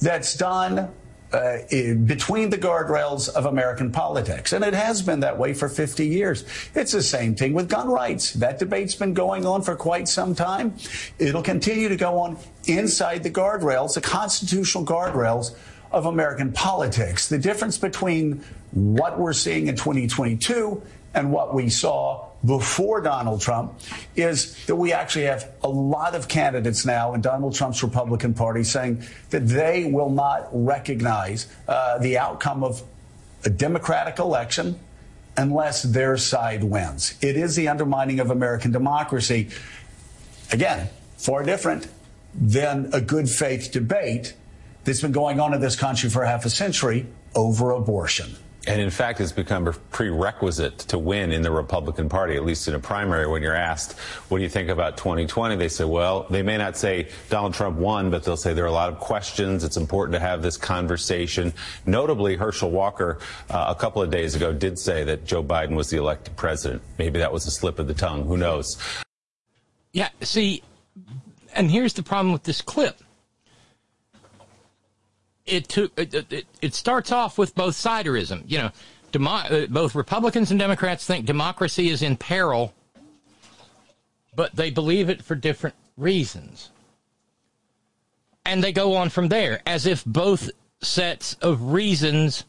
[0.00, 0.90] that's done
[1.32, 5.68] uh, i- between the guardrails of American politics, and it has been that way for
[5.68, 6.44] 50 years.
[6.74, 8.32] It's the same thing with gun rights.
[8.34, 10.74] That debate's been going on for quite some time.
[11.18, 15.54] It'll continue to go on inside the guardrails, the constitutional guardrails
[15.90, 17.28] of American politics.
[17.28, 18.42] The difference between
[18.72, 20.82] what we're seeing in 2022
[21.14, 23.78] and what we saw before Donald Trump
[24.16, 28.64] is that we actually have a lot of candidates now in Donald Trump's Republican Party
[28.64, 32.82] saying that they will not recognize uh, the outcome of
[33.44, 34.78] a Democratic election
[35.36, 37.14] unless their side wins.
[37.20, 39.48] It is the undermining of American democracy.
[40.50, 41.88] Again, far different
[42.34, 44.34] than a good faith debate
[44.84, 48.36] that's been going on in this country for half a century over abortion.
[48.66, 52.68] And in fact, it's become a prerequisite to win in the Republican Party, at least
[52.68, 53.26] in a primary.
[53.26, 53.98] When you're asked,
[54.28, 55.56] what do you think about 2020?
[55.56, 58.68] They say, well, they may not say Donald Trump won, but they'll say there are
[58.68, 59.64] a lot of questions.
[59.64, 61.52] It's important to have this conversation.
[61.86, 63.18] Notably, Herschel Walker,
[63.50, 66.82] uh, a couple of days ago, did say that Joe Biden was the elected president.
[66.98, 68.26] Maybe that was a slip of the tongue.
[68.26, 68.78] Who knows?
[69.92, 70.62] Yeah, see,
[71.54, 73.02] and here's the problem with this clip.
[75.46, 78.44] It took it, it, it starts off with both siderism.
[78.46, 78.70] You know,
[79.10, 82.74] demo, uh, both Republicans and Democrats think democracy is in peril,
[84.34, 86.70] but they believe it for different reasons.
[88.44, 90.50] And they go on from there as if both
[90.80, 92.44] sets of reasons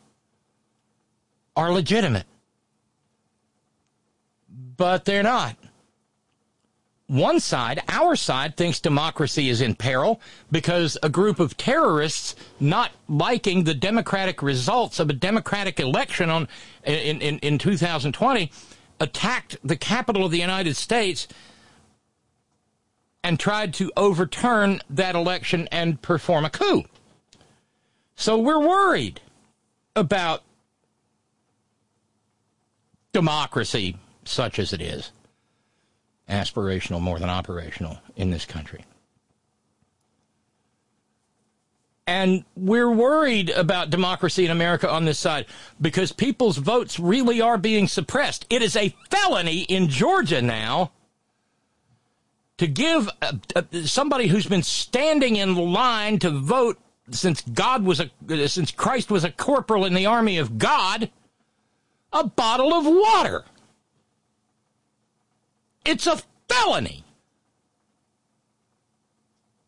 [1.55, 2.25] are legitimate.
[4.77, 5.55] but they're not.
[7.13, 10.19] One side, our side, thinks democracy is in peril
[10.51, 16.47] because a group of terrorists not liking the democratic results of a democratic election on
[16.83, 18.51] in, in, in 2020
[18.99, 21.27] attacked the capital of the United States
[23.23, 26.83] and tried to overturn that election and perform a coup.
[28.15, 29.21] So we're worried
[29.95, 30.41] about
[33.11, 35.11] democracy, such as it is,
[36.29, 38.85] aspirational more than operational in this country.
[42.05, 45.45] And we're worried about democracy in America on this side
[45.79, 48.45] because people's votes really are being suppressed.
[48.49, 50.91] It is a felony in Georgia now
[52.57, 56.77] to give uh, uh, somebody who's been standing in line to vote
[57.09, 58.09] since God was a
[58.47, 61.09] since Christ was a corporal in the army of God
[62.13, 63.43] a bottle of water.
[65.85, 67.03] It's a felony.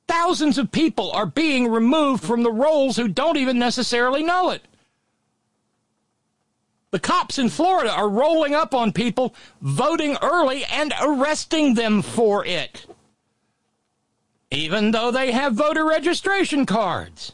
[0.08, 4.62] Thousands of people are being removed from the rolls who don't even necessarily know it.
[6.92, 12.46] The cops in Florida are rolling up on people voting early and arresting them for
[12.46, 12.86] it,
[14.50, 17.34] even though they have voter registration cards.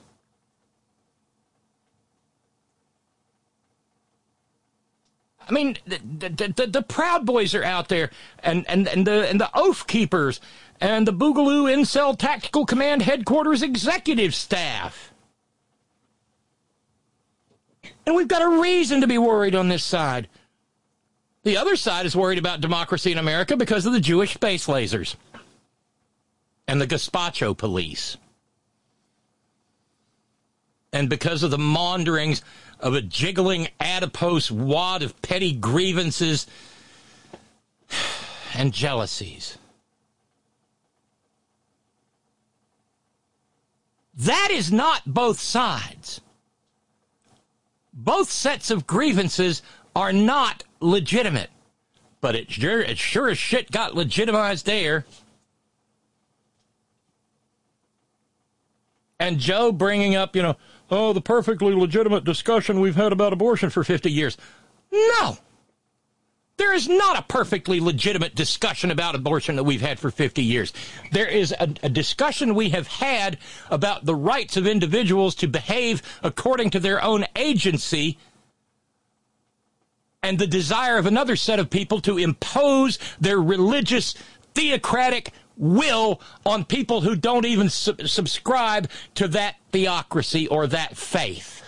[5.52, 6.00] I mean, the,
[6.30, 8.10] the, the, the, Proud Boys are out there,
[8.40, 10.40] and, and, and, the, and the Oath Keepers,
[10.80, 15.12] and the Boogaloo Incel Tactical Command Headquarters executive staff.
[18.06, 20.30] And we've got a reason to be worried on this side.
[21.44, 25.16] The other side is worried about democracy in America because of the Jewish space lasers
[26.66, 28.16] and the gazpacho police.
[30.94, 32.42] And because of the maunderings
[32.82, 36.48] of a jiggling adipose wad of petty grievances
[38.56, 39.58] and jealousies.
[44.14, 46.22] That is not both sides.
[47.94, 49.62] Both sets of grievances
[49.96, 51.50] are not legitimate.
[52.20, 55.06] But it sure, it sure as shit got legitimized there.
[59.20, 60.56] And Joe bringing up, you know,
[60.92, 64.38] oh, the perfectly legitimate discussion we've had about abortion for 50 years.
[64.92, 65.38] No.
[66.58, 70.74] There is not a perfectly legitimate discussion about abortion that we've had for 50 years.
[71.12, 73.40] There is a, a, discussion we have had
[73.72, 78.20] about the rights of individuals to behave according to their own agency
[80.22, 84.14] and the desire of another set of people to impose their religious,
[84.54, 91.64] theocratic will on people who don't even su- subscribe to that theocracy or that faith.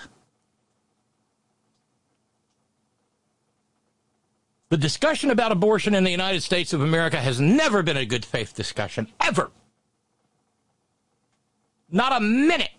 [4.70, 8.26] The discussion about abortion in the United States of America has never been a good
[8.26, 9.52] faith discussion, ever.
[11.92, 12.72] Not a minute.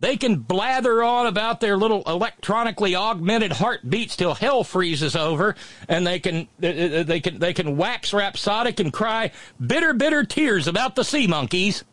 [0.00, 5.54] They can blather on about their little electronically augmented heartbeats till hell freezes over,
[5.88, 9.30] and they can uh, uh, uh, they can they can wax rhapsodic and cry
[9.64, 11.84] bitter bitter tears about the sea monkeys.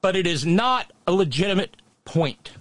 [0.00, 2.52] But it is not a legitimate point.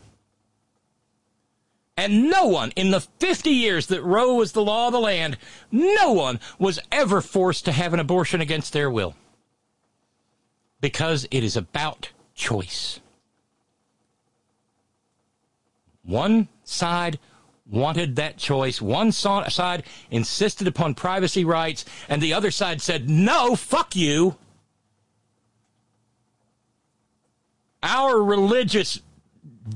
[1.97, 5.37] And no one in the 50 years that Roe was the law of the land,
[5.71, 9.15] no one was ever forced to have an abortion against their will.
[10.79, 12.99] Because it is about choice.
[16.03, 17.19] One side
[17.69, 18.81] wanted that choice.
[18.81, 24.35] One side insisted upon privacy rights, and the other side said, no, fuck you.
[27.83, 28.99] Our religious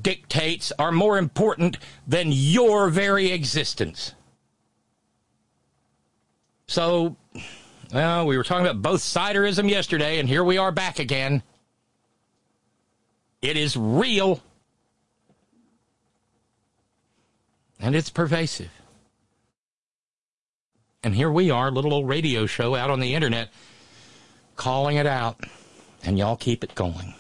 [0.02, 1.78] dictates are more important
[2.08, 4.14] than your very existence.
[6.68, 7.16] So,
[7.94, 11.44] well, we were talking about both siderism yesterday, and here we are back again.
[13.46, 14.42] It is real.
[17.80, 18.72] And it's pervasive.
[21.04, 23.50] And here we are, little old radio show out on the internet,
[24.56, 25.46] calling it out.
[26.04, 27.14] And y'all keep it going.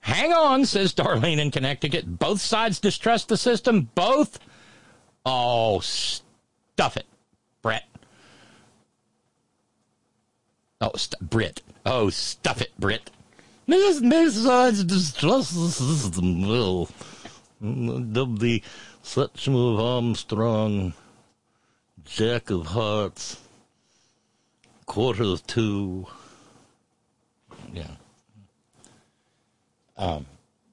[0.00, 2.18] Hang on, says Darlene in Connecticut.
[2.18, 3.88] Both sides distrust the system.
[3.94, 4.38] Both?
[5.24, 7.06] Oh, stuff it,
[7.62, 7.88] Brett.
[10.82, 11.62] Oh, st- Brit.
[11.86, 13.10] Oh, stuff it, Brit.
[13.66, 16.88] Besides distrust the system, well,
[17.60, 18.62] the
[19.02, 20.92] such move Armstrong,
[22.04, 23.40] Jack of Hearts,
[24.86, 26.06] Quarter of Two.
[27.72, 27.90] Yeah.
[29.96, 30.26] Um,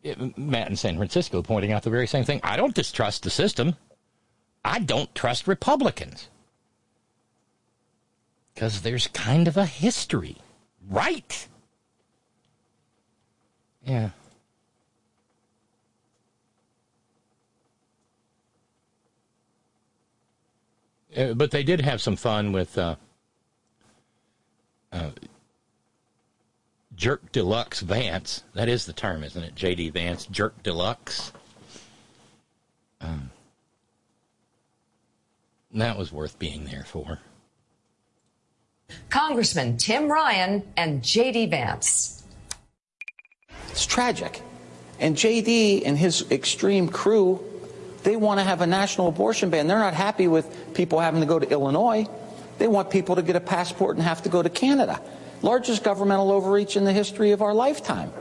[0.04, 2.42] it, Matt in San Francisco pointing out the very same thing.
[2.44, 3.76] I don't distrust the system.
[4.66, 6.28] I don't trust Republicans
[8.54, 10.38] because there's kind of a history,
[10.90, 11.48] right?
[13.86, 14.10] Yeah.
[21.16, 22.96] Uh, but they did have some fun with uh,
[24.92, 25.12] uh,
[26.96, 28.44] Jerk Deluxe Vance.
[28.54, 29.56] That is the term, isn't it?
[29.56, 29.90] J.D.
[29.90, 31.34] Vance, Jerk Deluxe.
[33.02, 33.32] Um,
[35.74, 37.20] that was worth being there for.
[39.10, 41.48] Congressman Tim Ryan and J.D.
[41.48, 42.21] Vance.
[43.72, 44.42] It's tragic.
[45.00, 47.44] And JD and his extreme crew,
[48.04, 49.68] they want to have a national abortion ban.
[49.68, 52.08] They're not happy with people having to go to Illinois.
[52.60, 55.02] They want people to get a passport and have to go to Canada.
[55.42, 58.12] Largest governmental overreach in the history of our lifetime.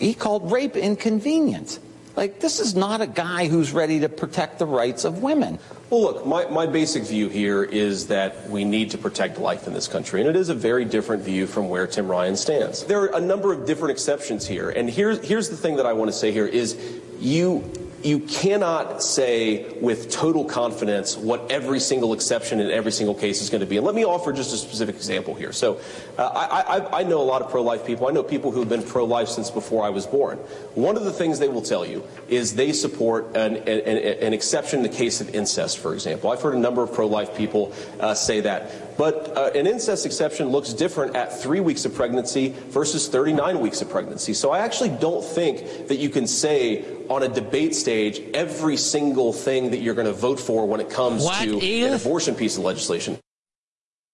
[0.00, 1.78] He called rape inconvenient.
[2.16, 5.58] Like, this is not a guy who's ready to protect the rights of women.
[5.90, 9.72] Well, look, my, my basic view here is that we need to protect life in
[9.72, 12.84] this country, and it is a very different view from where Tim Ryan stands.
[12.84, 15.92] There are a number of different exceptions here, and here's, here's the thing that I
[15.92, 16.76] want to say here is
[17.18, 17.64] you
[18.02, 23.50] you cannot say with total confidence what every single exception in every single case is
[23.50, 23.76] going to be.
[23.76, 25.52] And let me offer just a specific example here.
[25.52, 25.80] So
[26.16, 28.08] uh, I, I, I, know a lot of pro-life people.
[28.08, 30.38] I know people who have been pro-life since before I was born.
[30.74, 34.78] One of the things they will tell you is they support an, an, an exception
[34.78, 36.30] in the case of incest, for example.
[36.30, 38.96] I've heard a number of pro-life people uh, say that.
[38.96, 43.80] But uh, an incest exception looks different at three weeks of pregnancy versus 39 weeks
[43.80, 44.34] of pregnancy.
[44.34, 49.32] So I actually don't think that you can say on a debate stage every single
[49.32, 52.34] thing that you're going to vote for when it comes What to is- an abortion
[52.36, 53.18] piece of legislation.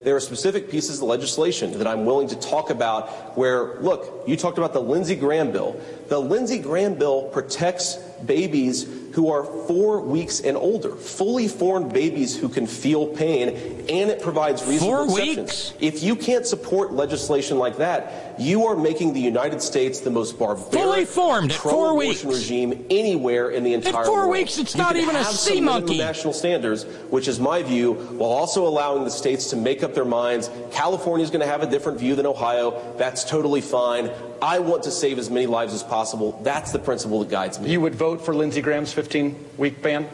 [0.03, 4.37] There are specific pieces of legislation that I'm willing to talk about where, look, you
[4.37, 5.81] talked about the Lindsey Graham bill.
[6.09, 7.95] The Lindsey Graham bill protects
[8.27, 8.85] babies
[9.17, 13.49] who are four weeks and older, fully formed babies who can feel pain,
[13.89, 15.73] and it provides reasonable Four exceptions.
[15.81, 20.39] If you can't support legislation like that, you are making the United States the most
[20.39, 24.33] barbaric, Fully formed at four pro-abortion regime anywhere in the entire world four world.
[24.33, 25.97] weeks, it's You not even a sea monkey.
[25.97, 30.05] national standards, which is my view, while also allowing the states to make up their
[30.05, 30.51] minds.
[30.71, 32.95] California is going to have a different view than Ohio.
[32.99, 34.11] That's totally fine.
[34.43, 36.39] I want to save as many lives as possible.
[36.43, 37.71] That's the principle that guides me.
[37.71, 40.09] You would vote for Lindsey Graham's 15-week ban?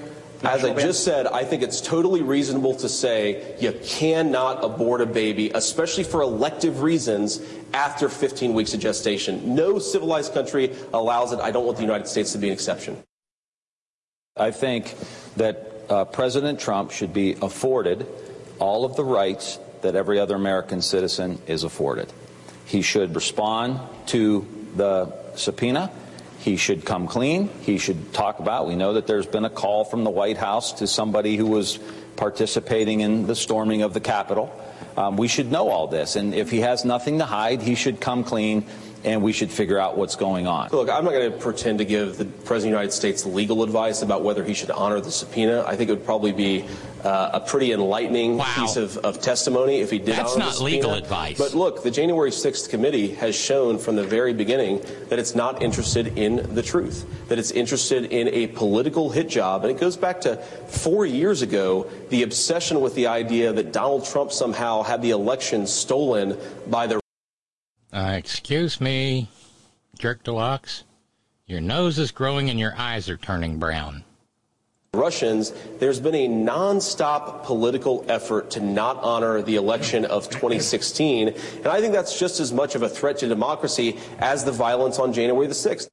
[0.45, 0.81] As I ban?
[0.81, 6.05] just said, I think it's totally reasonable to say you cannot abort a baby, especially
[6.05, 7.41] for elective reasons,
[7.73, 9.55] after 15 weeks of gestation.
[9.55, 11.41] No civilized country allows it.
[11.41, 13.03] I don't want the United States to be an exception.
[14.37, 14.95] I think
[15.37, 18.07] that uh, President Trump should be afforded
[18.59, 22.13] all of the rights that every other American citizen is afforded.
[22.73, 25.91] He should respond to the subpoena.
[26.39, 27.51] He should come clean.
[27.61, 28.67] He should talk about.
[28.67, 31.79] We know that there's been a call from the White House to somebody who was
[32.17, 34.51] participating in the storming of the Capitol.
[34.97, 36.17] Um, we should know all this.
[36.17, 38.65] And if he has nothing to hide, he should come clean
[39.05, 40.71] and we should figure out what's going on.
[40.71, 43.63] Look, I'm not going to pretend to give the President of the United States legal
[43.65, 45.65] advice about whether he should honor the subpoena.
[45.67, 46.65] I think it would probably be
[47.05, 51.39] uh, a pretty enlightening piece of, of testimony if he did That's not legal advice.
[51.39, 55.63] But look, the January 6th committee has shown from the very beginning that it's not
[55.63, 59.63] interested in the truth, that it's interested in a political hit job.
[59.65, 64.05] And it goes back to four years ago, the obsession with the idea that Donald
[64.05, 66.39] Trump somehow had the election stolen
[66.69, 67.01] by the
[67.93, 69.29] Uh, excuse me,
[69.99, 70.85] Jerk Deluxe.
[71.47, 74.05] Your nose is growing and your eyes are turning brown.
[74.95, 81.29] Russians, there's been a nonstop political effort to not honor the election of 2016.
[81.29, 84.99] And I think that's just as much of a threat to democracy as the violence
[84.99, 85.89] on January the 6th.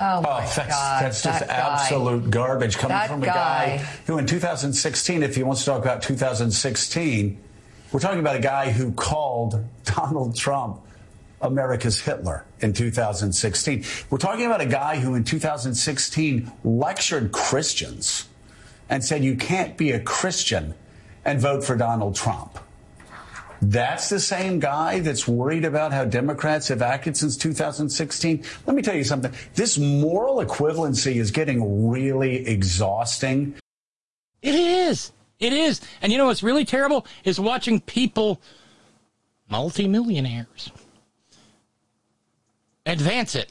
[0.00, 1.02] Oh, my oh, that's, God.
[1.04, 1.54] that's just that guy.
[1.54, 3.76] absolute garbage coming That from a guy.
[3.76, 7.38] guy who, in 2016, if he wants to talk about 2016,
[7.92, 10.80] we're talking about a guy who called Donald Trump
[11.42, 13.84] America's Hitler in 2016.
[14.08, 18.28] We're talking about a guy who, in 2016, lectured Christians
[18.88, 20.74] and said you can't be a Christian
[21.24, 22.58] and vote for Donald Trump.
[23.60, 28.44] That's the same guy that's worried about how Democrats have acted since 2016.
[28.66, 29.32] Let me tell you something.
[29.54, 33.54] This moral equivalency is getting really exhausting.
[34.42, 35.12] It is.
[35.38, 35.80] It is.
[36.02, 38.40] And you know what's really terrible is watching people,
[39.48, 40.72] multimillionaires,
[42.86, 43.50] advance it.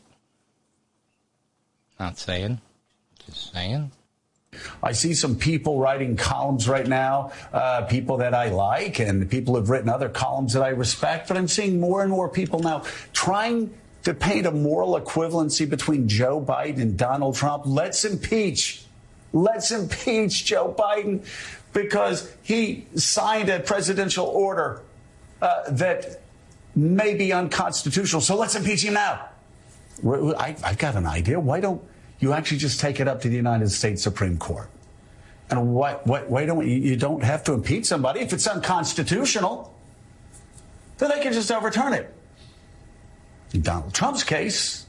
[1.99, 2.59] Not saying,
[3.25, 3.91] just saying.
[4.83, 9.55] I see some people writing columns right now, uh, people that I like, and people
[9.55, 12.83] have written other columns that I respect, but I'm seeing more and more people now
[13.13, 17.63] trying to paint a moral equivalency between Joe Biden and Donald Trump.
[17.65, 18.85] Let's impeach
[19.33, 21.25] Let's impeach Joe Biden
[21.73, 24.81] because he signed a presidential order
[25.41, 26.20] uh, that
[26.75, 28.21] may be unconstitutional.
[28.21, 29.29] So let's impeach him now.
[30.05, 31.39] I, I've got an idea.
[31.39, 31.81] Why don't
[32.19, 34.69] you actually just take it up to the United States Supreme Court?
[35.49, 39.75] And why, why, why don't you, you don't have to impeach somebody if it's unconstitutional?
[40.97, 42.13] Then they can just overturn it.
[43.53, 44.85] In Donald Trump's case,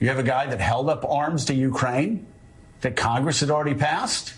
[0.00, 2.26] you have a guy that held up arms to Ukraine
[2.80, 4.32] that Congress had already passed.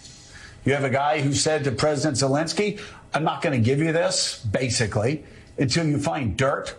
[0.64, 2.80] You have a guy who said to President Zelensky,
[3.12, 5.24] I'm not going to give you this, basically,
[5.58, 6.76] until you find dirt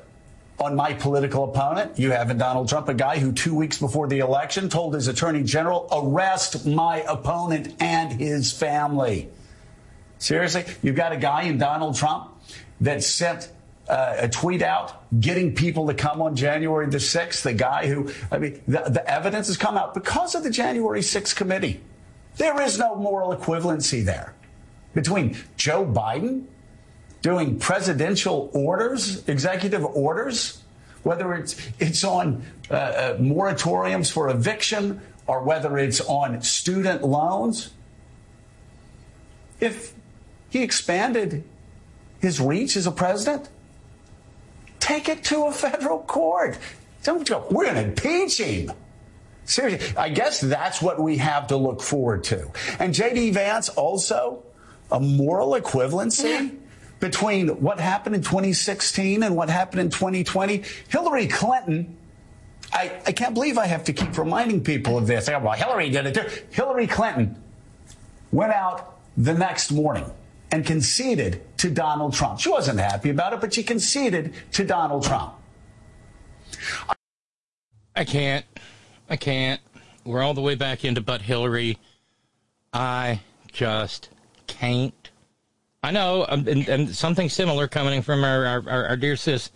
[0.60, 2.00] on my political opponent.
[2.00, 5.08] You have in Donald Trump a guy who two weeks before the election told his
[5.08, 9.30] attorney general, arrest my opponent and his family.
[10.18, 10.66] Seriously?
[10.82, 12.32] You've got a guy in Donald Trump
[12.82, 13.52] that sent
[13.90, 17.44] uh, a tweet out getting people to come on January the 6th.
[17.44, 21.02] The guy who, I mean, the, the evidence has come out because of the January
[21.02, 21.82] 6th committee.
[22.38, 24.34] There is no moral equivalency there
[24.94, 26.46] between Joe Biden
[27.26, 30.62] doing presidential orders, executive orders,
[31.02, 37.72] whether it's it's on uh, uh, moratoriums for eviction or whether it's on student loans.
[39.60, 39.96] If
[40.52, 41.44] he expanded
[42.20, 43.50] his reach as a president,
[44.80, 46.60] take it to a federal court.
[47.02, 48.72] Don't go, we're going to impeach him.
[49.46, 52.52] Seriously, I guess that's what we have to look forward to.
[52.78, 53.32] And J.D.
[53.32, 54.44] Vance also
[54.92, 56.56] a moral equivalency
[57.06, 60.64] between what happened in 2016 and what happened in 2020.
[60.90, 61.96] Hillary Clinton,
[62.74, 65.30] I, I can't believe I have to keep reminding people of this.
[65.30, 66.48] Well, Hillary did it.
[66.50, 67.42] Hillary Clinton
[68.32, 70.10] went out the next morning
[70.52, 72.40] and conceded to Donald Trump.
[72.40, 75.36] She wasn't happy about it, but she conceded to Donald Trump.
[77.96, 78.46] I can't.
[79.12, 79.62] I can't.
[80.04, 81.78] We're all the way back into but Hillary.
[82.74, 83.22] I
[83.52, 84.10] just
[84.48, 85.05] can't.
[85.86, 89.52] I know, um, and, and something similar coming from our, our, our dear sis,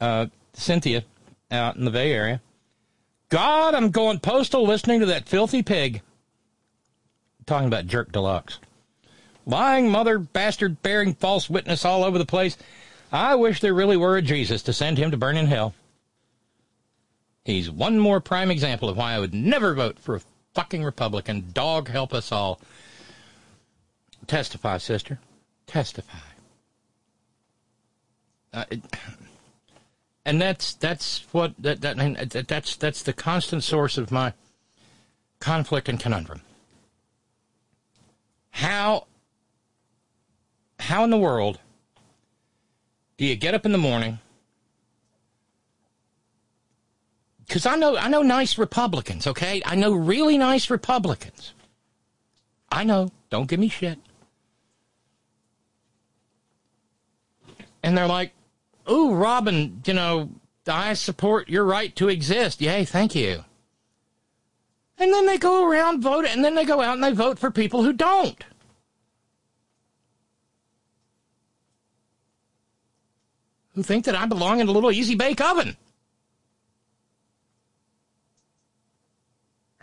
[0.00, 1.04] uh, Cynthia,
[1.52, 2.40] out in the Bay Area.
[3.28, 6.02] God, I'm going postal listening to that filthy pig.
[7.46, 8.58] Talking about Jerk Deluxe.
[9.46, 12.56] Lying mother bastard bearing false witness all over the place.
[13.12, 15.74] I wish there really were a Jesus to send him to burn in hell.
[17.44, 20.22] He's one more prime example of why I would never vote for a
[20.54, 21.52] fucking Republican.
[21.52, 22.60] Dog help us all.
[24.26, 25.20] Testify, sister.
[25.72, 26.18] Testify.
[28.52, 28.82] Uh, it,
[30.26, 34.34] and that's that's what that, that that's that's the constant source of my
[35.40, 36.42] conflict and conundrum.
[38.50, 39.06] How
[40.78, 41.58] how in the world
[43.16, 44.18] do you get up in the morning?
[47.46, 49.62] Because I know I know nice Republicans, okay?
[49.64, 51.54] I know really nice Republicans.
[52.70, 53.08] I know.
[53.30, 53.98] Don't give me shit.
[57.82, 58.32] And they're like,
[58.90, 60.30] "Ooh, Robin, you know,
[60.66, 62.60] I support your right to exist.
[62.60, 63.44] Yay, thank you."
[64.98, 67.50] And then they go around vote, and then they go out and they vote for
[67.50, 68.44] people who don't.
[73.74, 75.76] Who think that I belong in a little easy bake oven.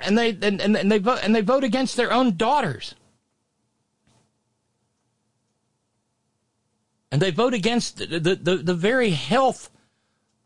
[0.01, 2.95] and they and, and, and they vote and they vote against their own daughters.
[7.11, 9.69] And they vote against the, the, the, the very health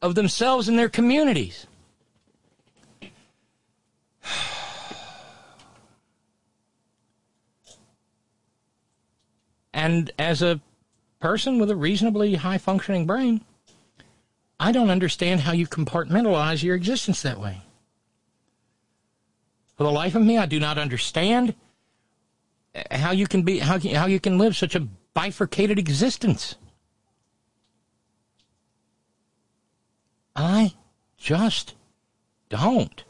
[0.02, 1.68] of themselves and their communities.
[9.76, 10.61] And as a
[11.19, 13.41] person with a reasonably high functioning brain,
[14.60, 17.64] I don't understand how you compartmentalize your existence that way.
[19.76, 21.56] For the life of me, I do not understand
[22.91, 26.56] how you can be how how you can live such a bifurcated existence.
[30.35, 30.73] I
[31.18, 31.76] just
[32.49, 33.03] don't.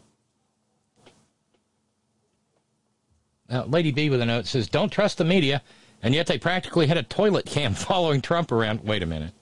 [3.49, 5.61] Now, Lady B with a note says, "Don't trust the media,"
[6.01, 8.83] and yet they practically had a toilet cam following Trump around.
[8.83, 9.33] Wait a minute.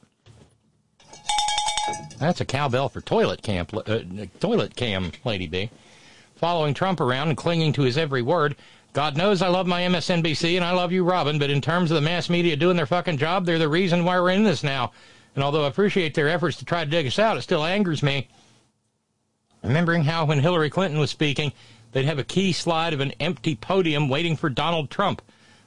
[2.19, 3.99] That's a cowbell for toilet camp, uh,
[4.39, 5.71] toilet cam, Lady B
[6.41, 8.55] following Trump around and clinging to his every word.
[8.93, 11.95] God knows I love my MSNBC and I love you, Robin, but in terms of
[11.95, 14.91] the mass media doing their fucking job, they're the reason why we're in this now.
[15.33, 18.03] And although I appreciate their efforts to try to dig us out, it still angers
[18.03, 18.27] me.
[19.63, 21.53] Remembering how when Hillary Clinton was speaking,
[21.93, 25.21] they'd have a key slide of an empty podium waiting for Donald Trump.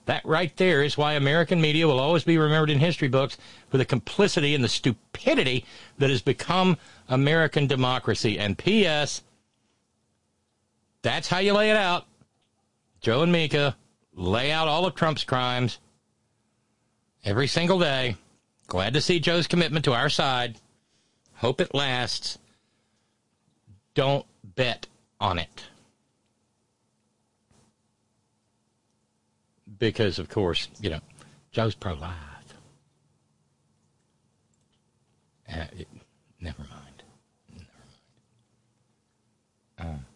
[0.04, 3.38] That right there is why American media will always be remembered in history books
[3.70, 5.64] for the complicity and the stupidity
[5.96, 6.76] that has become
[7.08, 8.38] American democracy.
[8.38, 9.22] And P.S.
[11.00, 12.04] That's how you lay it out.
[13.04, 13.76] Joe and Mika
[14.14, 15.78] lay out all of Trump's crimes
[17.22, 18.16] every single day.
[18.66, 20.56] Glad to see Joe's commitment to our side.
[21.34, 22.38] Hope it lasts.
[23.92, 24.86] Don't bet
[25.20, 25.66] on it.
[29.78, 31.00] Because, of course, you know,
[31.52, 32.14] Joe's pro life.
[35.46, 35.66] Uh,
[36.40, 37.02] never mind.
[37.50, 37.66] Never
[39.78, 39.90] mind.
[39.90, 40.06] Um,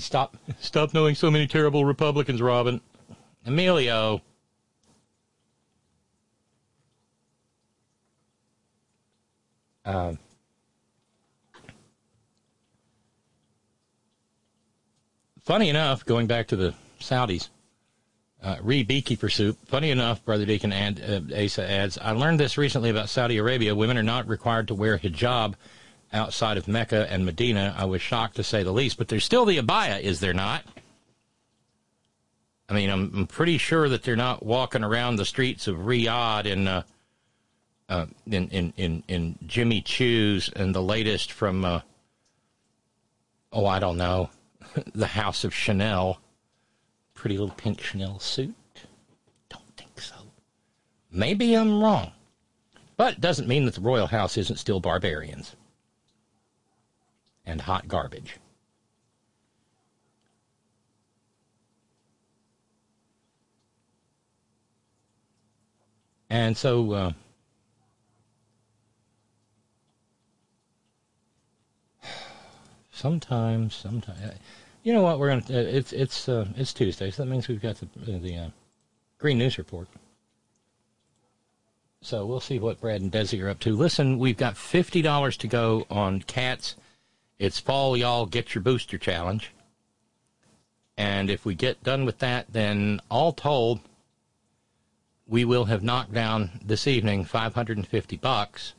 [0.00, 0.36] stop.
[0.60, 2.80] Stop knowing so many terrible Republicans, Robin.
[3.44, 4.20] Emilio.
[9.84, 10.18] Um,
[15.42, 17.48] funny enough, going back to the Saudis,
[18.42, 19.56] uh, re beekeeper soup.
[19.66, 23.76] Funny enough, Brother Deacon and uh, Asa adds, I learned this recently about Saudi Arabia.
[23.76, 25.54] Women are not required to wear hijab
[26.12, 27.74] outside of Mecca and Medina.
[27.76, 30.64] I was shocked to say the least, but there's still the abaya, is there not?
[32.68, 36.46] I mean, I'm, I'm pretty sure that they're not walking around the streets of Riyadh
[36.46, 36.82] in, uh,
[37.88, 41.80] uh, in, in, in, in Jimmy Choo's and the latest from, uh,
[43.52, 44.30] oh, I don't know,
[44.94, 46.18] the House of Chanel.
[47.14, 48.54] Pretty little pink Chanel suit.
[49.48, 50.16] Don't think so.
[51.10, 52.12] Maybe I'm wrong.
[52.96, 55.54] But it doesn't mean that the royal house isn't still barbarians
[57.46, 58.36] and hot garbage.
[66.28, 67.12] And so, uh,
[72.92, 74.34] sometimes, sometimes,
[74.82, 75.18] you know what?
[75.18, 75.42] We're gonna.
[75.48, 78.48] Uh, it's it's uh, it's Tuesday, so that means we've got the the uh,
[79.18, 79.88] Green News Report.
[82.02, 83.74] So we'll see what Brad and Desi are up to.
[83.74, 86.76] Listen, we've got fifty dollars to go on cats.
[87.38, 88.26] It's fall, y'all.
[88.26, 89.52] Get your booster challenge.
[90.96, 93.80] And if we get done with that, then all told,
[95.26, 98.72] we will have knocked down this evening 550 bucks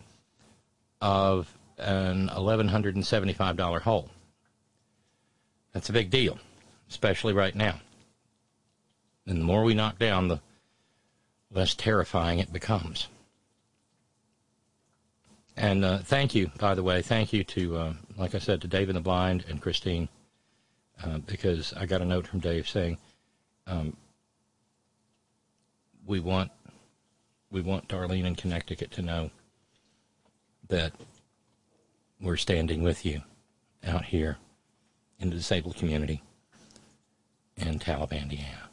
[1.01, 4.09] of an $1,175 hole.
[5.73, 6.39] That's a big deal,
[6.89, 7.79] especially right now.
[9.27, 10.39] And the more we knock down, the
[11.51, 13.07] less terrifying it becomes.
[15.57, 18.67] And uh, thank you, by the way, thank you to, uh, like I said, to
[18.67, 20.07] Dave and the Blind and Christine,
[21.03, 22.99] uh, because I got a note from Dave saying,
[23.65, 23.97] um,
[26.05, 26.51] we want
[27.49, 29.31] we want Darlene in Connecticut to know
[30.67, 30.93] that
[32.21, 33.21] we're standing with you
[33.85, 34.37] out here
[35.19, 36.21] in the disabled community
[37.55, 38.67] in Talibandiana.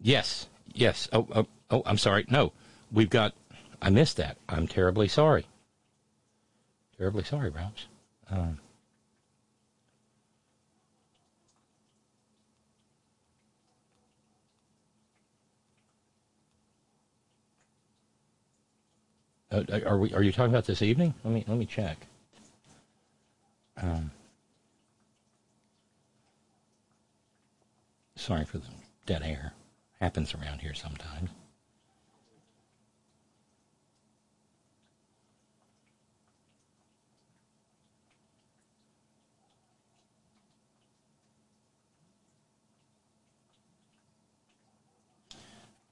[0.00, 1.08] Yes, yes.
[1.12, 2.26] Oh, oh, oh, I'm sorry.
[2.28, 2.52] No,
[2.92, 3.32] we've got.
[3.82, 4.36] I missed that.
[4.48, 5.46] I'm terribly sorry.
[6.98, 7.86] Terribly sorry, Ralph.
[8.30, 8.58] Um,
[19.50, 20.12] Uh, are we?
[20.12, 21.14] Are you talking about this evening?
[21.24, 21.98] Let me let me check.
[23.76, 24.10] Um,
[28.16, 28.66] sorry for the
[29.06, 29.52] dead air.
[30.00, 31.30] Happens around here sometimes.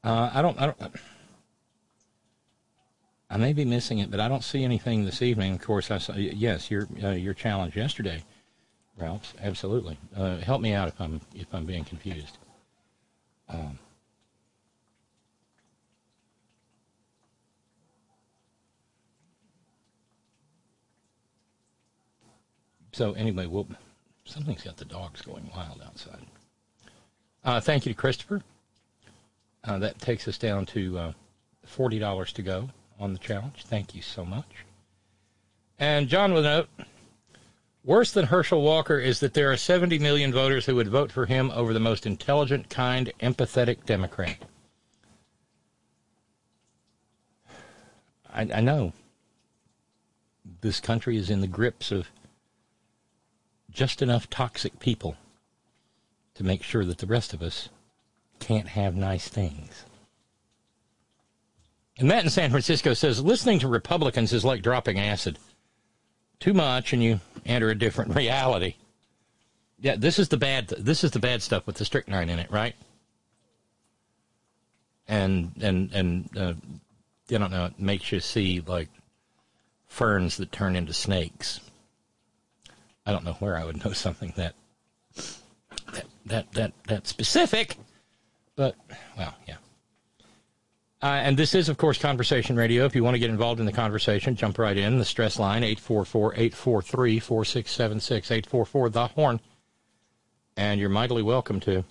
[0.05, 0.61] Uh, I don't.
[0.61, 0.79] I don't.
[3.31, 5.55] I may be missing it, but I don't see anything this evening.
[5.55, 8.23] Of course, I saw, yes, your uh, your challenge yesterday,
[8.99, 9.35] Ralph.
[9.43, 9.99] Absolutely.
[10.15, 12.37] Uh, help me out if I'm if I'm being confused.
[13.49, 13.79] Um,
[22.93, 23.49] so anyway,
[24.27, 26.27] something's got the dogs going wild outside.
[27.43, 28.43] Uh, thank you to Christopher.
[29.67, 31.13] Uh, that takes us down to uh,
[31.65, 32.69] forty dollars to go
[32.99, 33.65] on the challenge.
[33.65, 34.65] Thank you so much.
[35.79, 36.69] And John with a note.
[37.85, 41.27] Worse than Herschel Walker is that there are 70 million voters who would vote for
[41.27, 44.39] him over the most intelligent, kind, empathetic Democrat.
[48.33, 48.95] I, I know
[50.63, 52.09] this country is in the grips of
[53.71, 55.17] just enough toxic people
[56.35, 57.69] to make sure that the rest of us
[58.45, 59.85] can't have nice things.
[61.99, 65.39] And Matt in San Francisco says listening to Republicans is like dropping acid.
[66.41, 68.75] Too much, and you enter a different reality.
[69.81, 70.69] Yeah, this is the bad.
[70.69, 72.75] This is the bad stuff with the strychnine in it, right?
[75.09, 76.55] And and and uh,
[77.29, 77.67] you don't know.
[77.67, 78.89] It makes you see like
[79.87, 81.61] ferns that turn into snakes.
[83.07, 84.55] I don't know where I would know something that
[85.93, 87.79] that that that, that specific,
[88.57, 88.75] but
[89.17, 89.57] well, yeah.
[91.03, 92.87] Uh, and this is, of course, Conversation Radio.
[92.87, 94.99] If you want to get involved in the conversation, jump right in.
[94.99, 99.39] The stress line, 844-843-4676, 844 The Horn.
[100.57, 101.85] And you're mightily welcome to.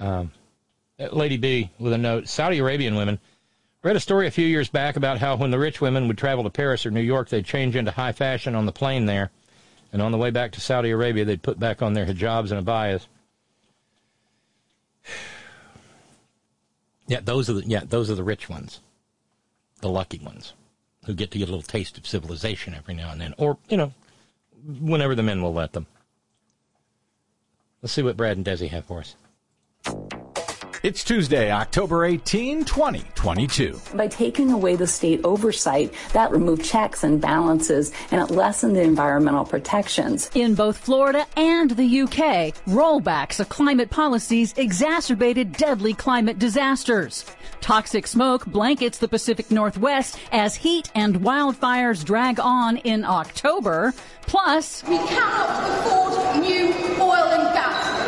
[0.00, 0.32] Um,
[0.98, 2.26] Lady B with a note.
[2.26, 3.20] Saudi Arabian women.
[3.84, 6.42] Read a story a few years back about how when the rich women would travel
[6.42, 9.30] to Paris or New York, they'd change into high fashion on the plane there.
[9.92, 12.66] And on the way back to Saudi Arabia, they'd put back on their hijabs and
[12.66, 13.06] abayas.
[17.06, 18.80] Yeah, those are the yeah, those are the rich ones.
[19.80, 20.52] The lucky ones
[21.04, 23.34] who get to get a little taste of civilization every now and then.
[23.38, 23.92] Or, you know,
[24.80, 25.86] whenever the men will let them.
[27.80, 29.16] Let's see what Brad and Desi have for us.
[30.82, 33.80] It's Tuesday, October 18, 2022.
[33.94, 38.82] By taking away the state oversight, that removed checks and balances and it lessened the
[38.82, 40.28] environmental protections.
[40.34, 47.26] In both Florida and the UK, rollbacks of climate policies exacerbated deadly climate disasters.
[47.60, 53.94] Toxic smoke blankets the Pacific Northwest as heat and wildfires drag on in October.
[54.22, 58.01] Plus, we cannot afford new oil and gas.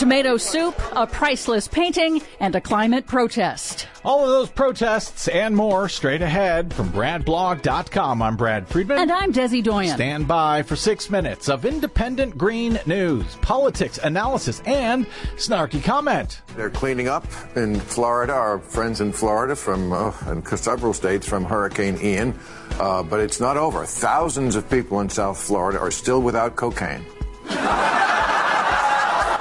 [0.00, 3.86] Tomato soup, a priceless painting, and a climate protest.
[4.02, 8.22] All of those protests and more straight ahead from BradBlog.com.
[8.22, 8.96] I'm Brad Friedman.
[8.96, 9.94] And I'm Desi Doyen.
[9.94, 15.04] Stand by for six minutes of independent green news, politics, analysis, and
[15.36, 16.40] snarky comment.
[16.56, 21.44] They're cleaning up in Florida, our friends in Florida from uh, and several states from
[21.44, 22.38] Hurricane Ian.
[22.78, 23.84] Uh, but it's not over.
[23.84, 27.04] Thousands of people in South Florida are still without cocaine.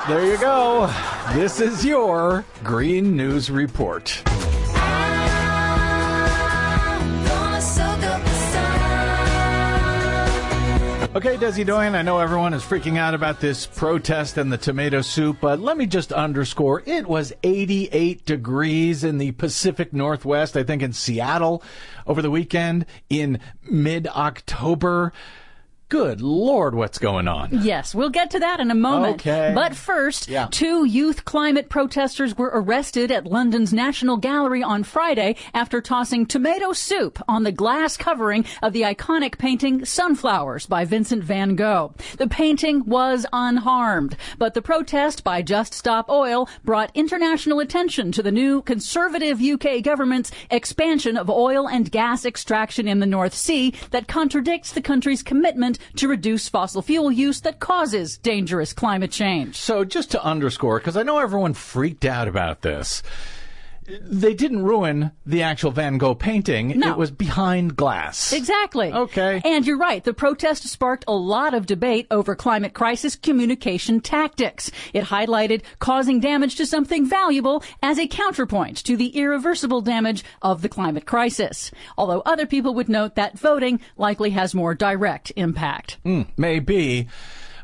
[0.10, 0.91] There you go.
[1.34, 4.23] This is your Green News Report.
[11.15, 15.02] Okay, Desi Doyen, I know everyone is freaking out about this protest and the tomato
[15.02, 20.64] soup, but let me just underscore it was 88 degrees in the Pacific Northwest, I
[20.64, 21.61] think in Seattle
[22.07, 25.14] over the weekend in mid October.
[25.89, 27.49] Good Lord, what's going on?
[27.63, 29.15] Yes, we'll get to that in a moment.
[29.15, 29.51] Okay.
[29.55, 30.47] But first, Yeah.
[30.51, 36.73] two youth climate protesters were arrested at London's National Gallery on Friday after tossing tomato
[36.73, 41.95] soup on the glass covering of the iconic painting Sunflowers by Vincent van Gogh.
[42.19, 48.21] The painting was unharmed, but the protest by Just Stop Oil brought international attention to
[48.21, 53.73] the new conservative UK government's expansion of oil and gas extraction in the North Sea
[53.89, 59.56] that contradicts the country's commitment to reduce fossil fuel use that causes dangerous climate change.
[59.56, 63.01] So, just to underscore, because I know everyone freaked out about this,
[64.01, 66.79] they didn't ruin the actual Van Gogh painting.
[66.79, 66.91] No.
[66.91, 68.33] It was behind glass.
[68.33, 68.91] Exactly.
[68.91, 69.41] Okay.
[69.43, 70.03] And you're right.
[70.03, 74.71] The protest sparked a lot of debate over climate crisis communication tactics.
[74.93, 80.61] It highlighted causing damage to something valuable as a counterpoint to the irreversible damage of
[80.61, 81.71] the climate crisis.
[81.97, 85.97] Although other people would note that voting likely has more direct impact.
[86.05, 87.07] Mm, maybe.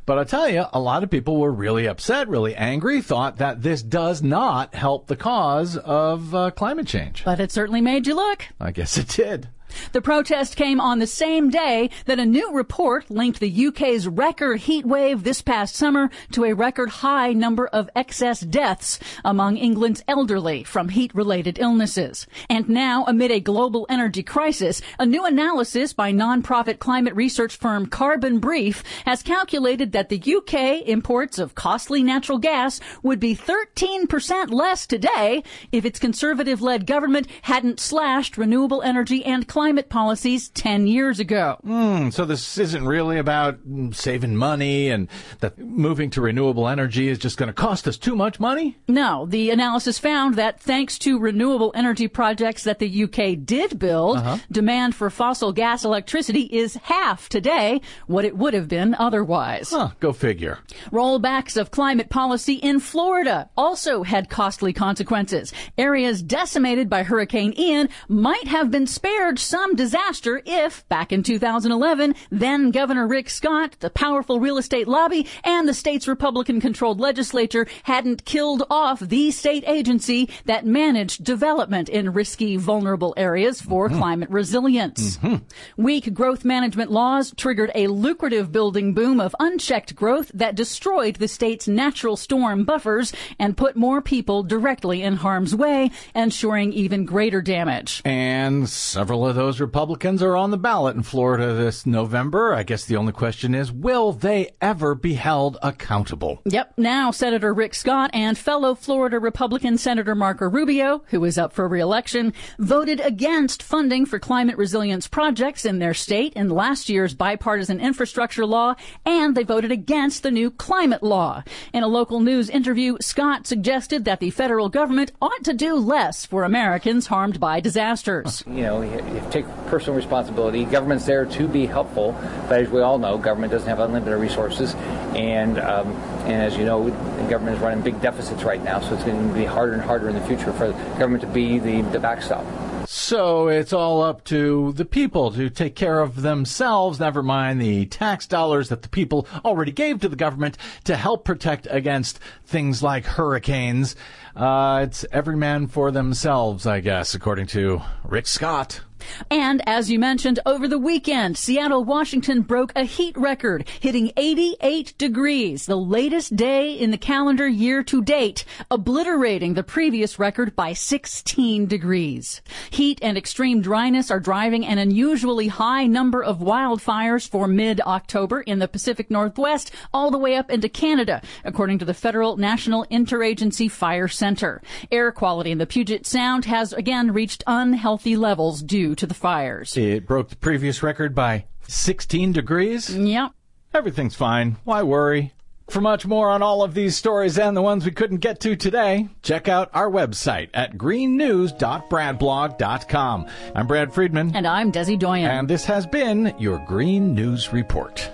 [0.06, 3.64] But I'll tell you, a lot of people were really upset, really angry, thought that
[3.64, 7.24] this does not help the cause of uh, climate change.
[7.26, 8.46] But it certainly made you look.
[8.60, 9.50] I guess it did.
[9.92, 14.62] The protest came on the same day that a new report linked the UK's record
[14.62, 20.04] heat wave this past summer to a record high number of excess deaths among England's
[20.08, 22.26] elderly from heat related illnesses.
[22.50, 27.86] And now, amid a global energy crisis, a new analysis by nonprofit climate research firm
[27.86, 34.52] Carbon Brief has calculated that the UK imports of costly natural gas would be 13%
[34.52, 40.88] less today if its conservative led government hadn't slashed renewable energy and climate policies 10
[40.88, 41.58] years ago.
[41.66, 43.58] Mm, so this isn't really about
[43.92, 45.08] saving money and
[45.40, 48.78] that moving to renewable energy is just going to cost us too much money?
[48.88, 54.18] No, the analysis found that thanks to renewable energy projects that the UK did build,
[54.18, 54.38] Uh-huh.
[54.52, 59.72] demand for fossil gas electricity is half today what it would have been otherwise.
[59.72, 60.60] Huh, go figure.
[60.92, 65.52] Rollbacks of climate policy in Florida also had costly consequences.
[65.78, 72.16] Areas decimated by Hurricane Ian might have been spared some disaster if, back in 2011,
[72.30, 77.68] then Governor Rick Scott, the powerful real estate lobby, and the state's Republican controlled legislature
[77.84, 83.98] hadn't killed off the state agency that managed development in risky, vulnerable areas for mm-hmm.
[83.98, 85.18] climate resilience.
[85.18, 85.36] Mm-hmm.
[85.82, 91.28] Weak growth management laws triggered a lucrative building boom of unchecked growth that destroyed the
[91.28, 97.42] state's natural storm buffers and put more people directly in harm's way, ensuring even greater
[97.42, 98.02] damage.
[98.04, 102.56] And several of of those Republicans are on the ballot in Florida this November.
[102.56, 106.42] I guess the only question is, will they ever be held accountable?
[106.46, 106.74] Yep.
[106.78, 111.68] Now, Senator Rick Scott and fellow Florida Republican Senator Marco Rubio, who is up for
[111.68, 117.80] reelection, voted against funding for climate resilience projects in their state in last year's bipartisan
[117.80, 118.74] infrastructure law,
[119.06, 121.44] and they voted against the new climate law.
[121.72, 126.26] In a local news interview, Scott suggested that the federal government ought to do less
[126.26, 128.44] for Americans harmed by disasters.
[128.48, 130.64] You know, you you take personal responsibility.
[130.66, 132.14] Government's there to be helpful,
[132.48, 134.74] but as we all know, government doesn't have unlimited resources,
[135.16, 135.92] and um,
[136.26, 139.28] and as you know, the government is running big deficits right now, so it's going
[139.28, 142.00] to be harder and harder in the future for the government to be the, the
[142.00, 142.46] backstop.
[142.88, 147.88] So it's all up to the people to take care of themselves, never mind the
[147.88, 152.84] tax dollars that the people already gave to the government to help protect against things
[152.84, 153.96] like hurricanes.
[154.36, 158.82] Uh, it's every man for themselves, I guess, according to Rick Scott.
[159.30, 164.98] And as you mentioned, over the weekend, Seattle, Washington broke a heat record, hitting 88
[164.98, 170.74] degrees, the latest day in the calendar year to date, obliterating the previous record by
[170.74, 172.42] 16 degrees.
[172.70, 178.60] Heat and extreme dryness are driving an unusually high number of wildfires for mid-October in
[178.60, 183.70] the Pacific Northwest, all the way up into Canada, according to the Federal National Interagency
[183.70, 184.62] Fire Center.
[184.92, 189.78] Air quality in the Puget Sound has again reached unhealthy levels due to the fires.
[189.78, 192.96] It broke the previous record by 16 degrees.
[192.96, 193.32] Yep.
[193.74, 194.58] Everything's fine.
[194.64, 195.32] Why worry?
[195.68, 198.56] For much more on all of these stories and the ones we couldn't get to
[198.56, 203.26] today, check out our website at greennews.bradblog.com.
[203.56, 204.36] I'm Brad Friedman.
[204.36, 205.26] And I'm Desi Doyen.
[205.30, 208.10] And this has been your Green News Report.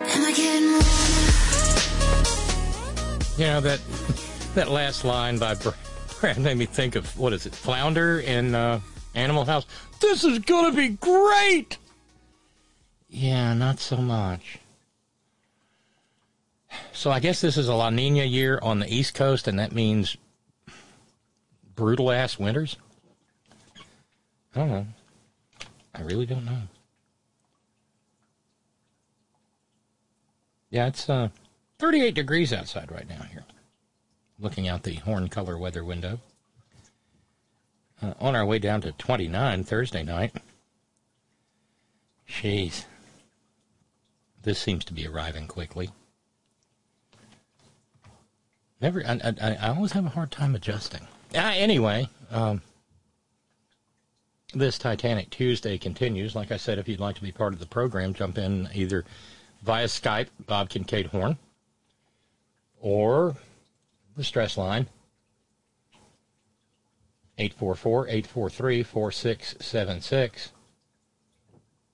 [3.38, 3.82] You know that
[4.56, 5.56] that last line by
[6.20, 8.80] Brad made me think of what is it, Flounder in uh,
[9.13, 9.65] Animal House.
[9.99, 11.77] This is gonna be great.
[13.09, 14.59] Yeah, not so much.
[16.93, 19.73] So I guess this is a La Nina year on the East Coast, and that
[19.73, 20.15] means
[21.75, 22.77] brutal ass winters.
[24.55, 24.85] I don't know.
[25.93, 26.61] I really don't know.
[30.69, 31.29] Yeah, it's uh,
[31.79, 33.43] 38 degrees outside right now here.
[34.39, 36.19] Looking out the horn color weather window.
[38.02, 40.36] Uh, on our way down to 29 Thursday night.
[42.28, 42.86] Jeez.
[44.41, 45.90] This seems to be arriving quickly.
[48.80, 51.07] Never, I, I, I always have a hard time adjusting.
[51.36, 52.64] Uh, anyway, um,
[54.53, 56.36] this Titanic Tuesday continues.
[56.36, 59.06] Like I said, if you'd like to be part of the program, jump in either
[59.61, 61.38] via Skype, Bob Kincaid Horn,
[62.80, 63.36] or
[64.18, 64.88] the stress line,
[67.38, 70.52] 844 843 4676.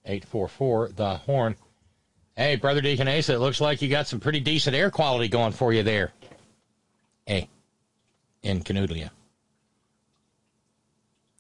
[0.06, 1.56] 844 The Horn.
[2.36, 5.54] Hey, Brother Deacon Asa, it looks like you got some pretty decent air quality going
[5.54, 6.12] for you there.
[7.26, 7.50] Hey,
[8.44, 9.10] in Canoodlia.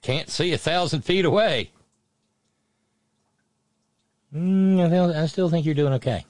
[0.01, 1.71] Can't see a thousand feet away.
[4.33, 6.25] Mm, I I still think you're doing okay.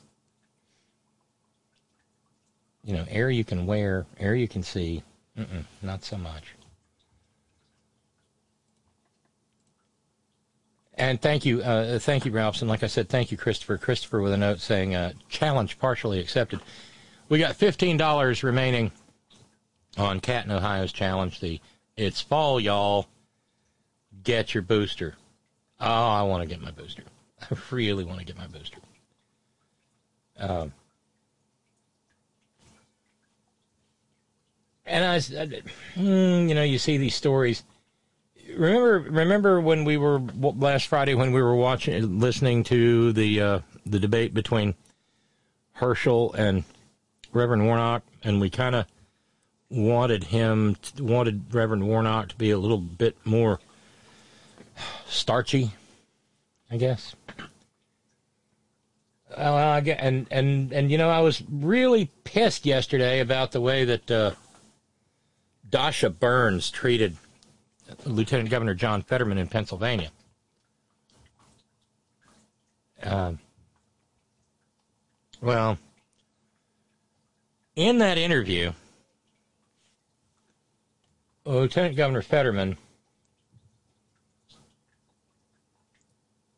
[2.84, 5.04] You know, air you can wear, air you can see.
[5.38, 6.57] Mm-mm, not so much.
[10.98, 12.68] And thank you, uh, thank you, Ralphson.
[12.68, 13.78] Like I said, thank you, Christopher.
[13.78, 16.60] Christopher with a note saying, uh, challenge partially accepted.
[17.30, 18.92] We got $15 remaining
[19.96, 21.40] on Cat in Ohio's challenge.
[21.40, 21.62] The
[21.96, 23.08] It's Fall, y'all.
[24.24, 25.16] Get your booster.
[25.80, 27.04] Oh, I want to get my booster.
[27.42, 28.80] I really want to get my booster.
[30.40, 30.74] Um,
[34.88, 37.64] and I, mm, you know, you see these stories.
[38.56, 43.60] Remember, remember when we were last Friday when we were watching, listening to the uh,
[43.86, 44.76] the debate between
[45.74, 46.64] Herschel and
[47.34, 48.86] Reverend Warnock, and we kind of
[49.70, 53.60] wanted him, wanted Reverend Warnock to be a little bit more
[55.08, 55.72] starchy,
[56.72, 57.16] I guess.
[59.36, 64.10] Get, and and and you know, I was really pissed yesterday about the way that
[64.10, 64.32] uh,
[65.70, 67.18] Dasha Burns treated
[68.06, 70.12] Lieutenant Governor John Fetterman in Pennsylvania.
[73.04, 73.40] Um,
[75.42, 75.78] well,
[77.76, 78.72] in that interview,
[81.46, 82.78] Lieutenant Governor Fetterman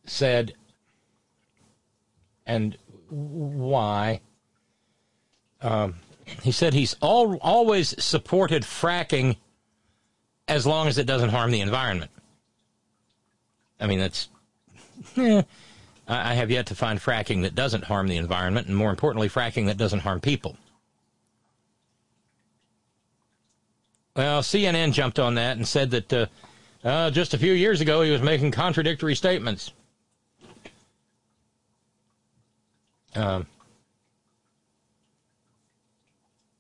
[0.06, 0.54] said,
[2.46, 2.78] and
[3.10, 4.22] why?
[5.62, 5.96] Um,
[6.42, 9.38] he said he's all, always supported fracking
[10.50, 12.12] as long as it doesn't harm the environment.
[13.80, 14.28] I mean, that's
[15.16, 15.44] eh,
[16.08, 19.68] I have yet to find fracking that doesn't harm the environment, and more importantly, fracking
[19.68, 20.58] that doesn't harm people.
[24.16, 26.26] Well, CNN jumped on that and said that uh,
[26.84, 29.72] uh, just a few years ago he was making contradictory statements.
[33.16, 33.46] Um,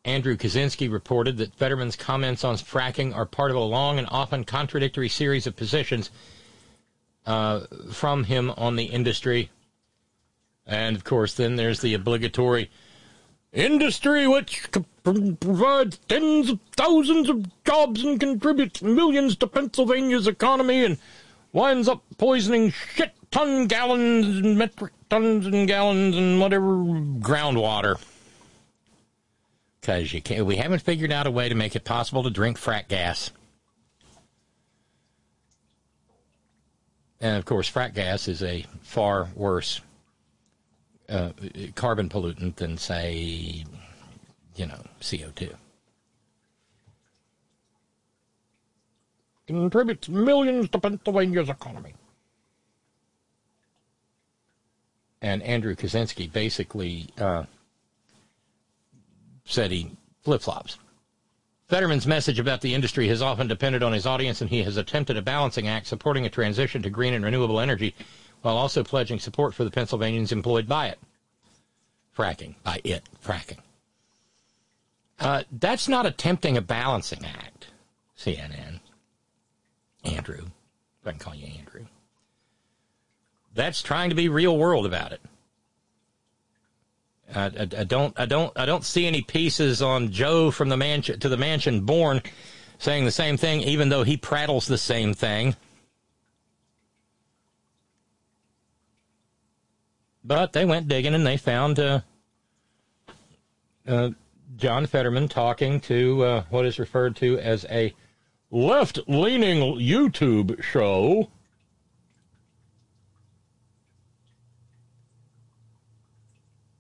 [0.10, 4.44] Andrew Kaczynski reported that Fetterman's comments on fracking are part of a long and often
[4.44, 6.10] contradictory series of positions
[7.28, 7.62] uh,
[7.92, 9.52] from him on the industry.
[10.66, 12.72] And of course, then there's the obligatory
[13.54, 14.68] industry which
[15.04, 20.98] provides tens of thousands of jobs and contributes millions to Pennsylvania's economy and
[21.54, 26.72] winds up poisoning shit ton gallons and metric tons and gallons and whatever
[27.20, 28.00] groundwater.
[29.80, 32.60] Because you can't, we haven't figured out a way to make it possible to drink
[32.60, 33.32] frack gas.
[37.22, 39.82] And of course, frack gas is a far worse
[41.10, 41.32] uh,
[41.76, 43.66] carbon pollutant than, say,
[44.56, 45.54] you know, CO2.
[49.48, 51.96] Contributes millions to Pennsylvania's economy.
[55.22, 57.46] And Andrew Kaczynski basically uh,
[59.50, 60.78] said he flip flops.
[61.68, 65.18] Fetterman's message about the industry has often depended on his audience, and he has attempted
[65.18, 67.94] a balancing act supporting a transition to green and renewable energy
[68.42, 71.00] while also pledging support for the Pennsylvanians employed by it.
[72.18, 72.56] Fracking.
[72.64, 73.04] By it.
[73.24, 73.60] Fracking.
[75.20, 77.68] Uh, that's not attempting a balancing act,
[78.18, 78.80] CNN.
[80.04, 80.46] Andrew.
[81.02, 81.86] If I can call you Andrew.
[83.54, 85.22] That's trying to be real world about it.
[87.36, 90.78] I, I, I, don't I don't I don't see any pieces on Joe from the
[90.78, 92.22] mansion to the mansion born
[92.80, 95.56] saying the same thing, even though he prattles the same thing.
[100.24, 102.02] But they went digging and they found uh,
[103.88, 104.12] uh,
[104.56, 107.94] John Fetterman talking to uh, what is referred to as a
[108.52, 111.30] left leaning YouTube show.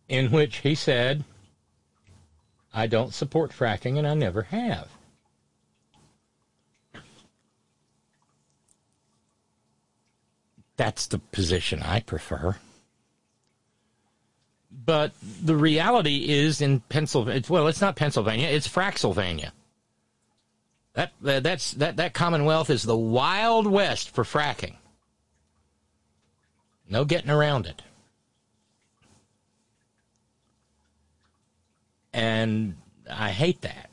[0.09, 1.23] In which he said,
[2.73, 4.89] I don't support fracking and I never have.
[10.75, 12.55] That's the position I prefer.
[14.71, 15.11] But
[15.43, 19.51] the reality is in Pennsylvania, well, it's not Pennsylvania, it's Fraxylvania.
[20.93, 24.75] That, that's, that, that Commonwealth is the Wild West for fracking.
[26.89, 27.81] No getting around it.
[32.19, 32.75] And
[33.09, 33.89] I hate that.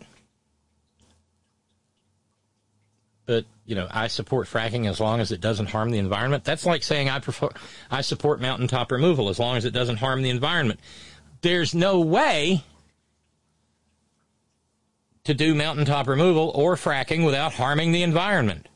[3.24, 6.43] But, you know, I support fracking as long as it doesn't harm the environment.
[6.43, 7.51] That's like saying I prefer
[7.89, 10.81] I support mountaintop removal as long as it doesn't harm the environment.
[11.43, 12.65] There's no way
[15.23, 18.69] to do mountaintop removal or fracking without harming the environment.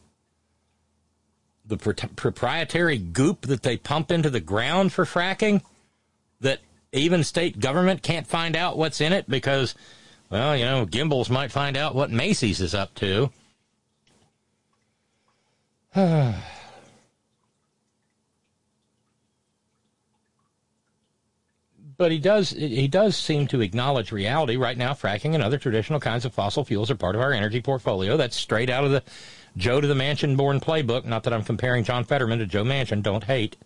[1.67, 5.63] The pro- proprietary goop that they pump into the ground for fracking
[6.41, 6.61] that
[6.93, 9.75] even state government can't find out what's in it because,
[10.29, 13.31] well, you know, Gimbels might find out what Macy's is up to.
[22.01, 24.57] but he does he does seem to acknowledge reality.
[24.57, 27.61] Right now fracking and other traditional kinds of fossil fuels are part of our energy
[27.61, 28.17] portfolio.
[28.17, 29.03] That's straight out of the
[29.57, 31.05] joe to the mansion born playbook.
[31.05, 33.03] Not that i'm comparing john fetterman to joe manchin.
[33.03, 33.57] Don't hate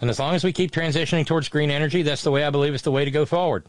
[0.00, 2.74] and as long as we keep transitioning towards green energy that's the way i believe
[2.74, 3.64] it's the way to go forward.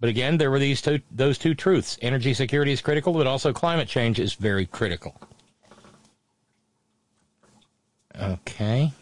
[0.00, 1.98] But again there were these two those two truths.
[2.00, 5.20] Energy security is critical but also climate change is very critical.
[8.18, 8.92] Okay.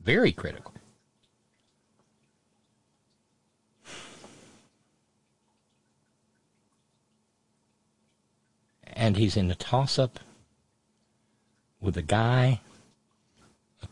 [0.00, 0.72] Very critical.
[8.86, 10.18] And he's in a toss up
[11.80, 12.60] with a guy,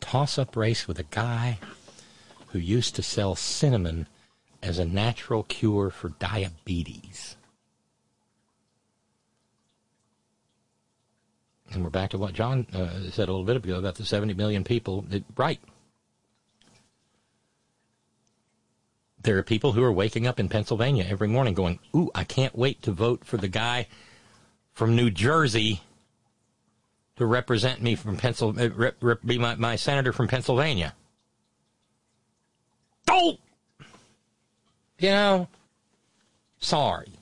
[0.01, 1.59] toss up race with a guy
[2.49, 4.07] who used to sell cinnamon
[4.63, 7.37] as a natural cure for diabetes.
[11.73, 14.35] And we're back to what John uh, said a little bit ago about the 70
[14.35, 15.03] million people.
[15.03, 15.61] That, right.
[19.21, 22.57] There are people who are waking up in Pennsylvania every morning going, Ooh, I can't
[22.57, 23.89] wait to vote for the guy
[24.73, 25.81] from New Jersey
[27.17, 30.95] to represent me from Pennsylvania, uh, rep, rep, be my, my senator from Pennsylvania.
[33.09, 33.39] Oh!
[34.99, 35.49] You know,
[36.59, 37.13] sorry.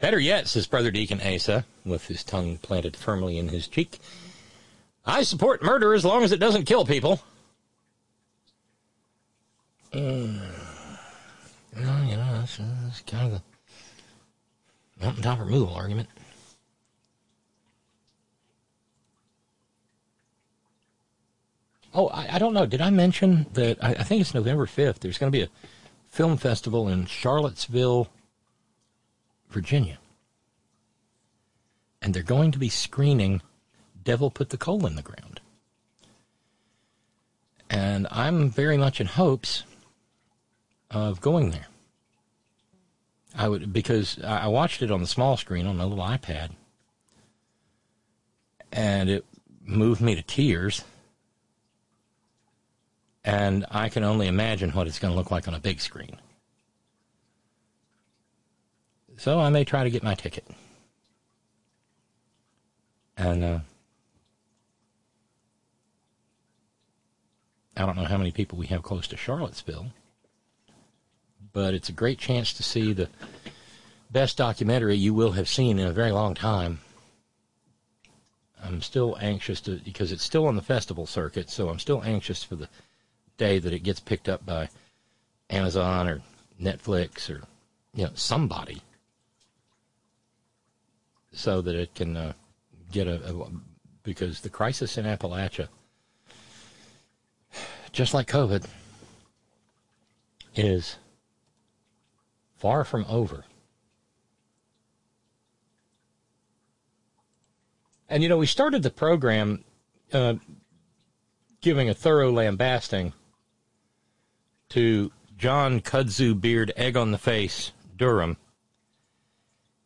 [0.00, 3.98] Better yet, says Brother Deacon Asa, with his tongue planted firmly in his cheek,
[5.04, 7.20] I support murder as long as it doesn't kill people.
[9.92, 10.40] Mm.
[11.74, 13.42] Well, you know, that's, that's kind of the
[15.00, 16.08] mountaintop removal argument.
[21.94, 22.66] Oh, I, I, don't know.
[22.66, 23.82] Did I mention that?
[23.82, 25.00] I, I think it's November 5th.
[25.00, 25.48] There's going to be a
[26.08, 28.08] film festival in Charlottesville,
[29.50, 29.98] Virginia.
[32.00, 33.42] And they're going to be screening
[34.04, 35.40] Devil Put the Coal in the Ground.
[37.70, 39.64] And I'm very much in hopes
[40.90, 41.66] of going there.
[43.38, 46.50] I would because I watched it on the small screen on a little iPad,
[48.72, 49.24] and it
[49.64, 50.82] moved me to tears.
[53.24, 56.16] And I can only imagine what it's going to look like on a big screen.
[59.18, 60.46] So I may try to get my ticket.
[63.16, 63.58] And uh,
[67.76, 69.92] I don't know how many people we have close to Charlottesville
[71.52, 73.08] but it's a great chance to see the
[74.10, 76.80] best documentary you will have seen in a very long time.
[78.62, 82.42] I'm still anxious to because it's still on the festival circuit, so I'm still anxious
[82.42, 82.68] for the
[83.36, 84.68] day that it gets picked up by
[85.48, 86.22] Amazon or
[86.60, 87.42] Netflix or
[87.94, 88.82] you know somebody,
[91.32, 92.32] so that it can uh,
[92.90, 93.50] get a, a
[94.02, 95.68] because the crisis in Appalachia,
[97.92, 98.64] just like COVID,
[100.56, 100.96] is
[102.58, 103.44] far from over.
[108.08, 109.64] And you know, we started the program
[110.12, 110.34] uh,
[111.60, 113.12] giving a thorough lambasting
[114.70, 118.36] to John Kudzu Beard Egg on the Face Durham.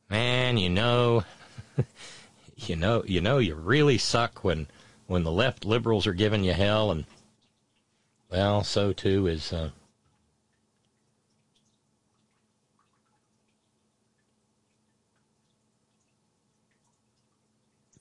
[0.08, 1.24] Man, you know,
[2.56, 4.68] you know, you know, you really suck when
[5.06, 7.04] when the left liberals are giving you hell, and
[8.30, 9.70] well, so too is uh,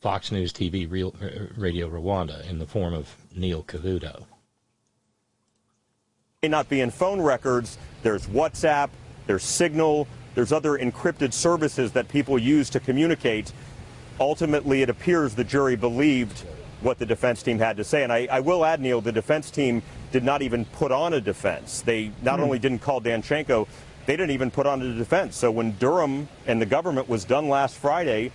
[0.02, 4.26] Fox News TV Real, uh, Radio Rwanda in the form of Neil Cavuto.
[6.42, 7.78] May not be in phone records.
[8.02, 8.90] There's WhatsApp,
[9.28, 13.54] there's Signal, there's other encrypted services that people use to communicate.
[14.20, 16.40] Ultimately, it appears the jury believed
[16.82, 18.04] what the defense team had to say.
[18.04, 21.22] And I, I will add, Neil, the defense team did not even put on a
[21.22, 21.82] defense.
[21.82, 22.44] They not mm.
[22.44, 23.68] only didn't call Danchenko,
[24.08, 25.38] they didn't even put on a defense.
[25.38, 28.32] So when Durham and the government was done last Friday,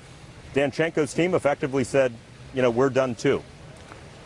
[0.56, 2.12] Danchenko's team effectively said,
[2.54, 3.42] you know, we're done too.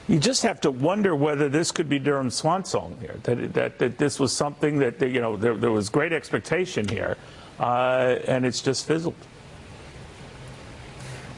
[0.06, 3.16] You just have to wonder whether this could be Durham's swan song here.
[3.24, 6.88] That that, that this was something that, that you know there, there, was great expectation
[6.88, 7.16] here,
[7.58, 9.14] uh, and it's just fizzled.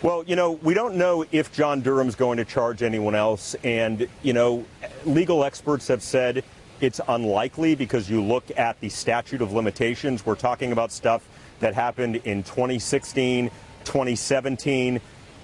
[0.02, 4.08] Well, you know, we don't know if John Durham's going to charge anyone else, and
[4.22, 4.64] you know,
[5.04, 6.42] legal experts have said
[6.80, 10.24] it's unlikely because you look at the statute of limitations.
[10.24, 11.28] We're talking about stuff
[11.60, 13.50] that happened in 2016,
[13.84, 15.00] 2017.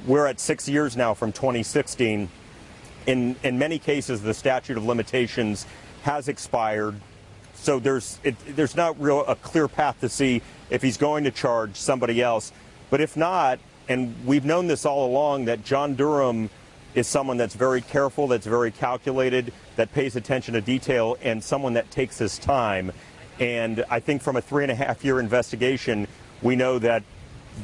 [0.07, 2.29] We're at six years now from 2016.
[3.07, 5.67] In, in many cases, the statute of limitations
[6.03, 7.01] has expired.
[7.55, 11.31] So there's, it, there's not real a clear path to see if he's going to
[11.31, 12.53] charge somebody else.
[12.91, 13.59] But if not,
[13.89, 16.51] and we've known this all along, that John Durham
[16.95, 21.75] is someone that's very careful, that's very calculated, that pays attention to detail, and someone
[21.75, 22.93] that takes his time.
[23.39, 26.09] And I think from a three and a half year investigation,
[26.43, 27.03] we know that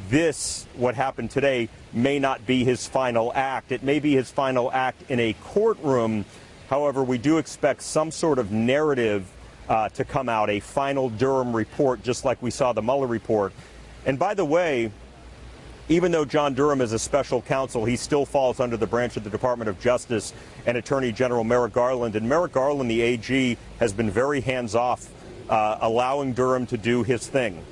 [0.08, 3.72] this, what happened today, may not be his final act.
[3.72, 6.24] It may be his final act in a courtroom.
[6.68, 9.30] However, we do expect some sort of narrative
[9.68, 13.52] uh, to come out, a final Durham report, just like we saw the Mueller report.
[14.06, 14.90] And by the way,
[15.88, 19.24] even though John Durham is a special counsel, he still falls under the branch of
[19.24, 20.32] the Department of Justice
[20.66, 22.16] and Attorney General Merrick Garland.
[22.16, 25.08] And Merrick Garland, the AG, has been very hands off,
[25.50, 27.62] uh, allowing Durham to do his thing.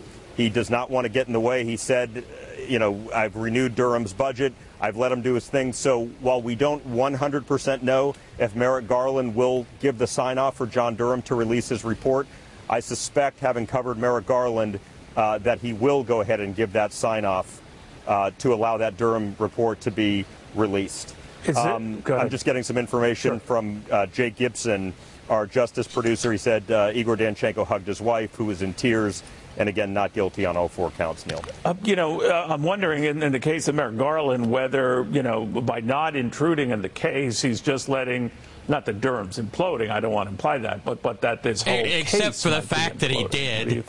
[0.43, 1.65] He does not want to get in the way.
[1.65, 2.25] He said,
[2.67, 4.53] you know, I've renewed Durham's budget.
[4.81, 5.73] I've let him do his thing.
[5.73, 10.67] So while we don't 100% know if Merrick Garland will give the sign off for
[10.67, 12.27] John Durham to release his report,
[12.69, 14.81] I suspect, having covered Merrick Garland,
[15.17, 17.63] uh, that he will go ahead and give that sign off
[18.09, 20.25] uh, to allow that Durham report to be
[20.57, 21.15] released.
[21.55, 23.41] Um, I'm just getting some information sure.
[23.41, 24.93] from uh, Jake Gibson,
[25.29, 26.33] our justice producer.
[26.33, 29.23] He said uh, Igor Danchenko hugged his wife, who was in tears
[29.57, 31.43] and again, not guilty on all four counts, Neil.
[31.65, 35.23] Uh, you know, uh, I'm wondering in, in, the case of Merrick Garland whether, you
[35.23, 38.31] know, by not intruding in the case, he's just letting.
[38.69, 39.91] Not that Durham's imploding.
[39.91, 43.01] I don't want to imply that, but but that this whole except for the fact
[43.01, 43.85] that he did.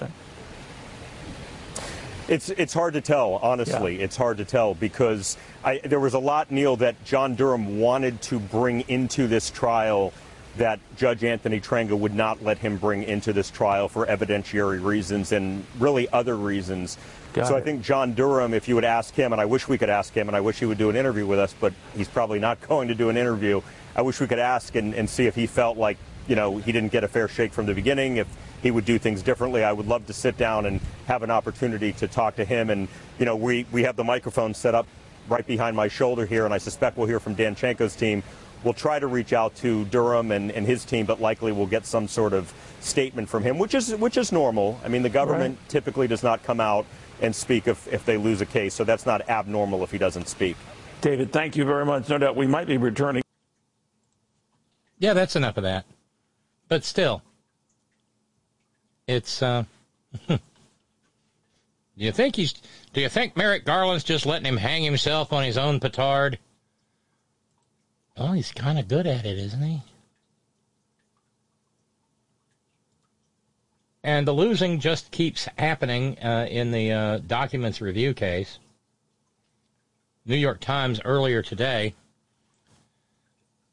[2.27, 4.02] It's it's hard to tell, honestly.
[4.02, 8.22] It's hard to tell because I, there was a lot, Neil, that John Durham wanted
[8.23, 10.14] to bring into this trial
[10.57, 15.31] that Judge Anthony Trenga would not let him bring into this trial for evidentiary reasons
[15.31, 16.97] and really other reasons.
[17.34, 19.80] Got so I think John Durham, if you would ask him, and I wish we
[19.80, 22.07] could ask him, and I wish he would do an interview with us, but he's
[22.07, 23.61] probably not going to do an interview.
[23.95, 25.97] I wish we could ask and, and see if he felt like,
[26.27, 28.27] you know, he didn't get a fair shake from the beginning, if
[28.61, 29.63] he would do things differently.
[29.63, 32.69] I would love to sit down and have an opportunity to talk to him.
[32.69, 34.88] And, you know, we, we have the microphone set up
[35.27, 38.23] right behind my shoulder here, and I suspect we'll hear from Danchenko's team.
[38.64, 41.85] We'll try to reach out to Durham and, and his team, but likely we'll get
[41.85, 44.80] some sort of statement from him, which is which is normal.
[44.84, 46.85] I mean, the government typically does not come out
[47.22, 50.27] and speak if, if they lose a case, so that's not abnormal if he doesn't
[50.27, 50.57] speak.
[51.02, 52.07] David, thank you very much.
[52.10, 53.23] No doubt we might be returning.
[54.99, 55.85] Yeah, that's enough of that.
[56.69, 57.22] But still,
[59.07, 59.41] it's.
[59.41, 59.65] Uh,
[60.27, 60.40] do
[61.95, 62.53] you think he's?
[62.94, 66.40] Do you think Merrick Garland's just letting him hang himself on his own petard?
[68.18, 69.81] Well, he's kind of good at it, isn't he?
[74.03, 78.60] And the losing just keeps happening uh, in the uh, documents review case.
[80.26, 81.95] New York Times earlier today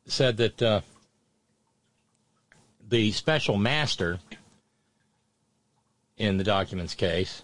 [0.06, 0.80] said that uh,
[2.88, 4.18] the special master
[6.16, 7.42] in the documents case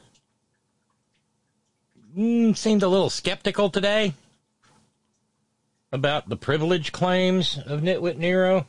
[2.17, 4.15] mm, seemed a little skeptical today
[5.97, 8.67] about the privilege claims of Nitwit Nero.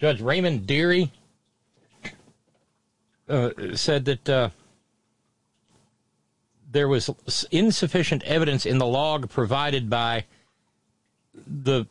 [0.00, 1.12] Judge Raymond Dearie
[3.28, 4.48] uh, said that uh,
[6.72, 7.10] there was
[7.50, 10.24] insufficient evidence in the log provided by
[11.46, 11.86] the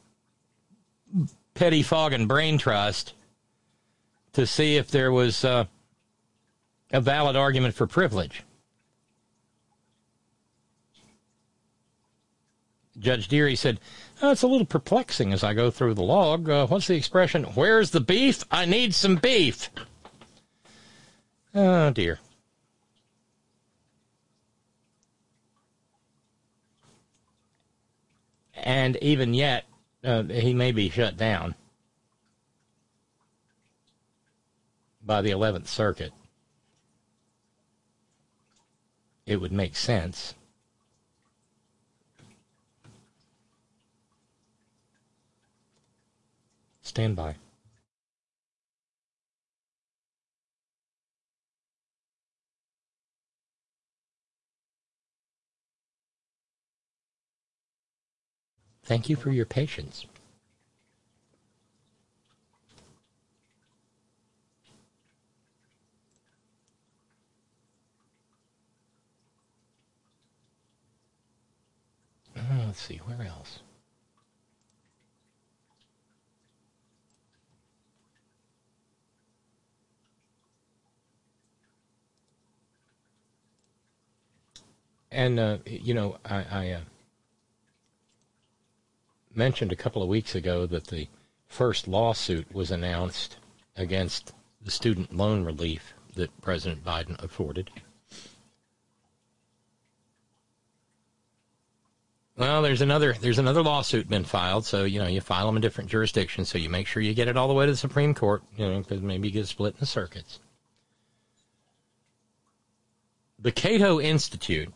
[1.54, 3.14] Petty Fog and Brain Trust
[4.34, 5.66] to see if there was uh,
[6.91, 8.41] a valid argument for privilege.
[13.04, 13.80] Judge Dearie said,
[14.22, 16.50] oh, It's a little perplexing as I go through the log.
[16.50, 17.44] Uh, what's the expression?
[17.44, 18.44] Where's the beef?
[18.50, 19.70] I need some beef.
[21.54, 22.20] Oh, dear.
[28.56, 29.66] And even yet,
[30.04, 31.56] uh, he may be shut down
[35.06, 36.14] by the 11th Circuit.
[39.26, 40.36] It would make sense.
[46.94, 47.34] Stand by.
[58.84, 60.06] Thank you for your patience.
[72.38, 73.61] Uh, let's see, where else?
[85.14, 86.80] And, uh, you know, I, I uh,
[89.35, 91.07] mentioned a couple of weeks ago that the
[91.48, 93.38] first lawsuit was announced
[93.77, 97.69] against the student loan relief that President Biden afforded.
[102.35, 105.61] Well, there's another there's another lawsuit been filed, so you know you file them in
[105.61, 108.15] different jurisdictions, so you make sure you get it all the way to the Supreme
[108.15, 110.40] Court, you know, because maybe you get split in the circuits.
[113.38, 114.73] The Cato Institute,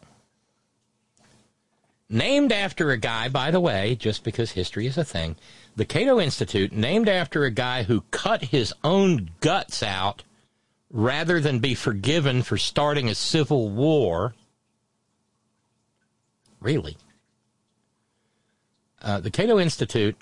[2.09, 5.35] named after a guy, by the way, just because history is a thing,
[5.75, 10.23] the Cato Institute, named after a guy who cut his own guts out
[10.89, 14.33] rather than be forgiven for starting a civil war.
[16.59, 16.97] Really?
[19.01, 20.15] Uh, the Cato Institute,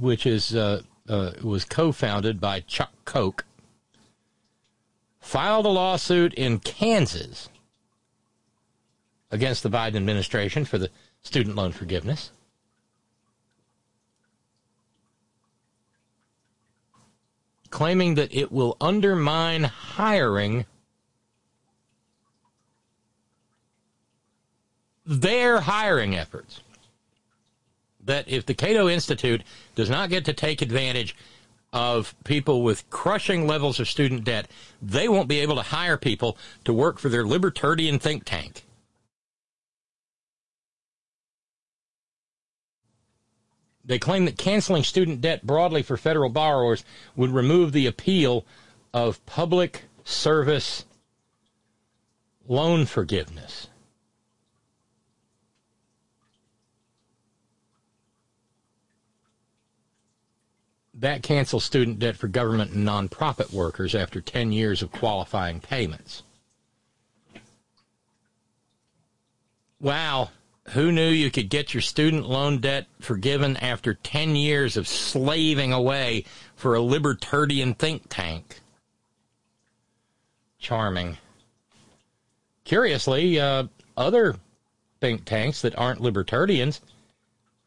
[0.00, 3.44] which is uh, uh, was co-founded by Chuck Koch,
[5.20, 7.48] filed a lawsuit in Kansas
[9.30, 10.90] against the Biden administration for the
[11.22, 12.30] student loan forgiveness.
[17.70, 20.64] Claiming that it will undermine hiring
[25.04, 26.60] their hiring efforts.
[28.04, 29.42] That if the Cato Institute
[29.74, 31.14] does not get to take advantage
[31.72, 34.48] of people with crushing levels of student debt,
[34.80, 38.64] they won't be able to hire people to work for their libertarian think tank.
[43.88, 46.84] They claim that canceling student debt broadly for federal borrowers
[47.16, 48.44] would remove the appeal
[48.92, 50.84] of public service
[52.46, 53.68] loan forgiveness.
[60.92, 66.24] That cancels student debt for government and nonprofit workers after 10 years of qualifying payments.
[69.80, 70.30] Wow,
[70.70, 75.72] who knew you could get your student loan debt forgiven after 10 years of slaving
[75.72, 76.24] away
[76.54, 78.60] for a libertarian think tank?
[80.58, 81.16] Charming.
[82.64, 83.64] Curiously, uh,
[83.96, 84.36] other
[85.00, 86.80] think tanks that aren't libertarians,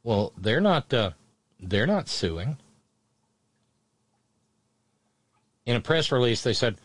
[0.04, 1.12] well, they're not uh,
[1.60, 2.58] they're not suing.
[5.66, 6.78] In a press release, they said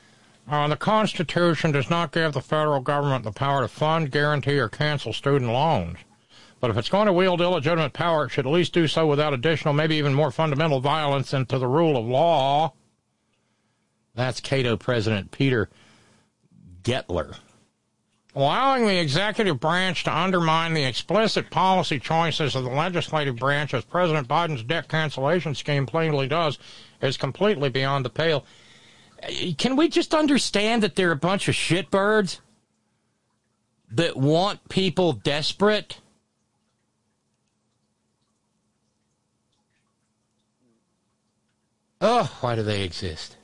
[0.49, 4.69] uh, the Constitution does not give the federal government the power to fund, guarantee, or
[4.69, 5.99] cancel student loans.
[6.61, 9.35] But if it's going to wield illegitimate power, it should at least do so without
[9.35, 12.73] additional, maybe even more fundamental violence into the rule of law.
[14.15, 15.69] That's Cato President Peter
[16.83, 17.37] Goettler.
[18.35, 23.85] Allowing the executive branch to undermine the explicit policy choices of the legislative branch, as
[23.85, 26.59] President Biden's debt cancellation scheme plainly does,
[27.01, 28.45] is completely beyond the pale.
[29.59, 32.41] Can we just understand that they're a bunch of shitbirds
[33.91, 36.01] that want people desperate?
[42.01, 43.37] Oh, why do they exist?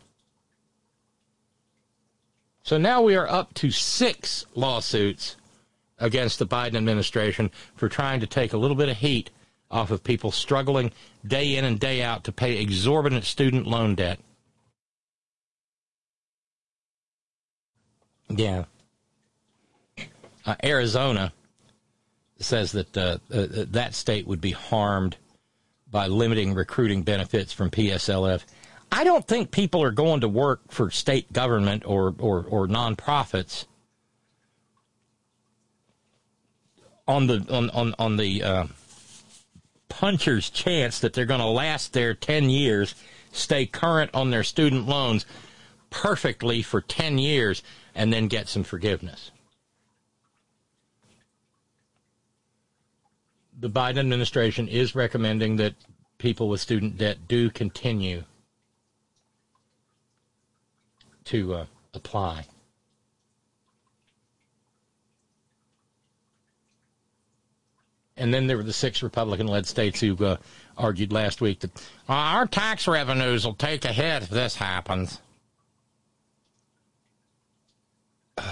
[2.62, 5.36] So now we are up to six lawsuits
[5.98, 9.30] against the Biden administration for trying to take a little bit of heat
[9.70, 10.92] off of people struggling
[11.26, 14.20] day in and day out to pay exorbitant student loan debt.
[18.36, 18.64] Yeah.
[20.44, 21.32] Uh, Arizona
[22.38, 25.16] says that uh, uh, that state would be harmed
[25.90, 28.44] by limiting recruiting benefits from PSLF.
[28.90, 33.66] I don't think people are going to work for state government or, or, or nonprofits
[37.06, 38.66] on the on on, on the uh,
[39.88, 42.94] puncher's chance that they're going to last their 10 years,
[43.32, 45.26] stay current on their student loans
[45.90, 47.62] perfectly for 10 years,
[47.94, 49.30] and then get some forgiveness.
[53.58, 55.74] The Biden administration is recommending that
[56.18, 58.24] people with student debt do continue
[61.24, 62.46] to uh, apply.
[68.16, 70.36] And then there were the six Republican led states who uh,
[70.76, 71.70] argued last week that
[72.08, 75.20] our tax revenues will take a hit if this happens.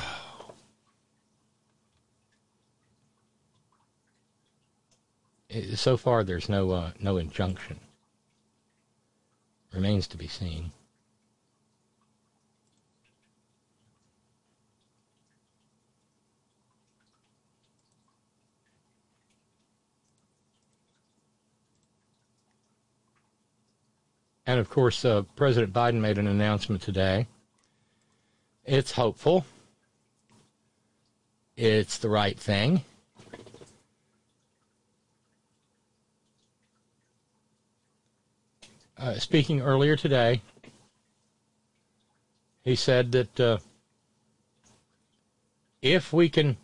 [5.74, 7.81] So far, there's no uh, no injunction.
[9.73, 10.70] Remains to be seen.
[24.51, 27.28] And of course, uh, President Biden made an announcement today.
[28.65, 29.44] It's hopeful.
[31.56, 32.85] It's the right thing.
[38.97, 40.43] Uh, speaking earlier today,
[42.62, 43.59] he said that uh,
[45.81, 46.59] if we can,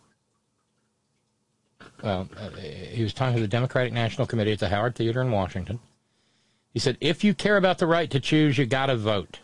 [2.03, 5.31] well, uh, he was talking to the Democratic National Committee at the Howard Theater in
[5.31, 5.79] Washington.
[6.73, 9.39] He said, if you care about the right to choose, you got to vote.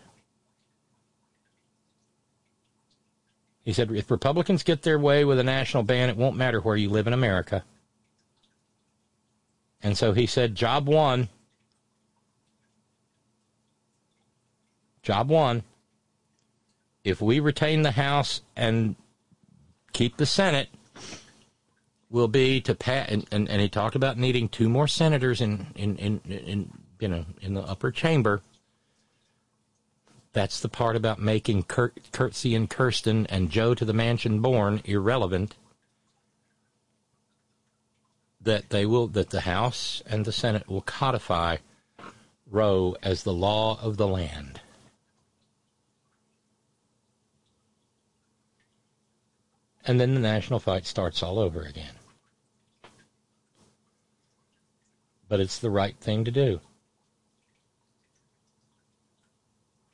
[3.63, 6.75] He said, if Republicans get their way with a national ban, it won't matter where
[6.75, 7.63] you live in America.
[9.81, 11.29] And so he said, job one.
[15.01, 15.63] Job one.
[17.03, 18.95] If we retain the House and
[19.91, 20.69] keep the Senate,
[22.09, 23.09] will be to pass.
[23.09, 27.07] And, and, and, he talked about needing two more senators in, in, in, in you
[27.07, 28.41] know, in the upper chamber.
[30.33, 34.81] That's the part about making Kurt, Curtsy and Kyrsten and Joe to the mansion born
[34.83, 35.55] irrelevant.
[38.41, 41.57] That they will, that the House and the Senate will codify
[42.49, 44.59] Roe as the law of the land.
[49.85, 51.93] And then the national fight starts all over again.
[55.29, 56.59] But it's the right thing to do.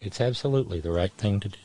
[0.02, 1.58] It's absolutely the right thing to do.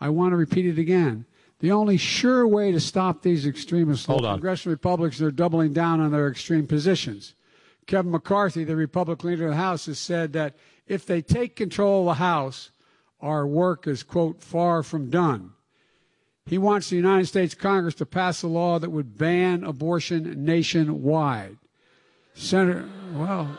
[0.00, 1.26] I want to repeat it again.
[1.60, 4.36] The only sure way to stop these extremists, Hold on.
[4.36, 7.34] congressional Republicans, they're doubling down on their extreme positions.
[7.86, 10.54] Kevin McCarthy, the Republican leader of the House, has said that
[10.86, 12.70] if they take control of the House,
[13.20, 15.52] our work is, quote, far from done.
[16.46, 21.58] He wants the United States Congress to pass a law that would ban abortion nationwide.
[22.34, 23.58] Senator, well,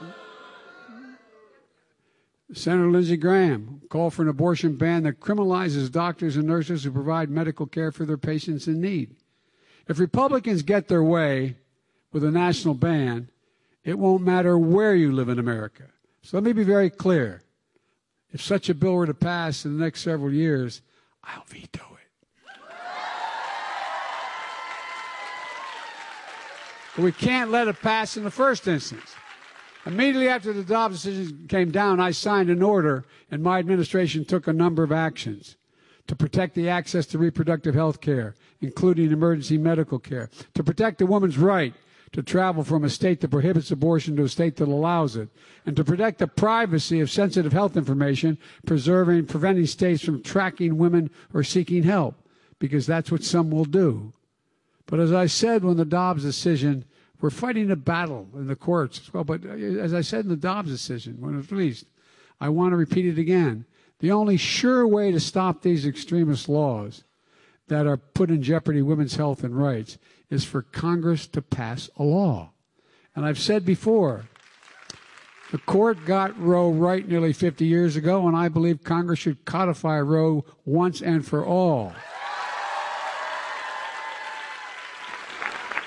[2.51, 7.30] Senator Lindsey Graham called for an abortion ban that criminalizes doctors and nurses who provide
[7.30, 9.15] medical care for their patients in need.
[9.88, 11.57] If Republicans get their way
[12.11, 13.30] with a national ban,
[13.84, 15.84] it won't matter where you live in America.
[16.21, 17.43] So let me be very clear.
[18.31, 20.81] If such a bill were to pass in the next several years,
[21.23, 21.99] I'll veto it.
[26.95, 29.15] But we can't let it pass in the first instance.
[29.85, 34.47] Immediately after the Dobbs decision came down, I signed an order, and my administration took
[34.47, 35.56] a number of actions
[36.07, 41.06] to protect the access to reproductive health care, including emergency medical care, to protect a
[41.06, 41.73] woman's right
[42.11, 45.30] to travel from a state that prohibits abortion to a state that allows it,
[45.65, 51.10] and to protect the privacy of sensitive health information, preserving, preventing states from tracking women
[51.34, 52.15] or seeking help,
[52.57, 54.11] because that's what some will do.
[54.88, 56.85] But as I said when the Dobbs decision
[57.21, 59.23] we're fighting a battle in the courts well.
[59.23, 61.85] But uh, as I said in the Dobbs decision, when it was released,
[62.39, 63.65] I want to repeat it again.
[63.99, 67.03] The only sure way to stop these extremist laws
[67.67, 69.97] that are put in jeopardy women's health and rights
[70.29, 72.51] is for Congress to pass a law.
[73.15, 74.25] And I've said before,
[75.51, 79.99] the court got Roe right nearly 50 years ago, and I believe Congress should codify
[79.99, 81.93] Roe once and for all.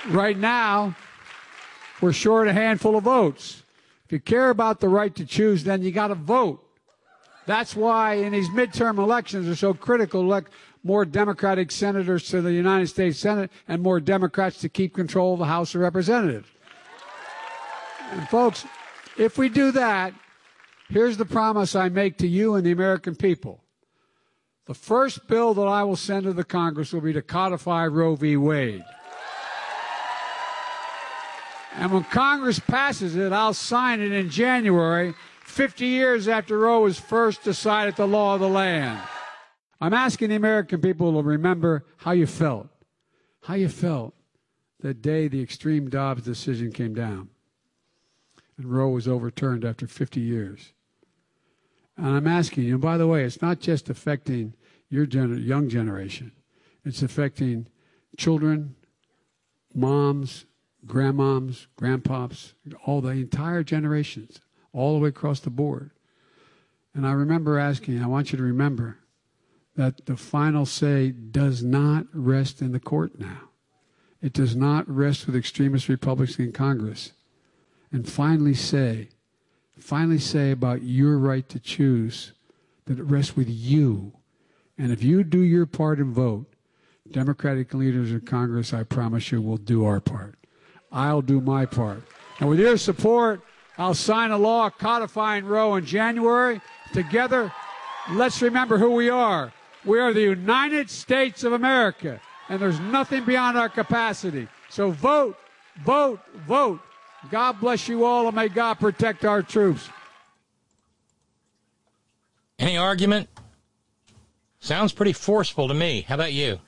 [0.09, 0.95] Right now,
[2.03, 3.63] we're short a handful of votes.
[4.05, 6.61] If you care about the right to choose, then you got to vote.
[7.45, 10.51] That's why in these midterm elections are so critical elect
[10.83, 15.39] more Democratic senators to the United States Senate and more Democrats to keep control of
[15.39, 16.49] the House of Representatives.
[18.11, 18.65] And folks,
[19.17, 20.13] if we do that,
[20.89, 23.63] here's the promise I make to you and the American people.
[24.65, 28.15] The first bill that I will send to the Congress will be to codify Roe
[28.15, 28.35] v.
[28.35, 28.83] Wade.
[31.75, 35.13] And when Congress passes it, I'll sign it in January,
[35.43, 38.99] 50 years after Roe was first decided the law of the land.
[39.81, 42.67] I'm asking the American people to remember how you felt,
[43.41, 44.13] how you felt
[44.79, 47.29] the day the extreme Dobbs decision came down
[48.57, 50.73] and Roe was overturned after 50 years.
[51.97, 54.53] And I'm asking you, and by the way, it's not just affecting
[54.89, 56.31] your gener- young generation,
[56.85, 57.67] it's affecting
[58.17, 58.75] children,
[59.73, 60.45] moms,
[60.85, 62.53] grandmoms, grandpops,
[62.85, 64.41] all the entire generations,
[64.73, 65.91] all the way across the board.
[66.93, 68.99] And I remember asking, I want you to remember
[69.75, 73.49] that the final say does not rest in the court now.
[74.21, 77.13] It does not rest with extremist Republicans in Congress.
[77.91, 79.09] And finally say,
[79.77, 82.33] finally say about your right to choose
[82.85, 84.13] that it rests with you.
[84.77, 86.47] And if you do your part and vote,
[87.09, 90.35] Democratic leaders in Congress, I promise you, will do our part.
[90.93, 92.03] I'll do my part.
[92.39, 93.41] And with your support,
[93.77, 96.61] I'll sign a law codifying Roe in January.
[96.93, 97.51] Together,
[98.11, 99.51] let's remember who we are.
[99.83, 104.47] We are the United States of America, and there's nothing beyond our capacity.
[104.69, 105.35] So vote,
[105.83, 106.79] vote, vote.
[107.31, 109.89] God bless you all, and may God protect our troops.
[112.59, 113.27] Any argument?
[114.59, 116.01] Sounds pretty forceful to me.
[116.01, 116.59] How about you?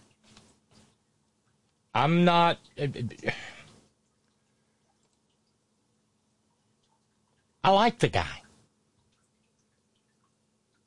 [1.94, 2.58] I'm not.
[2.78, 3.32] Uh, uh,
[7.66, 8.44] I like the guy.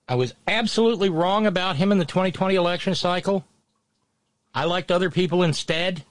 [0.08, 3.44] I was absolutely wrong about him in the 2020 election cycle.
[4.54, 6.04] I liked other people instead.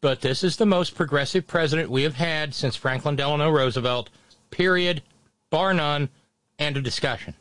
[0.00, 4.10] But this is the most progressive president we have had since Franklin Delano Roosevelt,
[4.50, 5.00] period,
[5.48, 6.08] bar none,
[6.58, 7.34] end of discussion.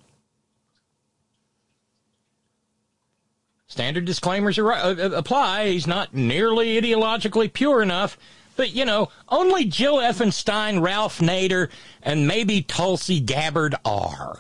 [3.65, 5.69] Standard disclaimers uh, uh apply.
[5.69, 8.15] He's not nearly ideologically pure enough
[8.59, 11.69] but, you know, only Jill Effenstein, Ralph Nader,
[12.03, 14.37] and maybe Tulsi Gabbard are.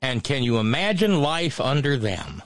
[0.00, 2.42] And can you imagine life under them?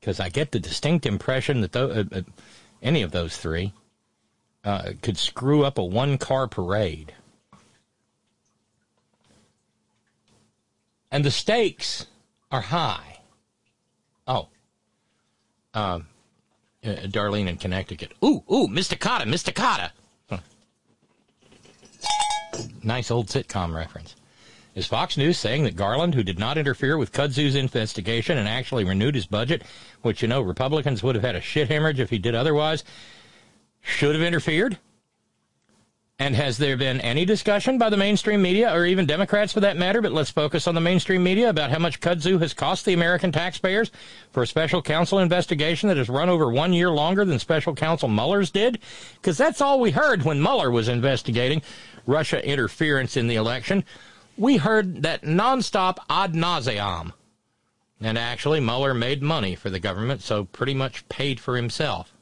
[0.00, 2.22] Because I get the distinct impression that th- uh, uh,
[2.82, 3.74] any of those three
[4.64, 7.12] uh, could screw up a one car parade.
[11.10, 12.06] And the stakes
[12.50, 13.18] are high.
[14.26, 14.48] Oh.
[15.74, 16.06] Um,
[16.84, 18.12] uh, Darlene in Connecticut.
[18.24, 18.96] Ooh, ooh, Mr.
[18.96, 19.90] Mysticata, Mysticata.
[20.28, 20.38] Huh.
[22.82, 24.14] Nice old sitcom reference.
[24.74, 28.84] Is Fox News saying that Garland, who did not interfere with Kudzu's investigation and actually
[28.84, 29.62] renewed his budget,
[30.02, 32.82] which, you know, Republicans would have had a shit hemorrhage if he did otherwise,
[33.80, 34.78] should have interfered?
[36.20, 39.76] And has there been any discussion by the mainstream media, or even Democrats for that
[39.76, 42.92] matter, but let's focus on the mainstream media, about how much kudzu has cost the
[42.92, 43.90] American taxpayers
[44.30, 48.08] for a special counsel investigation that has run over one year longer than special counsel
[48.08, 48.78] Mueller's did?
[49.14, 51.62] Because that's all we heard when Mueller was investigating
[52.06, 53.82] Russia interference in the election.
[54.38, 57.12] We heard that nonstop ad nauseam.
[58.00, 62.12] And actually, Mueller made money for the government, so pretty much paid for himself.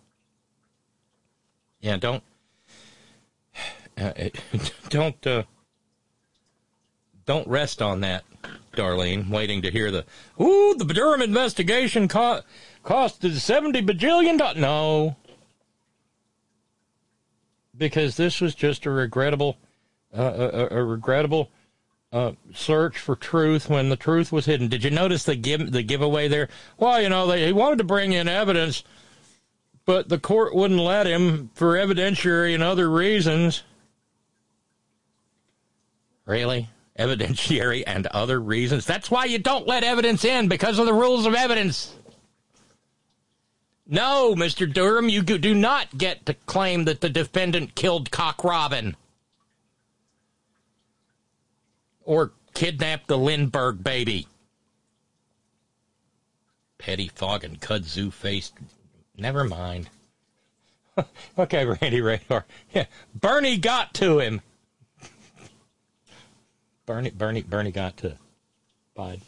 [1.81, 2.23] Yeah, don't
[3.99, 4.13] uh,
[4.89, 5.43] don't uh,
[7.27, 8.25] don't rest on that,
[8.77, 9.29] Darlene.
[9.29, 10.05] Waiting to hear the
[10.41, 12.43] ooh the Durham investigation co-
[12.85, 14.57] costed seventy bajillion dollars.
[14.57, 15.17] No,
[17.77, 19.57] because this was just a regrettable,
[20.17, 21.51] uh, a, a, regrettable
[22.13, 24.69] uh, search for truth when the truth was hidden.
[24.69, 26.49] Did you notice the give the giveaway there?
[26.79, 28.85] Well, you know they he wanted to bring in evidence,
[29.85, 33.63] but the court wouldn't let him for evidentiary and other reasons.
[36.27, 36.69] Really?
[36.99, 38.87] Evidentiary and other reasons?
[38.87, 41.95] That's why you don't let evidence in, because of the rules of evidence.
[43.87, 44.73] No, Mr.
[44.73, 48.97] Durham, you do not get to claim that the defendant killed Cock Robin.
[52.05, 54.29] Or kidnapped the Lindbergh baby.
[56.79, 58.55] Petty fog and kudzu faced.
[59.17, 59.89] Never mind.
[61.39, 62.45] okay, Randy Radar.
[62.73, 64.41] Yeah, Bernie got to him.
[66.87, 68.17] Bernie, Bernie, Bernie got to
[68.97, 69.21] Biden.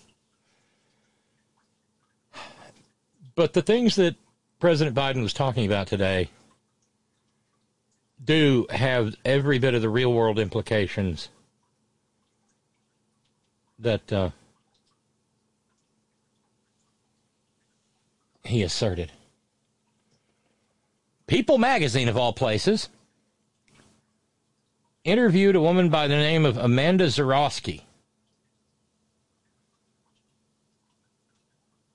[3.34, 4.16] But the things that
[4.60, 6.30] President Biden was talking about today
[8.24, 11.28] do have every bit of the real world implications
[13.78, 14.30] that uh,
[18.44, 19.12] he asserted.
[21.26, 22.88] People magazine, of all places,
[25.04, 27.82] interviewed a woman by the name of Amanda Zurawski.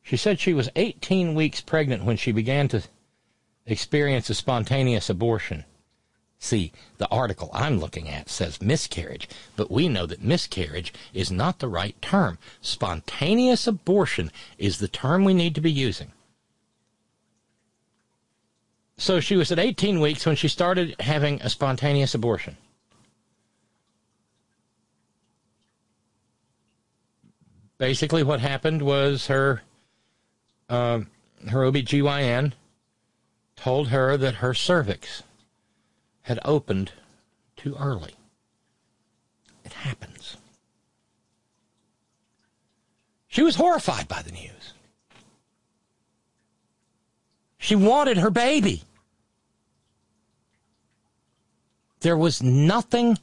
[0.04, 2.84] She said she was 18 weeks pregnant when she began to
[3.66, 5.66] experience a spontaneous abortion.
[6.40, 11.60] See, the article I'm looking at says miscarriage, but we know that miscarriage is not
[11.60, 12.38] the right term.
[12.62, 16.14] Spontaneous abortion is the term we need to be using.
[18.98, 22.58] So she was at 18 weeks when she started having a spontaneous abortion.
[27.80, 29.64] Basically what happened was her
[30.70, 31.00] uh,
[31.48, 32.54] her OBGYN
[33.56, 35.24] told her that her cervix
[36.22, 36.92] had opened
[37.58, 38.14] too early.
[39.66, 40.38] It happens.
[43.28, 44.74] She was horrified by the news.
[47.58, 48.84] She wanted her baby.
[52.02, 53.18] There was nothing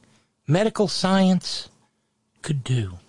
[0.47, 1.69] medical science
[2.41, 2.99] could do.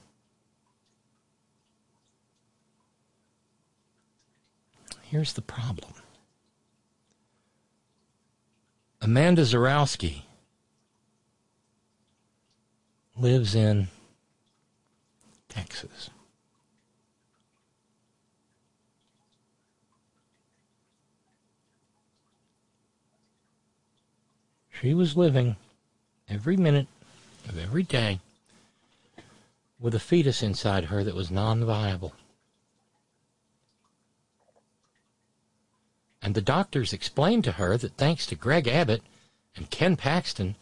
[5.11, 5.95] Here's the problem
[9.01, 10.25] Amanda Zurawski
[13.17, 13.89] lives in
[15.49, 16.11] Texas.
[24.79, 25.57] She was living
[26.29, 26.87] every minute
[27.49, 28.21] of every day
[29.81, 32.13] with a fetus inside her that was non viable.
[36.21, 39.03] And the doctors explained to her that thanks to Greg Abbott
[39.57, 40.57] and Ken Paxton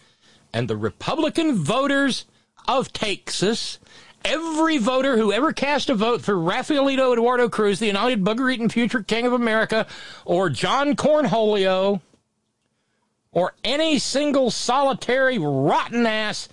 [0.52, 2.26] and the Republican voters
[2.68, 3.78] of Texas,
[4.24, 8.68] every voter who ever cast a vote for Rafaelito Eduardo Cruz, the United Bugger Eating
[8.68, 9.86] Future King of America,
[10.24, 12.00] or John Cornholio,
[13.32, 16.48] or any single solitary rotten ass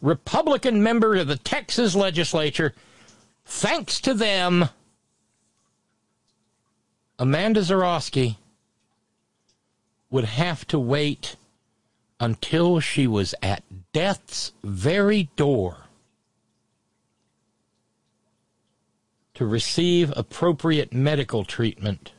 [0.00, 2.74] Republican member of the Texas legislature,
[3.44, 4.68] thanks to them,
[7.18, 8.36] Amanda Zurawski
[10.10, 11.36] would have to wait
[12.20, 13.62] until she was at
[13.92, 15.88] death's very door
[19.34, 22.12] to receive appropriate medical treatment.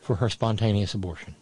[0.00, 1.36] For her spontaneous abortion.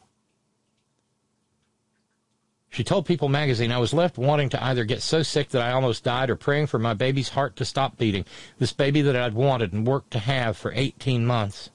[2.71, 5.73] She told People magazine, I was left wanting to either get so sick that I
[5.73, 8.25] almost died or praying for my baby's heart to stop beating.
[8.59, 11.71] This baby that I'd wanted and worked to have for 18 months.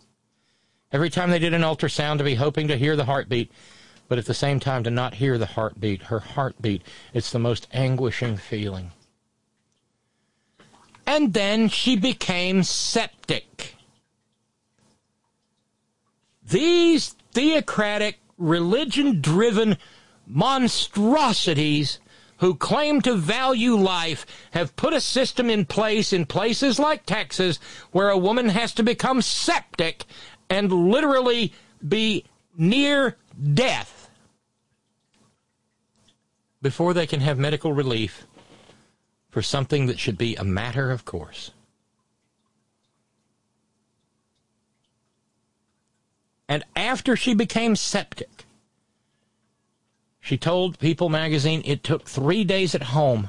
[0.92, 3.52] Every time they did an ultrasound to be hoping to hear the heartbeat,
[4.08, 6.84] but at the same time to not hear the heartbeat, her heartbeat.
[7.14, 8.92] It's the most anguishing feeling.
[11.08, 13.76] And then she became septic.
[16.48, 19.78] These theocratic, religion driven
[20.28, 22.00] monstrosities
[22.38, 27.58] who claim to value life have put a system in place in places like Texas
[27.92, 30.06] where a woman has to become septic
[30.50, 31.54] and literally
[31.88, 32.26] be
[32.58, 33.18] near
[33.54, 34.10] death
[36.62, 38.26] before they can have medical relief
[39.30, 41.52] for something that should be a matter of course.
[46.48, 48.43] And after she became septic,
[50.24, 53.28] she told People magazine it took three days at home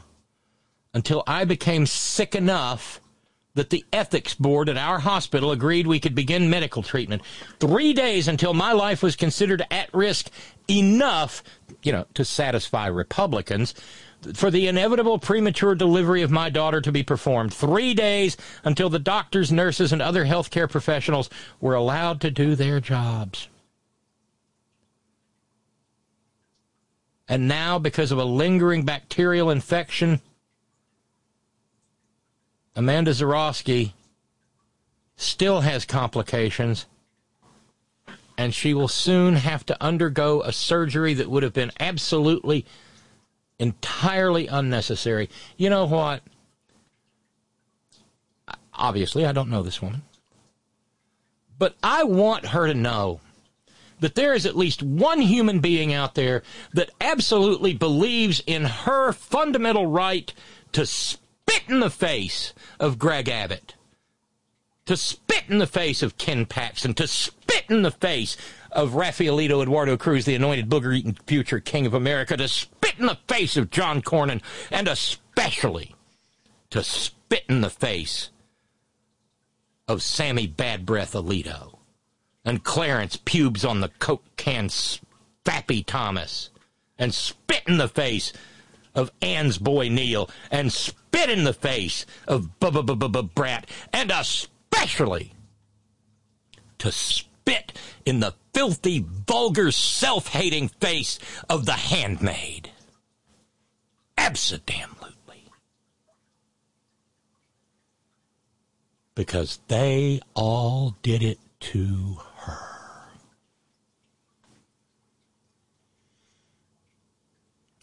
[0.95, 3.01] until I became sick enough
[3.55, 7.23] that the ethics board at our hospital agreed we could begin medical treatment.
[7.59, 10.31] Three days until my life was considered at risk
[10.71, 11.43] enough,
[11.83, 13.75] you know, to satisfy Republicans
[14.33, 17.53] for the inevitable premature delivery of my daughter to be performed.
[17.53, 21.29] Three days until the doctors, nurses, and other healthcare professionals
[21.61, 23.49] were allowed to do their jobs.
[27.29, 30.21] And now, because of a lingering bacterial infection,
[32.77, 33.93] Amanda Zurawski
[35.17, 36.87] still has complications,
[38.37, 42.67] and she will soon have to undergo a surgery that would have been absolutely,
[43.59, 45.31] entirely unnecessary.
[45.57, 46.23] You know what?
[48.75, 50.03] Obviously, I don't know this woman.
[51.59, 53.21] But I want her to know
[54.05, 56.43] that there is at least one human being out there
[56.75, 60.31] that absolutely believes in her fundamental right
[60.73, 63.77] to spit in the face of Greg Abbott,
[64.85, 68.37] to spit in the face of Ken Paxton, to spit in the face
[68.71, 73.07] of Rafaelito Eduardo Cruz, the anointed booger eating future king of America, to spit in
[73.07, 75.95] the face of John Cornyn, and especially
[76.69, 78.29] to spit in the face
[79.89, 81.74] of Sammy Bad Breath Alito
[82.45, 84.69] and Clarence pubes on the Coke can
[85.45, 86.51] Fappy Thomas,
[86.99, 88.33] and spit in the face
[88.95, 92.59] of Anne's boy Neil, and spit in the face of
[93.35, 95.33] Brat, and especially
[96.79, 97.73] to spit
[98.05, 101.19] in the filthy, vulgar, self hating face
[101.49, 102.71] of the handmaid.
[104.17, 105.51] Absolutely.
[109.15, 112.19] Because they all did it to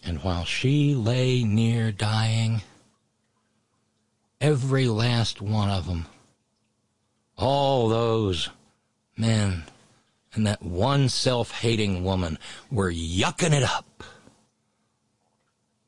[0.03, 2.63] And while she lay near dying,
[4.39, 6.07] every last one of them,
[7.37, 8.49] all those
[9.15, 9.63] men
[10.33, 12.37] and that one self hating woman
[12.71, 14.03] were yucking it up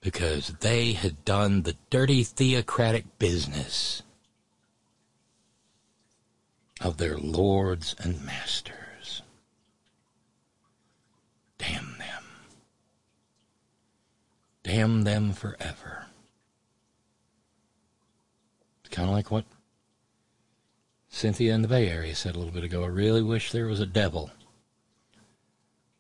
[0.02, 4.04] because they had done the dirty theocratic business
[6.82, 9.22] of their lords and masters.
[11.58, 11.93] Damn
[14.64, 16.06] damn them forever.
[18.84, 19.46] It's kind of like what
[21.10, 22.84] Cynthia in the Bay Area said a little bit ago.
[22.84, 24.32] I really wish there was a devil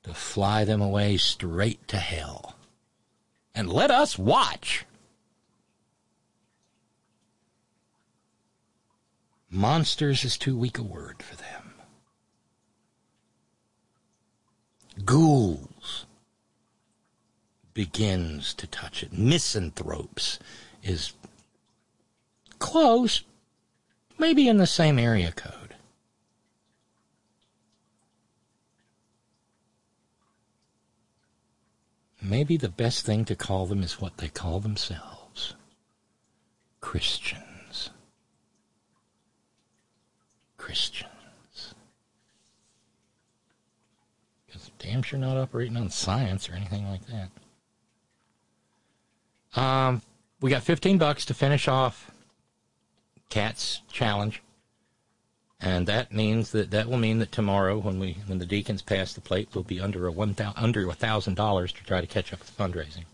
[0.03, 2.55] to fly them away straight to hell.
[3.53, 4.85] And let us watch.
[9.49, 11.73] Monsters is too weak a word for them.
[15.05, 15.72] Ghouls
[17.73, 19.13] begins to touch it.
[19.13, 20.39] Misanthropes
[20.83, 21.13] is
[22.59, 23.23] close,
[24.17, 25.75] maybe in the same area code.
[32.21, 35.55] Maybe the best thing to call them is what they call themselves
[36.79, 37.89] Christians.
[40.57, 41.09] Christians.
[44.45, 47.29] Because damn sure not operating on science or anything like that.
[49.55, 50.01] Um,
[50.41, 52.11] we got 15 bucks to finish off
[53.29, 54.41] Cat's challenge.
[55.63, 59.13] And that means that that will mean that tomorrow, when we when the deacons pass
[59.13, 62.07] the plate, we'll be under a one thousand under a thousand dollars to try to
[62.07, 63.05] catch up with fundraising.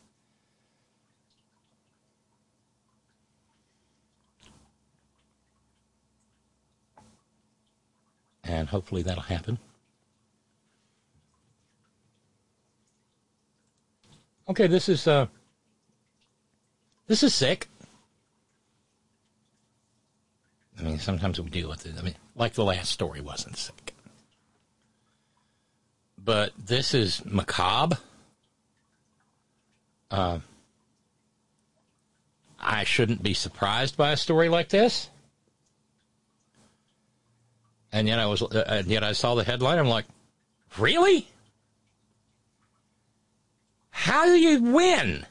[8.44, 9.60] And hopefully that'll happen.
[14.50, 15.28] Okay, this is uh,
[17.10, 17.68] this is sick.
[20.80, 21.96] I mean, sometimes we deal with it.
[22.00, 23.94] I mean, like the last story wasn't sick.
[26.18, 27.98] But this is macabre.
[30.10, 30.40] Uh,
[32.58, 35.10] I shouldn't be surprised by a story like this.
[37.92, 39.80] And yet I was, uh, and yet I saw the headline.
[39.80, 40.06] I'm like,
[40.78, 41.28] Really?
[43.90, 45.26] How do you win?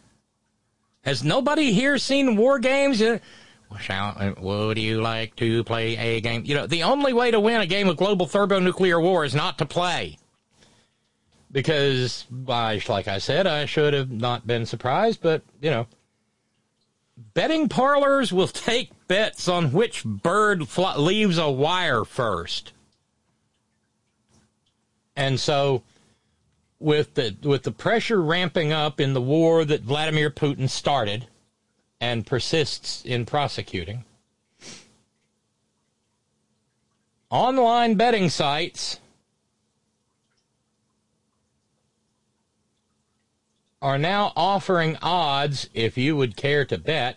[1.09, 3.01] Has nobody here seen war games?
[3.01, 3.18] Uh,
[3.80, 6.43] Shall, would you like to play a game?
[6.44, 9.56] You know, the only way to win a game of global thermonuclear war is not
[9.56, 10.18] to play.
[11.51, 15.86] Because, like I said, I should have not been surprised, but, you know,
[17.32, 22.74] betting parlors will take bets on which bird fl- leaves a wire first.
[25.16, 25.84] And so,
[26.81, 31.26] with the with the pressure ramping up in the war that Vladimir Putin started
[32.00, 34.05] and persists in prosecuting,
[37.31, 39.00] online betting sites
[43.81, 47.16] are now offering odds if you would care to bet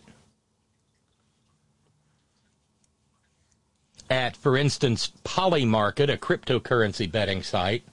[4.11, 7.83] at, for instance, Polymarket, a cryptocurrency betting site.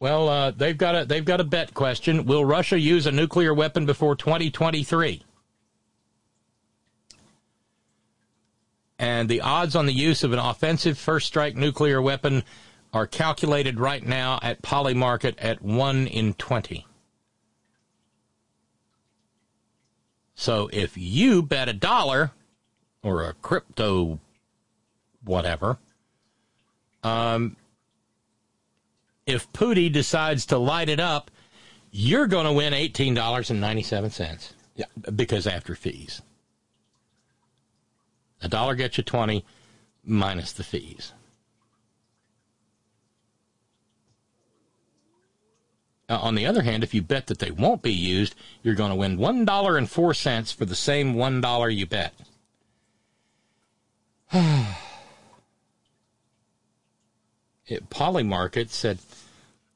[0.00, 2.26] Well, uh, they've got a they've got a bet question.
[2.26, 5.22] Will Russia use a nuclear weapon before 2023?
[8.98, 12.44] And the odds on the use of an offensive first strike nuclear weapon
[12.92, 16.86] are calculated right now at Polymarket at 1 in 20.
[20.36, 22.30] So if you bet a dollar
[23.02, 24.20] or a crypto
[25.24, 25.78] whatever,
[27.02, 27.56] um,
[29.26, 31.30] if Pooty decides to light it up,
[31.90, 34.52] you're going to win $18.97.
[34.76, 36.22] Yeah, because after fees.
[38.42, 39.44] A dollar gets you 20
[40.04, 41.12] minus the fees.
[46.08, 48.90] Uh, on the other hand, if you bet that they won't be used, you're going
[48.90, 52.12] to win $1.04 for the same $1 you bet.
[57.70, 58.98] Polymarket said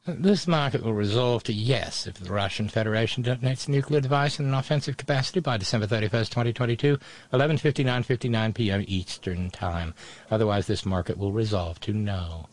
[0.06, 4.46] this market will resolve to yes if the Russian Federation detonates a nuclear device in
[4.46, 6.98] an offensive capacity by December 31st, 2022,
[7.32, 8.84] 11:59:59 p.m.
[8.86, 9.94] Eastern Time.
[10.30, 12.48] Otherwise, this market will resolve to no.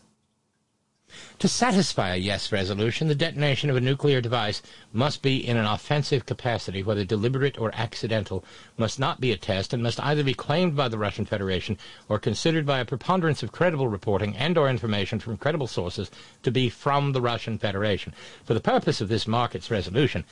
[1.38, 4.62] To satisfy a yes resolution, the detonation of a nuclear device
[4.92, 8.44] must be in an offensive capacity, whether deliberate or accidental,
[8.76, 11.78] must not be a test, and must either be claimed by the Russian Federation
[12.08, 16.10] or considered by a preponderance of credible reporting and or information from credible sources
[16.42, 18.12] to be from the Russian Federation.
[18.44, 20.24] For the purpose of this market's resolution,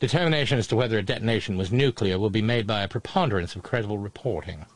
[0.00, 3.62] determination as to whether a detonation was nuclear will be made by a preponderance of
[3.62, 4.66] credible reporting.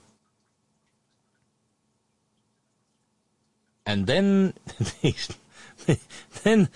[3.87, 4.53] And then
[5.03, 5.33] these,
[6.43, 6.69] then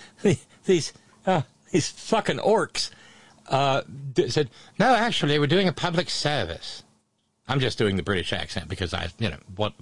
[0.64, 0.92] these
[1.26, 2.90] uh, these fucking orcs
[3.48, 3.82] uh,
[4.28, 4.48] said,
[4.78, 6.84] "No, actually, we're doing a public service."
[7.48, 9.72] I'm just doing the British accent because I, you know, what?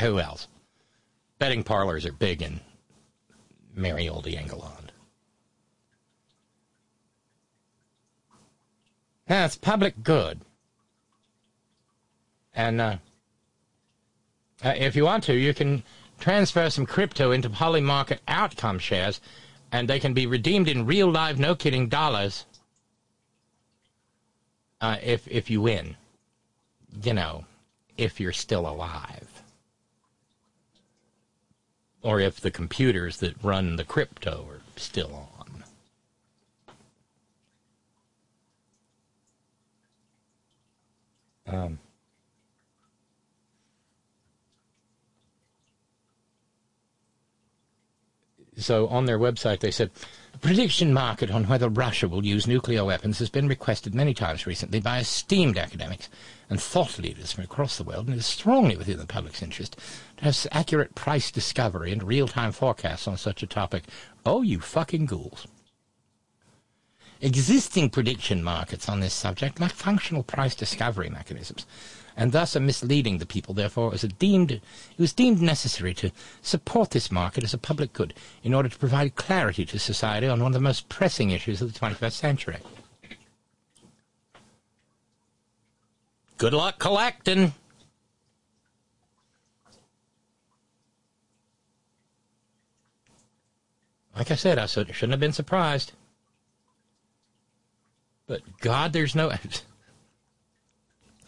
[0.00, 0.48] Who else?
[1.38, 2.60] Betting parlors are big in
[3.74, 4.92] merry old England.
[9.28, 10.42] It's public good,
[12.54, 12.96] and uh,
[14.64, 15.82] uh, if you want to, you can
[16.18, 19.20] transfer some crypto into Polymarket outcome shares,
[19.72, 22.46] and they can be redeemed in real live, no kidding, dollars
[24.80, 25.96] uh, if, if you win.
[27.02, 27.44] You know,
[27.96, 29.42] if you're still alive.
[32.02, 35.64] Or if the computers that run the crypto are still on.
[41.48, 41.78] Um,
[48.56, 49.90] So on their website, they said,
[50.32, 54.46] a prediction market on whether Russia will use nuclear weapons has been requested many times
[54.46, 56.08] recently by esteemed academics
[56.48, 59.76] and thought leaders from across the world, and it is strongly within the public's interest
[60.18, 63.84] to have accurate price discovery and real-time forecasts on such a topic.
[64.24, 65.46] Oh, you fucking ghouls.
[67.20, 71.66] Existing prediction markets on this subject lack functional price discovery mechanisms
[72.16, 73.54] and thus are misleading the people.
[73.54, 74.62] Therefore, it was deemed it
[74.98, 76.10] was deemed necessary to
[76.42, 80.40] support this market as a public good in order to provide clarity to society on
[80.40, 82.58] one of the most pressing issues of the 21st century.
[86.38, 87.54] Good luck collecting.
[94.14, 95.92] Like I said, I shouldn't have been surprised.
[98.26, 99.32] But God, there's no.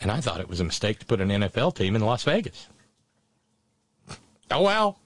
[0.01, 2.69] And I thought it was a mistake to put an NFL team in Las Vegas.
[4.51, 4.99] Oh well.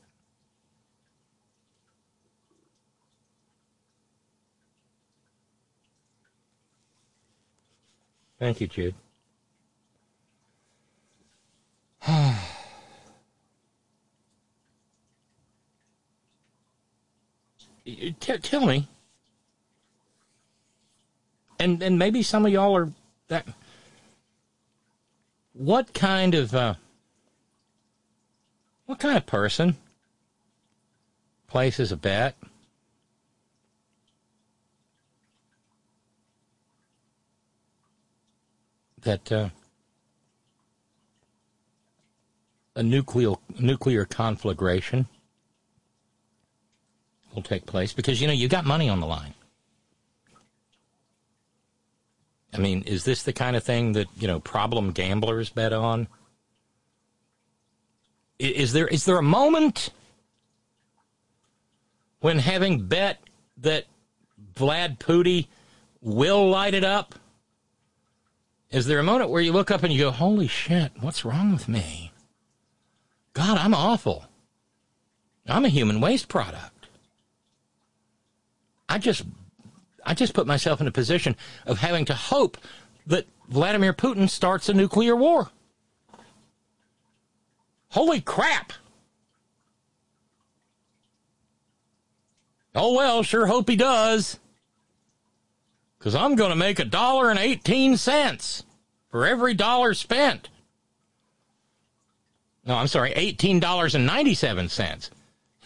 [8.38, 8.94] Thank you, Jude.
[18.42, 18.88] tell me,
[21.62, 22.90] and and maybe some of y'all are
[23.28, 23.46] that.
[25.52, 26.74] What kind of uh,
[28.86, 29.76] what kind of person
[31.46, 32.34] places a bet
[39.02, 39.50] that uh,
[42.74, 45.06] a nuclear nuclear conflagration
[47.32, 49.34] will take place because you know you got money on the line.
[52.52, 56.08] I mean, is this the kind of thing that you know problem gamblers bet on?
[58.38, 59.90] Is there is there a moment
[62.20, 63.20] when having bet
[63.58, 63.86] that
[64.54, 65.48] Vlad Pooty
[66.00, 67.14] will light it up?
[68.70, 71.52] Is there a moment where you look up and you go, "Holy shit, what's wrong
[71.52, 72.12] with me?
[73.32, 74.26] God, I'm awful.
[75.46, 76.88] I'm a human waste product."
[78.88, 79.24] I just
[80.04, 82.58] I just put myself in a position of having to hope
[83.06, 85.50] that Vladimir Putin starts a nuclear war.
[87.90, 88.72] Holy crap!
[92.74, 94.38] Oh well, sure hope he does.
[95.98, 98.64] Because I'm going to make a dollar and 18 cents
[99.10, 100.48] for every dollar spent.
[102.64, 105.10] No, I'm sorry, $18.97.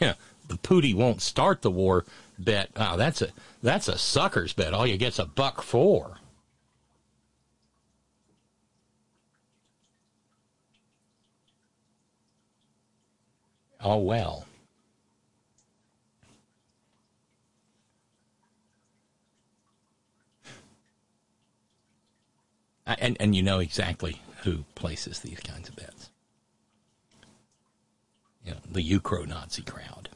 [0.01, 0.15] Yeah,
[0.49, 2.05] the Pooty won't start the war
[2.39, 2.71] bet.
[2.77, 3.29] Wow, that's a
[3.67, 4.73] that's a sucker's bet.
[4.73, 6.19] All you get's a buck four.
[13.81, 14.47] Oh well.
[22.87, 26.11] And and you know exactly who places these kinds of bets.
[28.45, 30.09] You know, the Ukro Nazi crowd.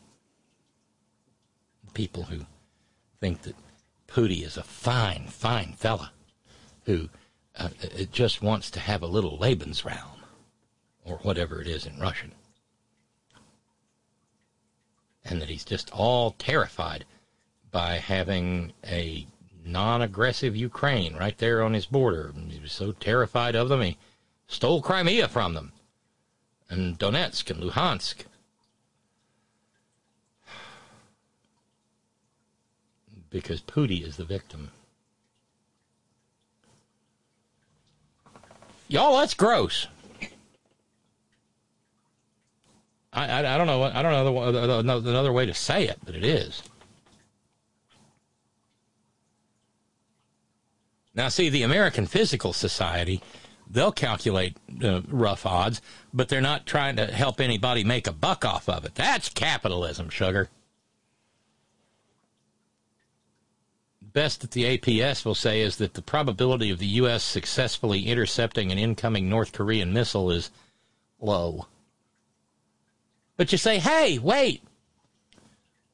[1.94, 2.46] People who
[3.20, 3.56] think that
[4.06, 6.12] Pooty is a fine, fine fella
[6.84, 7.08] who
[7.56, 7.68] uh,
[8.10, 10.22] just wants to have a little Lebensraum,
[11.04, 12.32] or whatever it is in Russian.
[15.24, 17.04] And that he's just all terrified
[17.70, 19.26] by having a
[19.64, 22.32] non aggressive Ukraine right there on his border.
[22.48, 23.98] He was so terrified of them, he
[24.48, 25.72] stole Crimea from them,
[26.68, 28.24] and Donetsk and Luhansk.
[33.30, 34.70] Because Pooty is the victim.
[38.88, 39.86] Y'all, that's gross.
[43.12, 43.84] I, I, I don't know.
[43.84, 46.62] I don't know another way to say it, but it is.
[51.14, 53.20] Now, see, the American Physical Society,
[53.68, 55.80] they'll calculate uh, rough odds,
[56.14, 58.94] but they're not trying to help anybody make a buck off of it.
[58.94, 60.48] That's capitalism, sugar.
[64.12, 67.22] Best that the APS will say is that the probability of the U.S.
[67.22, 70.50] successfully intercepting an incoming North Korean missile is
[71.20, 71.66] low.
[73.36, 74.62] But you say, hey, wait.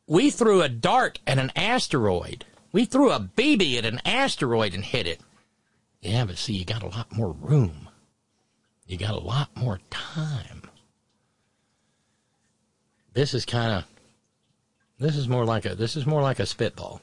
[0.07, 2.45] We threw a dart at an asteroid
[2.77, 5.23] we threw a BB at an asteroid and hit it.
[6.03, 7.89] Yeah, but see, you got a lot more room.
[8.87, 10.61] You got a lot more time.
[13.15, 13.85] This is kind of
[14.99, 17.01] this is more like a this is more like a spitball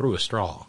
[0.00, 0.64] through a straw.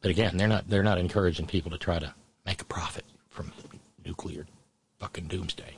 [0.00, 2.14] But again, they're not they're not encouraging people to try to
[2.46, 3.50] make a profit from
[4.06, 4.46] nuclear
[5.00, 5.76] fucking doomsday.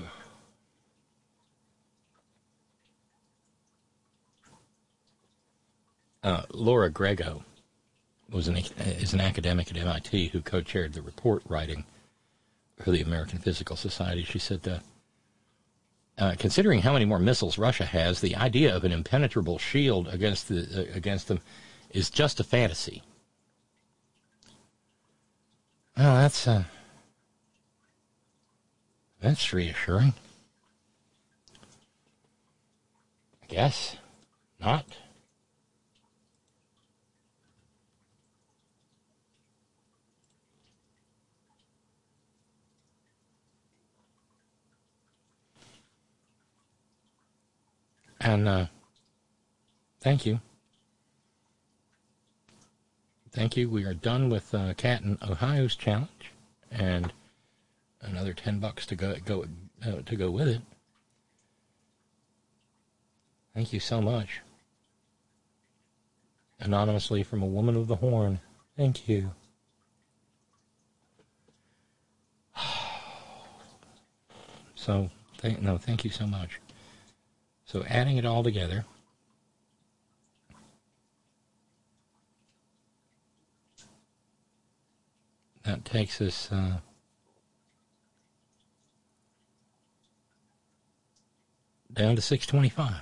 [6.24, 7.44] Uh, Laura Grego
[8.32, 11.84] was an, is an academic at MIT who co-chaired the report writing
[12.82, 14.24] for the American Physical Society.
[14.24, 14.84] She said that
[16.18, 20.48] uh, considering how many more missiles Russia has, the idea of an impenetrable shield against
[20.48, 21.40] the uh, against them
[21.90, 23.04] is just a fantasy.
[25.98, 26.64] Well, that's uh,
[29.22, 30.14] that's reassuring.
[33.42, 33.98] I guess
[34.60, 34.86] not.
[48.24, 48.66] And uh,
[50.00, 50.40] thank you.
[53.32, 53.70] Thank you.
[53.70, 56.32] We are done with uh, Canton Ohio's challenge,
[56.72, 57.12] and
[58.02, 59.46] another ten bucks to go go
[59.86, 60.62] uh, to go with it.
[63.54, 64.40] Thank you so much.
[66.60, 68.40] Anonymously from a woman of the horn.
[68.78, 69.32] Thank you.
[74.76, 76.60] So, th- no, thank you so much.
[77.74, 78.86] So, adding it all together.
[85.66, 86.52] That takes us.
[86.52, 86.82] Uh,
[91.92, 92.94] down to 625.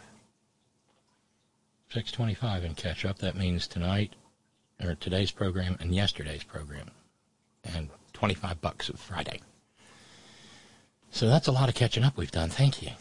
[1.89, 3.19] 625 and catch up.
[3.19, 4.13] That means tonight,
[4.81, 6.91] or today's program and yesterday's program.
[7.65, 9.41] And 25 bucks of Friday.
[11.09, 12.49] So that's a lot of catching up we've done.
[12.49, 12.91] Thank you.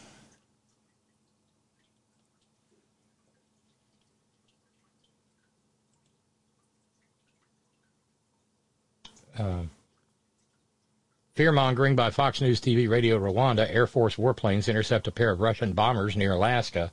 [9.37, 9.63] Uh,
[11.33, 13.65] Fear mongering by Fox News TV Radio Rwanda.
[13.73, 16.91] Air Force warplanes intercept a pair of Russian bombers near Alaska.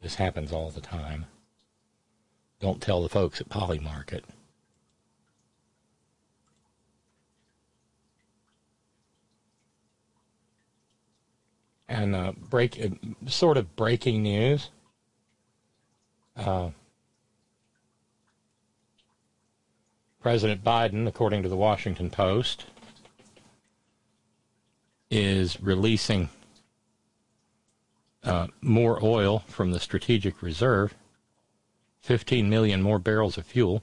[0.00, 1.26] This happens all the time.
[2.58, 4.22] Don't tell the folks at Polymarket.
[11.86, 14.70] And uh, break, uh, sort of breaking news.
[16.34, 16.70] Uh,
[20.20, 22.66] President Biden, according to the Washington Post,
[25.10, 26.28] is releasing
[28.24, 30.94] uh, more oil from the strategic reserve,
[32.00, 33.82] 15 million more barrels of fuel,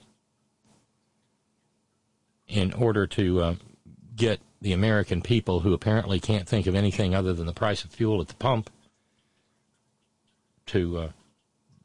[2.47, 3.55] in order to uh,
[4.15, 7.91] get the American people who apparently can't think of anything other than the price of
[7.91, 8.69] fuel at the pump
[10.67, 11.09] to uh,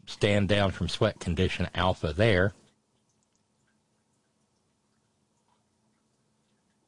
[0.06, 2.52] stand down from sweat condition alpha there.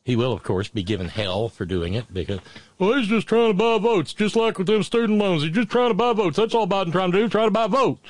[0.04, 2.40] He will, of course, be given hell for doing it because,
[2.78, 5.44] well, he's just trying to buy votes, just like with them student loans.
[5.44, 6.36] He's just trying to buy votes.
[6.36, 8.08] That's all Biden trying to do, try to buy votes.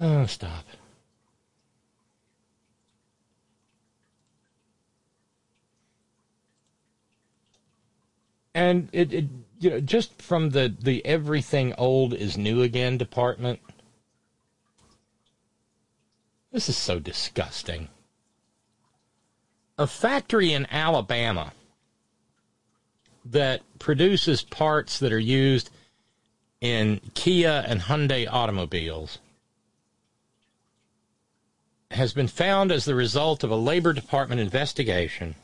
[0.00, 0.64] Oh, stop.
[8.52, 9.26] And it, it
[9.60, 13.60] you know, just from the, the everything old is new again department,
[16.50, 17.88] this is so disgusting
[19.80, 21.54] a factory in Alabama
[23.24, 25.70] that produces parts that are used
[26.60, 29.20] in Kia and Hyundai automobiles
[31.90, 35.34] has been found as the result of a Labor Department investigation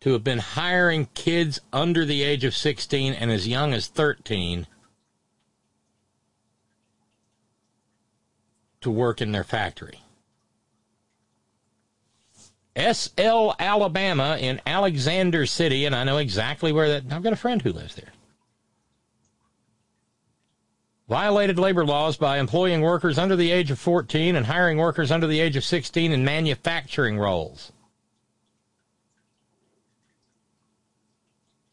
[0.00, 4.66] to have been hiring kids under the age of 16 and as young as 13
[8.82, 10.00] to work in their factory.
[12.76, 17.12] SL Alabama in Alexander City, and I know exactly where that.
[17.12, 18.12] I've got a friend who lives there.
[21.08, 25.26] Violated labor laws by employing workers under the age of 14 and hiring workers under
[25.26, 27.72] the age of 16 in manufacturing roles.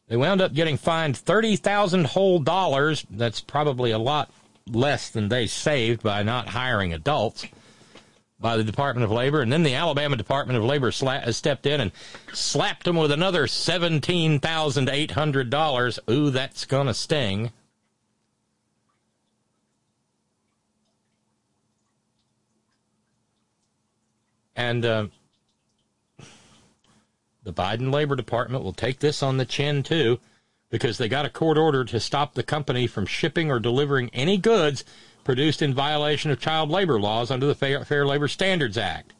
[0.07, 3.05] They wound up getting fined 30,000 whole dollars.
[3.11, 4.31] That's probably a lot
[4.65, 7.45] less than they saved by not hiring adults
[8.39, 11.81] by the Department of Labor, and then the Alabama Department of Labor sla- stepped in
[11.81, 11.91] and
[12.33, 15.99] slapped them with another seventeen thousand eight hundred dollars.
[16.09, 17.51] Ooh, that's gonna sting.
[24.55, 25.07] And uh,
[27.43, 30.19] the Biden Labor Department will take this on the chin too,
[30.69, 34.37] because they got a court order to stop the company from shipping or delivering any
[34.37, 34.83] goods
[35.27, 39.11] produced in violation of child labor laws under the Fair, Fair Labor Standards Act.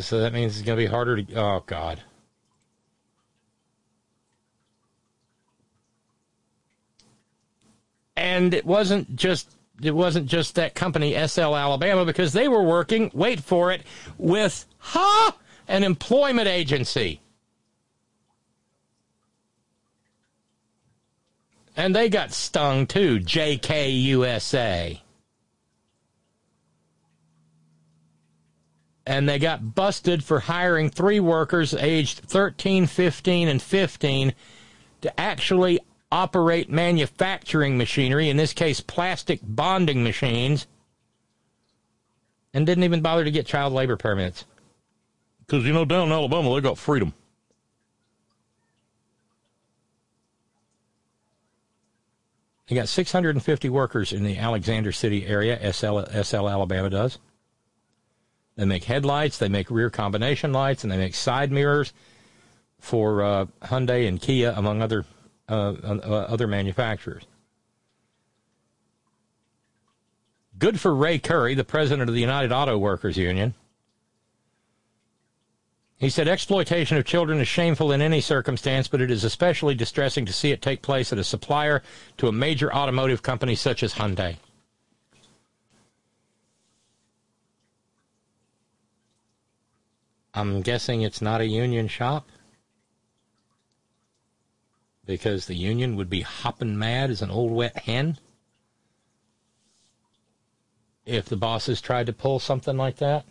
[0.00, 1.34] So that means it's going to be harder to.
[1.34, 2.00] Oh, God.
[8.16, 9.50] And it wasn't just
[9.82, 13.82] it wasn't just that company SL Alabama because they were working, wait for it,
[14.16, 17.20] with ha, an employment agency.
[21.82, 25.00] And they got stung too, JKUSA.
[29.04, 34.32] And they got busted for hiring three workers aged 13, 15, and 15
[35.00, 35.80] to actually
[36.12, 40.68] operate manufacturing machinery, in this case, plastic bonding machines,
[42.54, 44.44] and didn't even bother to get child labor permits.
[45.40, 47.12] Because, you know, down in Alabama, they got freedom.
[52.72, 57.18] They got 650 workers in the Alexander City area, SL, SL Alabama does.
[58.56, 61.92] They make headlights, they make rear combination lights, and they make side mirrors
[62.78, 65.04] for uh, Hyundai and Kia, among other
[65.50, 67.24] uh, uh, other manufacturers.
[70.58, 73.52] Good for Ray Curry, the president of the United Auto Workers Union.
[76.02, 80.26] He said exploitation of children is shameful in any circumstance, but it is especially distressing
[80.26, 81.80] to see it take place at a supplier
[82.16, 84.38] to a major automotive company such as Hyundai.
[90.34, 92.28] I'm guessing it's not a union shop
[95.06, 98.18] because the union would be hopping mad as an old wet hen
[101.06, 103.24] if the bosses tried to pull something like that.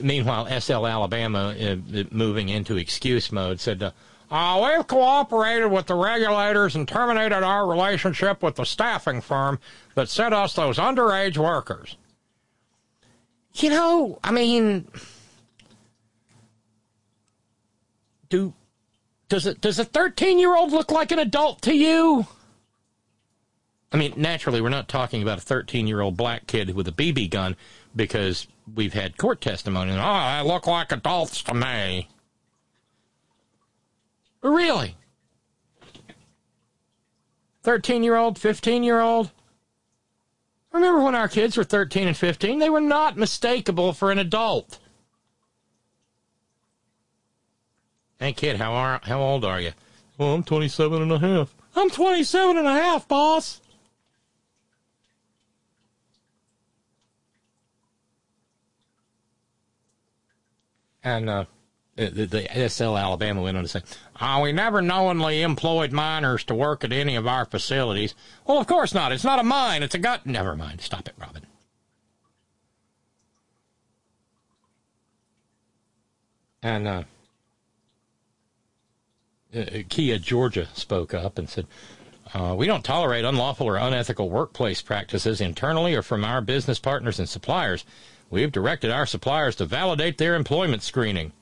[0.00, 3.90] Meanwhile, SL Alabama, uh, moving into excuse mode, said, uh,
[4.30, 9.58] uh, We've cooperated with the regulators and terminated our relationship with the staffing firm
[9.94, 11.96] that sent us those underage workers.
[13.54, 14.88] You know, I mean,
[18.30, 18.54] do
[19.28, 22.26] does it does a 13 year old look like an adult to you?
[23.92, 26.92] I mean, naturally, we're not talking about a 13 year old black kid with a
[26.92, 27.56] BB gun
[27.94, 29.92] because we've had court testimony.
[29.92, 32.08] Oh, they look like adults to me.
[34.42, 34.96] Really?
[37.62, 39.30] 13 year old, 15 year old?
[40.72, 42.58] Remember when our kids were 13 and 15?
[42.58, 44.78] They were not mistakable for an adult.
[48.18, 49.72] Hey, kid, how, are, how old are you?
[50.16, 51.54] Well, I'm 27 and a half.
[51.74, 53.61] I'm 27 and a half, boss.
[61.04, 61.44] And uh,
[61.96, 63.82] the, the, SL Alabama went on to say,
[64.20, 68.14] oh, we never knowingly employed minors to work at any of our facilities.
[68.46, 69.12] Well, of course not.
[69.12, 69.82] It's not a mine.
[69.82, 70.24] It's a gut.
[70.24, 70.80] Never mind.
[70.80, 71.46] Stop it, Robin.
[76.62, 77.02] And uh,
[79.54, 81.66] uh, Kia Georgia spoke up and said,
[82.34, 87.18] uh, we don't tolerate unlawful or unethical workplace practices internally or from our business partners
[87.18, 87.84] and suppliers.
[88.32, 91.32] We've directed our suppliers to validate their employment screening.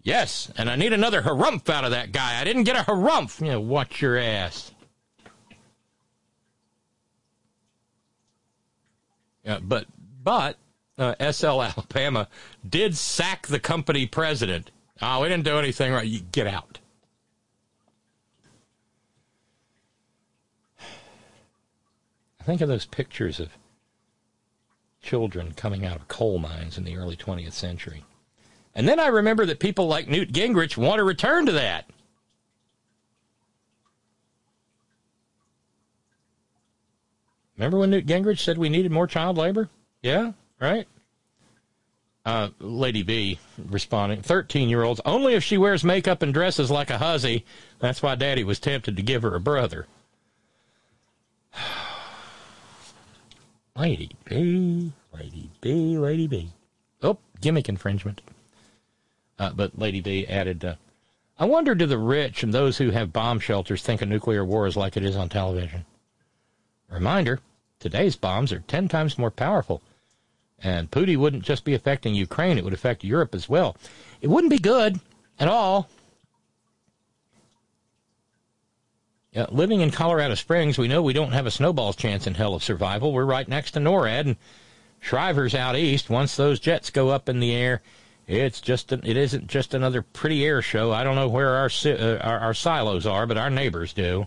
[0.00, 2.40] Yes, and I need another harumph out of that guy.
[2.40, 3.44] I didn't get a harumph.
[3.44, 4.70] You know, watch your ass.
[9.42, 9.86] Yeah, but
[10.22, 10.56] but
[10.98, 12.28] uh, SL Alabama
[12.66, 14.70] did sack the company president.
[15.02, 16.06] Oh, we didn't do anything right.
[16.06, 16.78] You get out.
[22.40, 23.57] I think of those pictures of
[25.08, 28.04] children coming out of coal mines in the early 20th century.
[28.74, 31.88] And then I remember that people like Newt Gingrich want to return to that.
[37.56, 39.70] Remember when Newt Gingrich said we needed more child labor?
[40.02, 40.86] Yeah, right?
[42.26, 46.90] Uh, Lady B responding, 13 year olds, only if she wears makeup and dresses like
[46.90, 47.46] a hussy.
[47.78, 49.86] That's why daddy was tempted to give her a brother.
[53.78, 56.50] Lady B, Lady B, Lady B.
[57.00, 58.20] Oh, gimmick infringement.
[59.38, 60.74] Uh, but Lady B added, uh,
[61.38, 64.66] I wonder do the rich and those who have bomb shelters think a nuclear war
[64.66, 65.84] is like it is on television?
[66.90, 67.38] Reminder,
[67.78, 69.80] today's bombs are 10 times more powerful.
[70.60, 73.76] And Putin wouldn't just be affecting Ukraine, it would affect Europe as well.
[74.20, 74.98] It wouldn't be good
[75.38, 75.88] at all.
[79.38, 82.54] Uh, living in Colorado Springs, we know we don't have a snowball's chance in hell
[82.54, 83.12] of survival.
[83.12, 84.36] We're right next to NORAD, and
[84.98, 86.10] Schriever's out east.
[86.10, 87.80] Once those jets go up in the air,
[88.26, 90.90] it's just an, it isn't just another pretty air show.
[90.90, 94.26] I don't know where our, uh, our our silos are, but our neighbors do.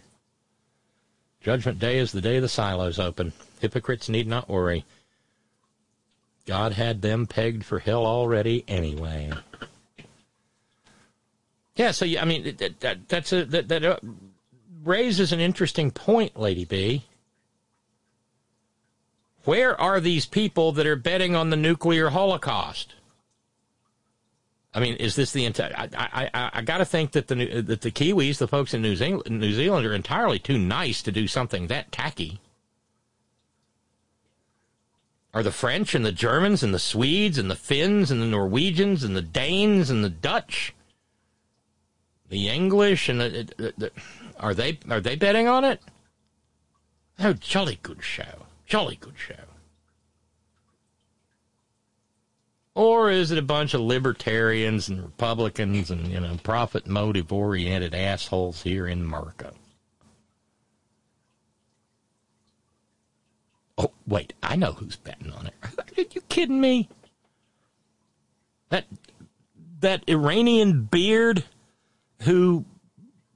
[1.42, 3.34] Judgment Day is the day the silos open.
[3.60, 4.86] Hypocrites need not worry.
[6.46, 9.34] God had them pegged for hell already anyway.
[11.76, 13.98] Yeah, so I mean that, that that's a that, that uh,
[14.84, 17.06] raises an interesting point, Lady B.
[19.44, 22.94] Where are these people that are betting on the nuclear holocaust?
[24.74, 25.74] I mean, is this the entire?
[25.76, 28.96] I I, I got to think that the that the Kiwis, the folks in New
[28.96, 32.40] Zealand, New Zealand, are entirely too nice to do something that tacky.
[35.34, 39.04] Are the French and the Germans and the Swedes and the Finns and the Norwegians
[39.04, 40.74] and the Danes and the Dutch,
[42.30, 43.92] the English and the, the, the
[44.42, 45.80] are they are they betting on it?
[47.20, 48.46] Oh, jolly good show.
[48.66, 49.36] Jolly good show.
[52.74, 57.94] Or is it a bunch of libertarians and Republicans and, you know, profit motive oriented
[57.94, 59.54] assholes here in America?
[63.78, 65.54] Oh, wait, I know who's betting on it.
[65.98, 66.90] Are you kidding me?
[68.70, 68.86] That
[69.82, 71.44] that Iranian beard
[72.22, 72.66] who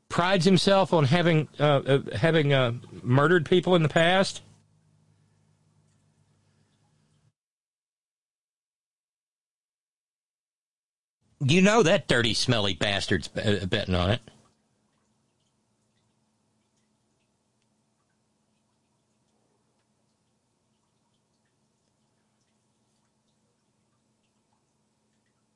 [0.09, 4.42] prides himself on having uh, uh, having uh, murdered people in the past.
[11.42, 14.22] You know that dirty, smelly bastard's uh, betting on it.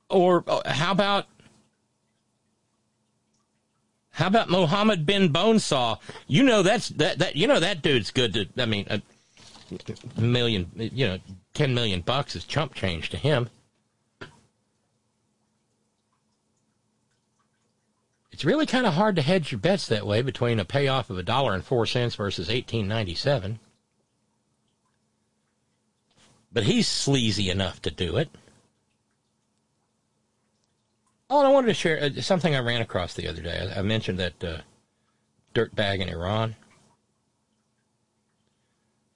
[0.10, 1.28] Or uh, how about
[4.20, 5.98] how about Mohammed bin Bonesaw?
[6.28, 8.48] You know that's that that you know that dude's good to.
[8.58, 9.02] I mean, a
[10.20, 11.20] million, you know,
[11.54, 13.50] ten million bucks is chump change to him.
[18.34, 21.18] It's really kind of hard to hedge your bets that way between a payoff of
[21.18, 23.60] a dollar and four cents versus eighteen ninety seven.
[26.52, 28.28] But he's sleazy enough to do it.
[31.30, 33.70] Oh, and I wanted to share uh, something I ran across the other day.
[33.76, 34.58] I, I mentioned that uh,
[35.54, 36.56] dirt bag in Iran.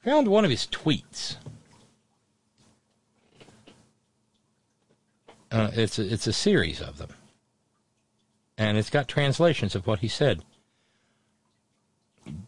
[0.03, 1.37] Found one of his tweets.
[5.51, 7.09] Uh, it's a, it's a series of them,
[8.57, 10.43] and it's got translations of what he said.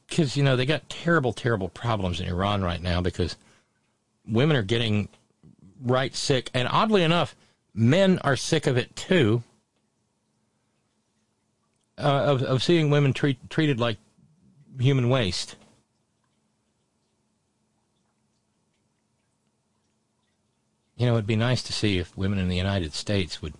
[0.07, 3.35] Because you know they got terrible, terrible problems in Iran right now because
[4.27, 5.07] women are getting
[5.81, 7.35] right sick, and oddly enough,
[7.73, 9.43] men are sick of it too
[11.97, 13.97] uh, of of seeing women treat, treated like
[14.79, 15.55] human waste.
[20.97, 23.53] You know, it'd be nice to see if women in the United States would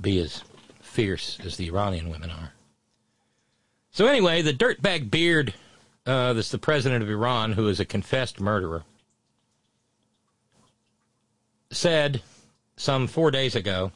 [0.00, 0.42] be as
[0.80, 2.52] fierce as the Iranian women are.
[3.90, 5.54] So anyway, the dirtbag beard
[6.06, 8.84] uh, that's the president of Iran, who is a confessed murderer,
[11.70, 12.22] said
[12.76, 13.92] some four days ago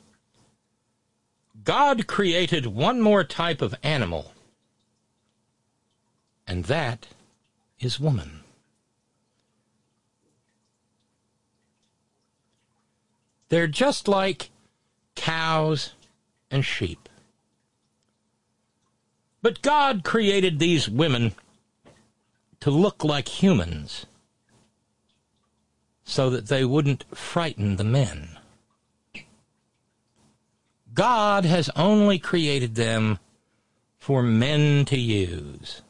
[1.65, 4.33] God created one more type of animal,
[6.47, 7.09] and that
[7.79, 8.41] is woman.
[13.49, 14.51] They're just like
[15.15, 15.93] cows
[16.51, 17.09] and sheep.
[19.43, 21.35] But God created these women
[22.61, 24.07] to look like humans
[26.05, 28.39] so that they wouldn't frighten the men.
[30.95, 33.19] God has only created them
[33.99, 35.83] for men to use.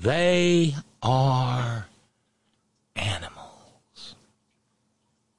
[0.00, 1.86] They are
[2.94, 4.14] animals.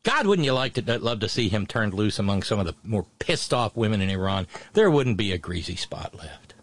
[0.04, 2.76] God, wouldn't you like to love to see him turned loose among some of the
[2.84, 4.48] more pissed off women in Iran?
[4.74, 6.56] There wouldn't be a greasy spot left.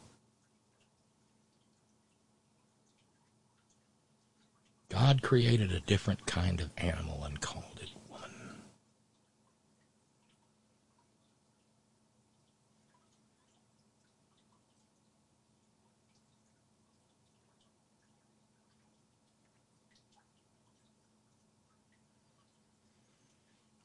[4.88, 7.65] God created a different kind of animal and called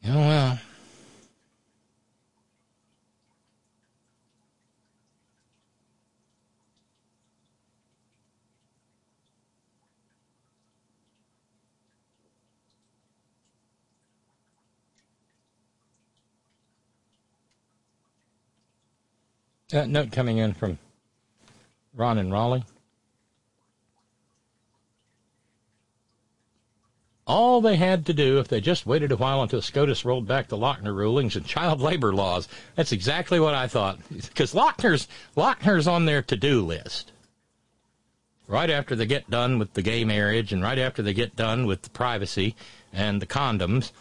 [0.03, 0.59] Oh, well.
[19.69, 20.79] That note coming in from
[21.93, 22.65] Ron and Raleigh.
[27.31, 30.49] All they had to do if they just waited a while until SCOTUS rolled back
[30.49, 32.49] the Lochner rulings and child labor laws.
[32.75, 33.99] That's exactly what I thought.
[34.09, 37.13] Because Lochner's, Lochner's on their to-do list.
[38.49, 41.65] Right after they get done with the gay marriage and right after they get done
[41.65, 42.53] with the privacy
[42.91, 43.93] and the condoms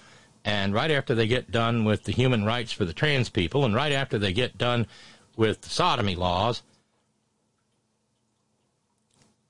[0.45, 3.77] and right after they get done with the human rights for the trans people and
[3.77, 4.89] right after they get done
[5.37, 6.63] with the sodomy laws,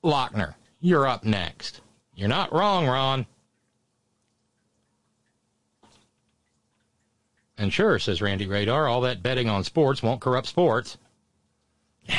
[0.04, 1.80] Lochner, you're up next.
[2.14, 3.24] You're not wrong, Ron.
[7.60, 10.96] And sure, says Randy Radar, all that betting on sports won't corrupt sports.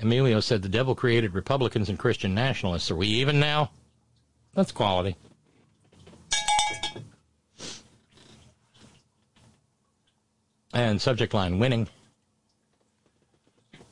[0.00, 2.88] Emilio said the devil created Republicans and Christian nationalists.
[2.88, 3.72] Are we even now?
[4.54, 5.16] That's quality.
[10.72, 11.88] And subject line winning.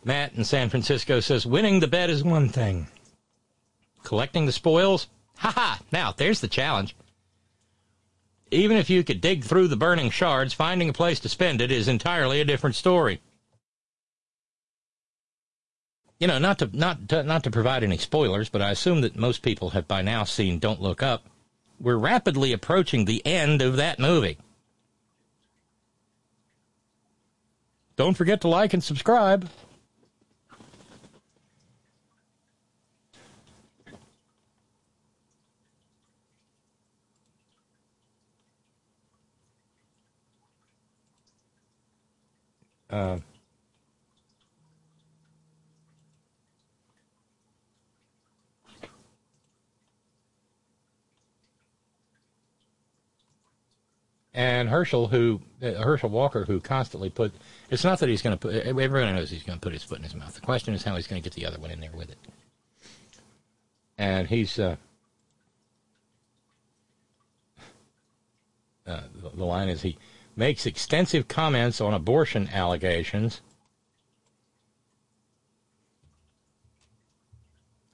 [0.04, 2.86] Matt in San Francisco says winning the bet is one thing.
[4.04, 5.08] Collecting the spoils?
[5.38, 5.80] Ha ha!
[5.90, 6.94] Now, there's the challenge.
[8.50, 11.72] Even if you could dig through the burning shards, finding a place to spend it
[11.72, 13.20] is entirely a different story.
[16.20, 19.16] You know, not to not to, not to provide any spoilers, but I assume that
[19.16, 21.24] most people have by now seen Don't Look Up.
[21.80, 24.38] We're rapidly approaching the end of that movie.
[27.96, 29.48] Don't forget to like and subscribe.
[42.94, 43.18] Uh,
[54.32, 57.32] and Herschel, who uh, Herschel Walker, who constantly put.
[57.68, 58.54] It's not that he's going to put.
[58.54, 60.32] Everyone knows he's going to put his foot in his mouth.
[60.32, 62.18] The question is how he's going to get the other one in there with it.
[63.98, 64.56] And he's.
[64.56, 64.76] Uh,
[68.86, 69.98] uh, the, the line is he
[70.36, 73.40] makes extensive comments on abortion allegations.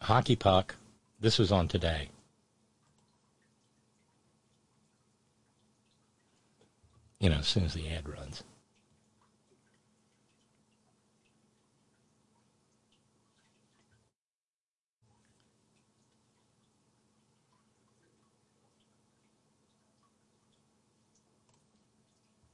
[0.03, 0.77] Hockey puck.
[1.21, 2.09] This was on today.
[7.19, 8.43] You know, as soon as the ad runs.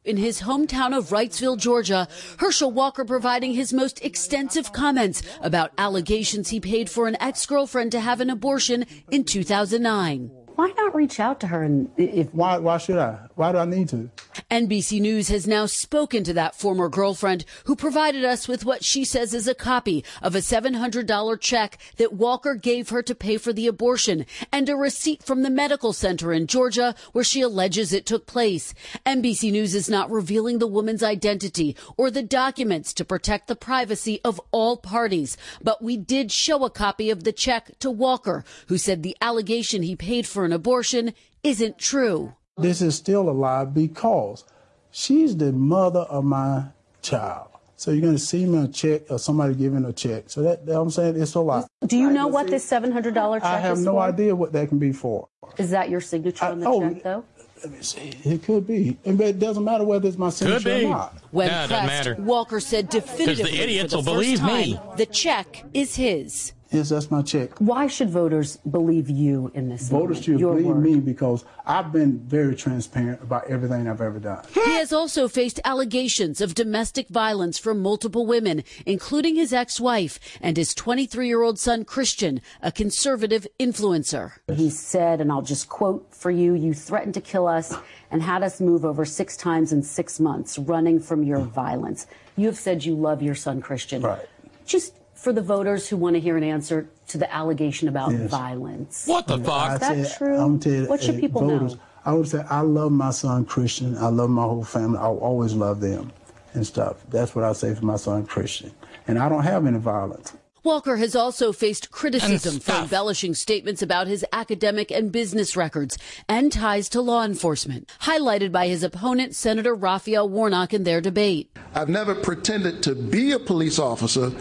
[0.06, 6.48] In his hometown of Wrightsville, Georgia, Herschel Walker providing his most extensive comments about allegations
[6.48, 10.45] he paid for an ex girlfriend to have an abortion in 2009.
[10.56, 13.18] Why not reach out to her and if why why should I?
[13.34, 14.10] Why do I need to?
[14.50, 19.04] NBC News has now spoken to that former girlfriend who provided us with what she
[19.04, 23.52] says is a copy of a $700 check that Walker gave her to pay for
[23.52, 28.06] the abortion and a receipt from the medical center in Georgia where she alleges it
[28.06, 28.72] took place.
[29.04, 34.20] NBC News is not revealing the woman's identity or the documents to protect the privacy
[34.24, 38.78] of all parties, but we did show a copy of the check to Walker, who
[38.78, 42.34] said the allegation he paid for an abortion isn't true.
[42.56, 44.44] This is still a lie because
[44.90, 46.68] she's the mother of my
[47.02, 47.48] child.
[47.78, 50.30] So you're going to see me a check or somebody giving a check.
[50.30, 51.64] So that, that I'm saying it's a lie.
[51.86, 53.54] Do you know what this seven hundred dollar check is?
[53.54, 54.00] I have is no for?
[54.00, 55.28] idea what that can be for.
[55.58, 57.24] Is that your signature on the oh, check, though?
[57.62, 58.12] Let me see.
[58.24, 60.84] It could be, but it doesn't matter whether it's my signature be.
[60.86, 61.18] or not.
[61.30, 62.22] When No, it doesn't pressed, matter.
[62.22, 64.74] Walker said definitively the idiots for the will first believe me.
[64.76, 66.52] time, the check is his.
[66.70, 67.58] Yes, that's my check.
[67.60, 69.88] Why should voters believe you in this?
[69.88, 70.24] Voters moment?
[70.24, 70.82] should Your believe word.
[70.82, 74.44] me because I've been very transparent about everything I've ever done.
[74.52, 80.56] He has also faced allegations of domestic violence from multiple women, including his ex-wife and
[80.56, 84.32] his 23-year-old son Christian, a conservative influencer.
[84.52, 87.74] He said, and I'll just quote for you: "You threatened to kill us
[88.10, 92.46] and had us move over six times in six months, running from your violence." You
[92.46, 94.02] have said you love your son Christian.
[94.02, 94.28] Right.
[94.66, 98.30] Just for the voters who want to hear an answer to the allegation about Yes.
[98.30, 99.04] violence.
[99.06, 99.74] What the fuck?
[99.74, 100.36] Is that said- true?
[100.38, 101.80] I'm telling you, What should uh, people voters, know?
[102.04, 103.96] I would say I love my son Christian.
[103.98, 104.98] I love my whole family.
[104.98, 106.12] I always love them
[106.54, 106.96] and stuff.
[107.10, 108.70] That's what I say for my son Christian.
[109.08, 110.32] And I don't have any violence.
[110.62, 115.96] Walker has also faced criticism for embellishing statements about his academic and business records
[116.28, 121.56] and ties to law enforcement, highlighted by his opponent, Senator Raphael Warnock, in their debate.
[121.72, 124.32] I've never pretended to be a police officer.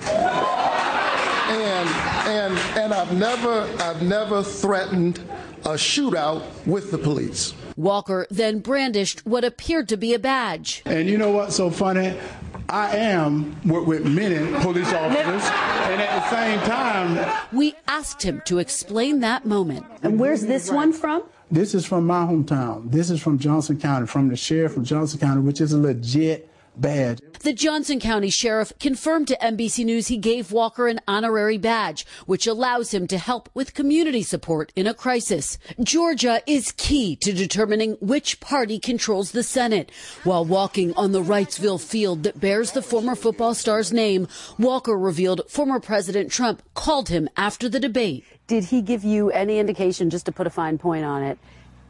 [1.87, 5.19] And and and I've never I've never threatened
[5.63, 7.53] a shootout with the police.
[7.75, 10.81] Walker then brandished what appeared to be a badge.
[10.85, 12.17] And you know what's so funny?
[12.69, 18.41] I am with, with many police officers, and at the same time, We asked him
[18.45, 19.85] to explain that moment.
[20.01, 21.23] And where's this one from?
[21.51, 22.91] this is from my hometown.
[22.91, 26.49] This is from Johnson County, from the sheriff from Johnson County, which is a legit
[26.79, 27.19] badge.
[27.41, 32.47] The Johnson County Sheriff confirmed to NBC News he gave Walker an honorary badge, which
[32.47, 35.57] allows him to help with community support in a crisis.
[35.81, 39.91] Georgia is key to determining which party controls the Senate.
[40.23, 45.41] While walking on the Wrightsville field that bears the former football star's name, Walker revealed
[45.47, 48.25] former President Trump called him after the debate.
[48.47, 51.37] Did he give you any indication, just to put a fine point on it,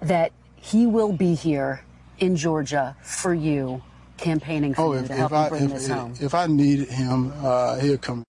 [0.01, 1.83] that he will be here
[2.19, 3.81] in Georgia for you,
[4.17, 6.13] campaigning for Oh, you if, to if help I bring if, this home?
[6.19, 8.23] if I needed him, uh, he'll come.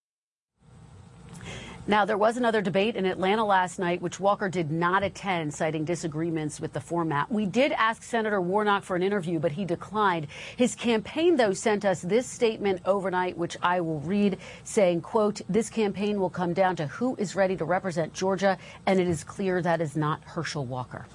[1.88, 5.84] Now, there was another debate in Atlanta last night, which Walker did not attend, citing
[5.84, 7.30] disagreements with the format.
[7.30, 10.26] We did ask Senator Warnock for an interview, but he declined.
[10.56, 15.70] His campaign, though, sent us this statement overnight, which I will read, saying, quote, this
[15.70, 19.62] campaign will come down to who is ready to represent Georgia, and it is clear
[19.62, 21.06] that is not Herschel Walker.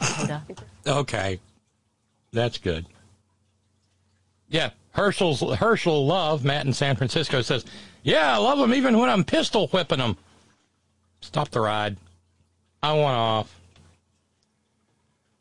[0.88, 1.42] Okay,
[2.32, 2.86] that's good.
[4.52, 7.66] Yeah, Herschel's Herschel love Matt in San Francisco says,
[8.04, 10.18] "Yeah, I love them even when I'm pistol whipping them."
[11.22, 11.96] Stop the ride.
[12.84, 13.60] I want off.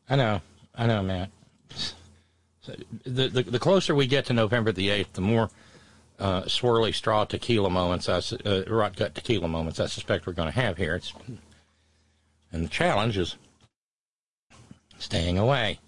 [0.09, 0.41] I know,
[0.77, 1.31] I know, Matt.
[2.61, 2.75] So
[3.05, 5.51] the, the the closer we get to November the eighth, the more
[6.21, 10.53] uh, swirly straw tequila moments, I, uh, rot gut tequila moments, I suspect we're going
[10.53, 10.95] to have here.
[10.95, 11.13] It's
[12.53, 13.37] and the challenge is
[14.99, 15.81] staying away.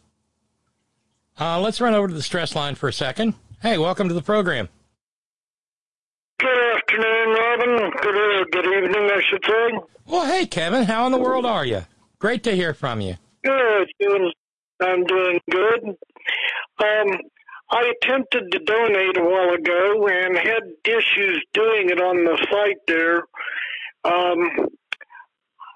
[1.41, 3.35] Uh, let's run over to the stress line for a second.
[3.63, 4.69] Hey, welcome to the program.
[6.39, 7.91] Good afternoon, Robin.
[8.03, 9.79] Good, uh, good evening, I should say.
[10.07, 10.85] Well, hey, Kevin.
[10.85, 11.83] How in the world are you?
[12.19, 13.15] Great to hear from you.
[13.45, 13.89] Good.
[14.01, 14.33] Doing,
[14.83, 15.85] I'm doing good.
[15.85, 17.09] Um,
[17.71, 22.79] I attempted to donate a while ago and had issues doing it on the site
[22.87, 23.23] there.
[24.05, 24.69] Um,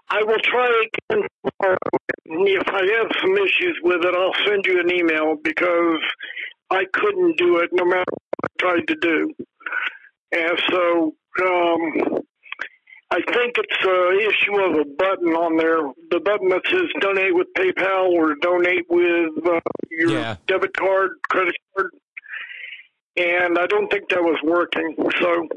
[0.08, 0.66] I will try
[1.10, 1.22] again
[1.60, 1.76] tomorrow.
[2.24, 6.00] If I have some issues with it, I'll send you an email because
[6.70, 9.32] I couldn't do it no matter what I tried to do.
[10.32, 12.20] And so um,
[13.10, 15.78] I think it's an issue of a button on there.
[16.10, 19.60] The button that says donate with PayPal or donate with uh,
[19.90, 20.36] your Yeah.
[20.46, 21.90] debit card, credit card.
[23.16, 24.94] And I don't think that was working.
[25.20, 25.48] So,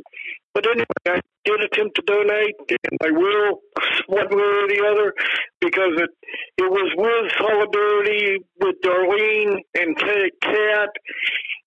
[0.54, 3.60] but anyway, I did attempt to donate, and I will
[4.08, 5.14] one way or the other
[5.62, 6.10] because it
[6.58, 10.90] it was with solidarity with Darlene and Cat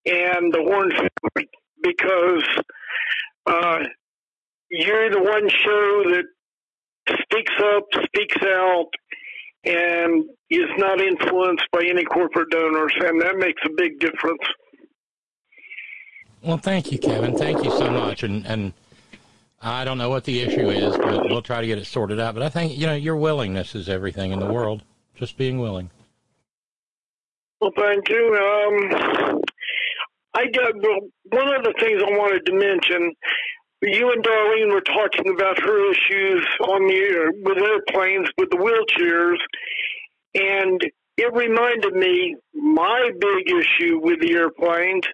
[0.07, 1.49] and the Horn family
[1.83, 2.45] because
[3.47, 3.79] uh,
[4.71, 6.25] you're the one show that
[7.09, 8.89] speaks up, speaks out,
[9.65, 14.43] and is not influenced by any corporate donors, and that makes a big difference.
[16.45, 17.37] Well, thank you, Kevin.
[17.37, 18.23] Thank you so much.
[18.25, 18.73] And and
[19.61, 22.35] I don't know what the issue is, but we'll try to get it sorted out.
[22.35, 24.83] But I think you know your willingness is everything in the world.
[25.15, 25.91] Just being willing.
[27.61, 28.27] Well, thank you.
[28.35, 29.41] Um,
[30.35, 33.15] I well, one of the things I wanted to mention,
[33.83, 38.57] you and Darlene were talking about her issues on the air with airplanes with the
[38.57, 39.39] wheelchairs,
[40.35, 40.81] and
[41.19, 45.05] it reminded me my big issue with the airplanes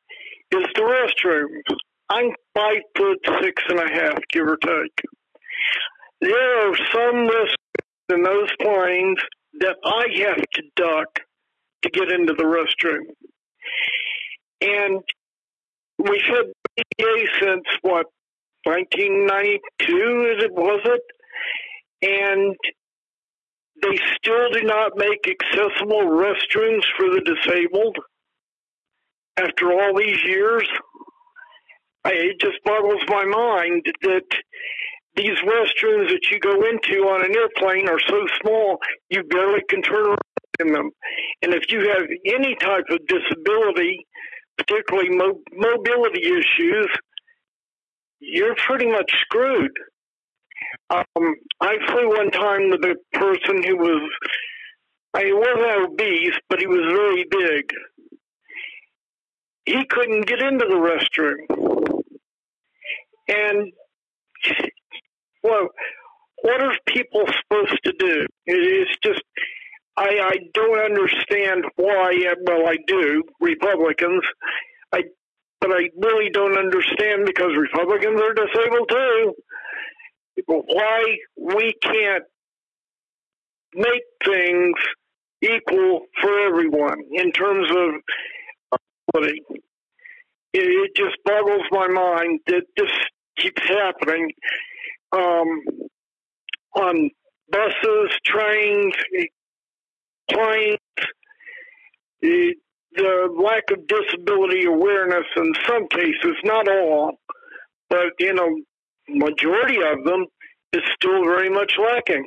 [0.52, 1.76] is the restroom.
[2.10, 5.04] I'm five foot six and a half, give or take.
[6.20, 9.18] There are some restrooms in those planes
[9.60, 11.20] that I have to duck
[11.82, 13.04] to get into the restroom.
[14.60, 15.02] And
[15.98, 16.46] we've had
[16.76, 18.06] BA since what,
[18.64, 21.02] 1992, is it, was it?
[22.02, 22.56] And
[23.82, 27.96] they still do not make accessible restrooms for the disabled
[29.38, 30.68] after all these years.
[32.04, 34.24] I, it just boggles my mind that
[35.16, 38.78] these restrooms that you go into on an airplane are so small
[39.10, 40.18] you barely can turn around
[40.60, 40.90] in them.
[41.42, 44.06] And if you have any type of disability,
[44.56, 46.88] particularly mo- mobility issues,
[48.20, 49.72] you're pretty much screwed.
[50.90, 54.10] Um, I flew one time with a person who was,
[55.14, 57.64] I he wasn't obese, but he was very big.
[59.68, 61.44] He couldn't get into the restroom.
[63.28, 63.70] And,
[65.42, 65.68] well,
[66.40, 68.26] what are people supposed to do?
[68.46, 69.22] It's just,
[69.94, 74.22] I, I don't understand why, well, I do, Republicans.
[74.90, 75.02] I,
[75.60, 79.34] but I really don't understand because Republicans are disabled too.
[80.46, 82.24] Why we can't
[83.74, 84.76] make things
[85.42, 88.00] equal for everyone in terms of
[89.24, 89.42] It,
[90.54, 92.90] it just boggles my mind that this
[93.38, 94.30] keeps happening
[95.12, 95.60] um,
[96.76, 97.10] on
[97.50, 98.94] buses, trains,
[100.30, 100.78] planes.
[102.20, 102.54] The,
[102.94, 107.12] the lack of disability awareness in some cases, not all,
[107.90, 108.48] but you know,
[109.08, 110.26] majority of them
[110.72, 112.26] is still very much lacking.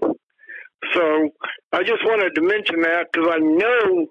[0.93, 1.29] So
[1.73, 4.07] I just wanted to mention that because I know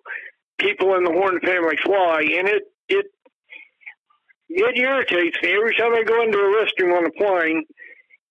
[0.61, 3.07] people in the Horn family fly, and it it
[4.49, 7.65] it irritates me every time I go into a restroom on a plane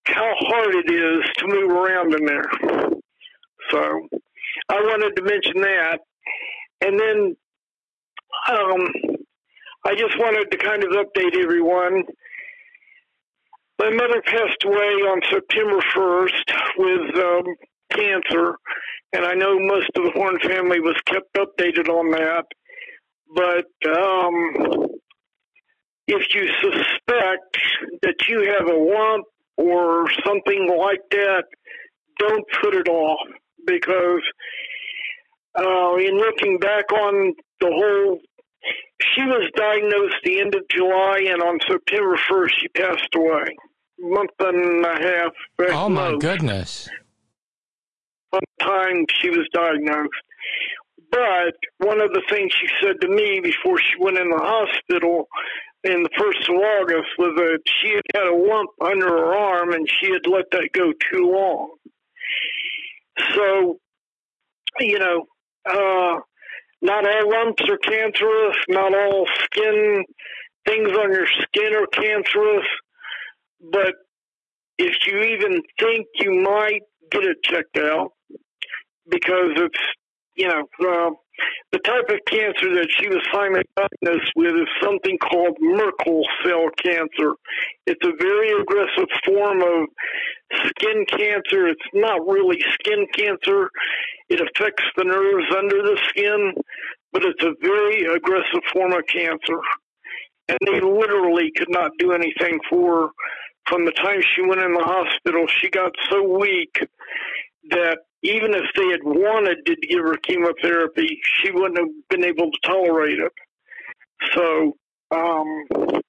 [0.06, 2.50] how hard it is to move around in there.
[3.70, 4.08] So
[4.70, 6.00] I wanted to mention that,
[6.82, 7.36] and then
[8.50, 8.88] um,
[9.86, 12.04] I just wanted to kind of update everyone.
[13.80, 14.76] My mother passed away
[15.08, 17.56] on September 1st with um,
[17.92, 18.56] cancer,
[19.14, 22.46] and I know most of the Horn family was kept updated on that.
[23.34, 24.88] But um,
[26.08, 27.58] if you suspect
[28.02, 29.26] that you have a lump
[29.58, 31.44] or something like that,
[32.18, 33.28] don't put it off
[33.66, 34.22] because
[35.58, 38.20] uh, in looking back on the whole,
[39.14, 43.56] she was diagnosed the end of July, and on September 1st, she passed away.
[44.00, 45.34] Month and a half.
[45.70, 46.90] Oh my most goodness.
[48.60, 50.10] Time she was diagnosed.
[51.12, 55.28] But one of the things she said to me before she went in the hospital
[55.84, 59.74] in the first of August was that she had had a lump under her arm
[59.74, 61.72] and she had let that go too long.
[63.34, 63.80] So,
[64.80, 65.26] you know,
[65.66, 66.20] uh,
[66.82, 70.04] not all lumps are cancerous, not all skin
[70.66, 72.68] things on your skin are cancerous,
[73.72, 73.94] but
[74.78, 78.12] if you even think you might get it checked out,
[79.10, 79.80] because it's,
[80.36, 81.12] you know, uh,
[81.72, 87.36] the type of cancer that she was diagnosed with is something called Merkel cell cancer.
[87.86, 89.88] It's a very aggressive form of
[90.68, 91.68] skin cancer.
[91.68, 93.70] It's not really skin cancer.
[94.30, 96.54] It affects the nerves under the skin,
[97.14, 99.60] but it's a very aggressive form of cancer.
[100.48, 103.08] And they literally could not do anything for her.
[103.68, 106.74] From the time she went in the hospital, she got so weak
[107.70, 112.52] that even if they had wanted to give her chemotherapy, she wouldn't have been able
[112.52, 113.32] to tolerate it.
[114.34, 114.74] So
[115.12, 116.02] um,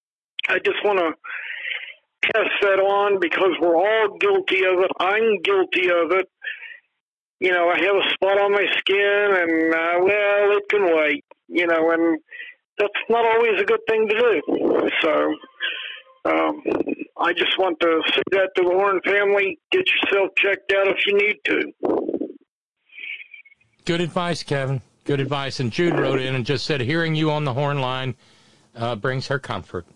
[0.48, 1.12] I just want to
[2.32, 4.90] pass that on because we're all guilty of it.
[4.98, 6.28] I'm guilty of it.
[7.38, 11.24] You know, I have a spot on my skin, and uh, well, it can wait.
[11.48, 12.18] You know, and
[12.78, 14.90] that's not always a good thing to do.
[15.00, 15.34] So
[16.26, 16.62] um,
[17.20, 21.06] I just want to say that to the Horn family: get yourself checked out if
[21.06, 21.72] you need to.
[23.84, 24.80] Good advice, Kevin.
[25.04, 25.60] Good advice.
[25.60, 28.14] And Jude wrote in and just said, hearing you on the horn line
[28.76, 29.86] uh, brings her comfort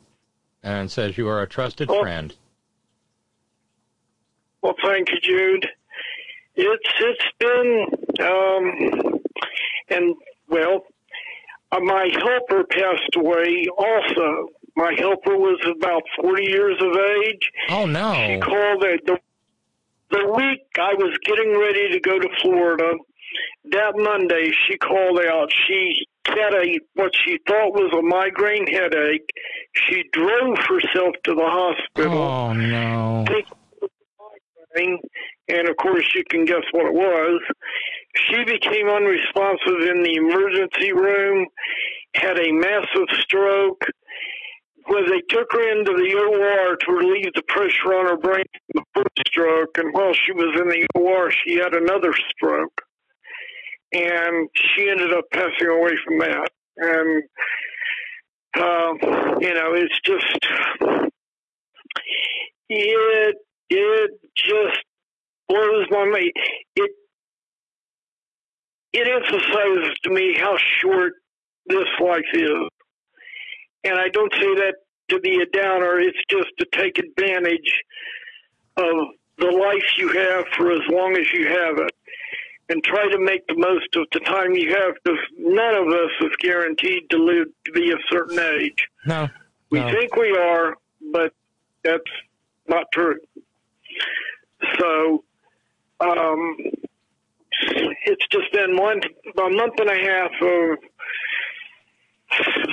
[0.62, 2.34] and says you are a trusted Well- friend.
[4.62, 5.68] Well, thank you, Jude.
[6.56, 7.86] It's it's been
[8.26, 9.20] um,
[9.90, 10.14] and
[10.48, 10.84] well,
[11.70, 13.66] uh, my helper passed away.
[13.76, 17.50] Also, my helper was about forty years of age.
[17.70, 18.14] Oh no!
[18.14, 19.18] She called it the
[20.10, 22.92] the week I was getting ready to go to Florida.
[23.70, 25.50] That Monday, she called out.
[25.66, 29.28] She had a what she thought was a migraine headache.
[29.72, 32.18] She drove herself to the hospital.
[32.18, 33.24] Oh no!
[35.48, 37.40] and of course you can guess what it was.
[38.28, 41.46] She became unresponsive in the emergency room,
[42.14, 43.84] had a massive stroke.
[44.86, 48.84] When they took her into the OR to relieve the pressure on her brain from
[48.84, 52.82] the first stroke, and while she was in the OR, she had another stroke.
[53.92, 56.50] And she ended up passing away from that.
[56.76, 57.22] And,
[58.56, 60.46] uh, you know, it's just,
[62.68, 63.36] it
[63.70, 64.84] it just
[65.48, 66.32] blows my mind.
[66.76, 66.90] It
[68.92, 71.14] it emphasizes to me how short
[71.66, 72.68] this life is,
[73.84, 74.74] and I don't say that
[75.10, 75.98] to be a downer.
[76.00, 77.72] It's just to take advantage
[78.76, 81.92] of the life you have for as long as you have it,
[82.68, 84.94] and try to make the most of the time you have.
[85.02, 88.86] Because none of us is guaranteed to live to be a certain age.
[89.06, 89.28] No,
[89.70, 89.90] We no.
[89.90, 90.76] think we are,
[91.12, 91.32] but
[91.82, 92.02] that's
[92.68, 93.18] not true.
[94.80, 95.24] So,
[96.00, 96.56] um,
[98.06, 99.00] it's just been one
[99.36, 100.78] a month and a half of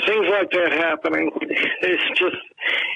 [0.06, 1.32] things like that happening.
[1.82, 2.36] It's just,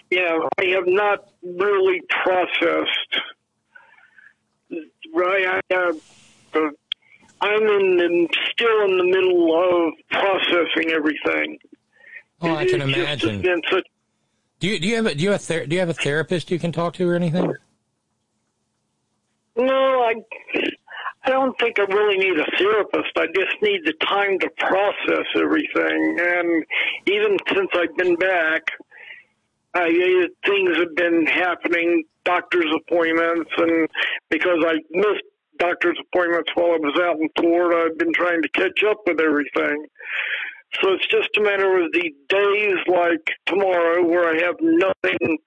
[0.09, 3.19] you know, I have not really processed.
[5.13, 5.91] Right, I, uh,
[6.55, 6.59] uh,
[7.41, 11.57] I'm in the, still in the middle of processing everything.
[12.41, 13.61] Oh, I can just imagine.
[13.71, 13.85] such
[14.59, 15.93] Do you do you have a do you have a ther- do you have a
[15.93, 17.53] therapist you can talk to or anything?
[19.55, 20.15] No, I,
[21.25, 23.11] I don't think I really need a therapist.
[23.17, 26.17] I just need the time to process everything.
[26.19, 26.63] And
[27.07, 28.61] even since I've been back,
[29.73, 29.89] I,
[30.45, 33.89] things have been happening, doctor's appointments, and
[34.29, 35.23] because I missed
[35.57, 39.19] doctor's appointments while I was out in Florida, I've been trying to catch up with
[39.19, 39.85] everything.
[40.81, 45.37] So it's just a matter of the days like tomorrow where I have nothing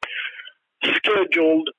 [0.83, 1.71] scheduled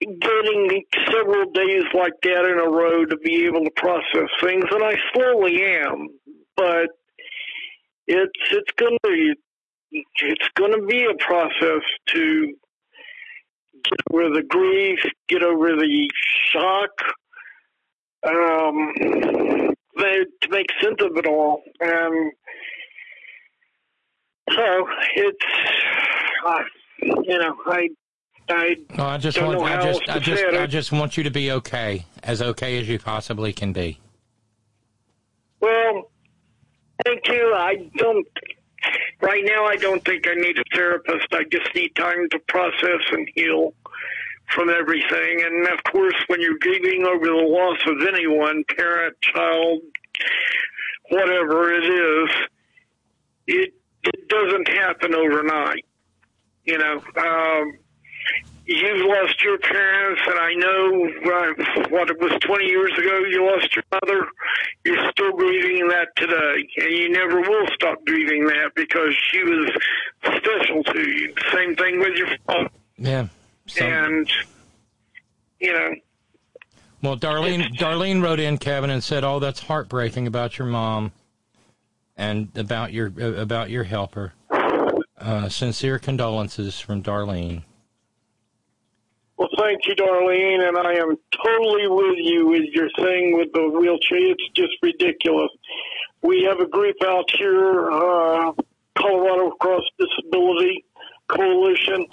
[0.00, 4.84] getting several days like that in a row to be able to process things, and
[4.84, 6.08] I slowly am.
[6.56, 6.88] But
[8.06, 9.34] it's it's gonna be
[9.92, 12.54] it's gonna be a process to
[13.84, 14.98] get over the grief,
[15.28, 16.10] get over the
[16.52, 16.90] shock,
[18.26, 18.92] um,
[20.40, 22.32] to make sense of it all, and
[24.50, 25.46] so it's
[26.46, 26.62] uh,
[27.02, 27.88] you know I
[28.48, 30.44] I No, I just want I just I just.
[30.44, 34.00] I just want you to be okay, as okay as you possibly can be.
[35.60, 36.10] Well,
[37.04, 37.54] thank you.
[37.54, 38.26] I don't.
[39.22, 41.26] Right now, I don't think I need a therapist.
[41.32, 43.72] I just need time to process and heal
[44.54, 45.42] from everything.
[45.42, 49.80] And of course, when you're grieving over the loss of anyone, parent, child,
[51.08, 52.30] whatever it is,
[53.46, 55.86] it it doesn't happen overnight.
[56.64, 57.78] You know, um,
[58.66, 63.18] you've lost your parents, and I know uh, what it was 20 years ago.
[63.30, 64.26] You lost your mother.
[64.84, 69.70] You're still grieving that today, and you never will stop grieving that because she was
[70.22, 71.34] special to you.
[71.52, 72.70] Same thing with your father.
[72.96, 73.26] Yeah,
[73.80, 74.30] and
[75.60, 75.94] you know,
[77.02, 81.12] Well, Darlene, Darlene wrote in Kevin and said, "Oh, that's heartbreaking about your mom,
[82.16, 84.32] and about your about your helper.
[85.18, 87.62] Uh, sincere condolences from Darlene."
[89.44, 93.68] Well, thank you, Darlene, and I am totally with you with your thing with the
[93.68, 94.30] wheelchair.
[94.30, 95.50] It's just ridiculous.
[96.22, 98.52] We have a group out here, uh,
[98.96, 100.84] Colorado Cross Disability
[101.28, 102.06] Coalition.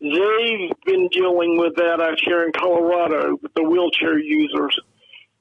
[0.00, 4.78] They've been dealing with that out here in Colorado with the wheelchair users.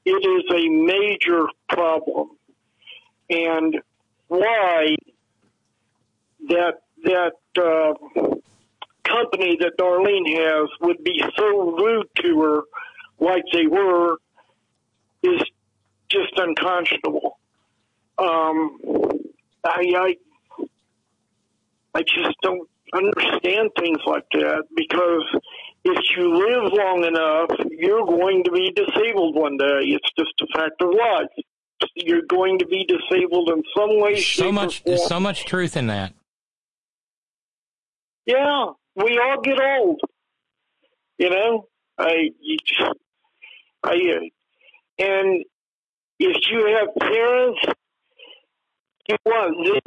[0.05, 2.29] It is a major problem,
[3.29, 3.79] and
[4.27, 4.95] why
[6.47, 7.93] that that uh,
[9.07, 12.61] company that Darlene has would be so rude to her,
[13.19, 14.17] like they were,
[15.23, 15.41] is
[16.09, 17.39] just unconscionable.
[18.17, 18.77] Um,
[19.63, 20.15] I, I,
[21.93, 25.23] I just don't understand things like that because
[25.83, 29.81] if you live long enough, you're going to be disabled one day.
[29.83, 31.27] It's just a fact of life.
[31.95, 35.09] You're going to be disabled in some way, shape, So much, or form.
[35.09, 36.13] so much truth in that.
[38.25, 40.01] Yeah, we all get old.
[41.19, 41.67] You know,
[41.97, 42.31] I,
[43.83, 44.19] I, uh,
[44.99, 45.43] and
[46.19, 47.59] if you have parents,
[49.07, 49.79] you want them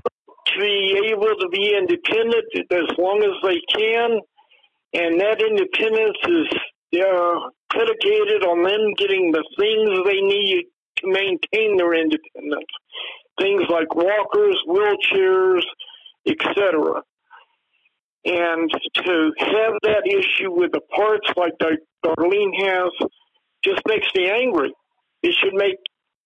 [0.47, 4.21] to be able to be independent as long as they can,
[4.95, 10.65] and that independence is uh, predicated on them getting the things they need
[10.99, 12.71] to maintain their independence.
[13.41, 15.63] Things like walkers, wheelchairs,
[16.29, 17.03] etc.
[18.25, 21.53] And to have that issue with the parts like
[22.05, 23.09] Darlene has
[23.65, 24.73] just makes me angry.
[25.23, 25.77] It should make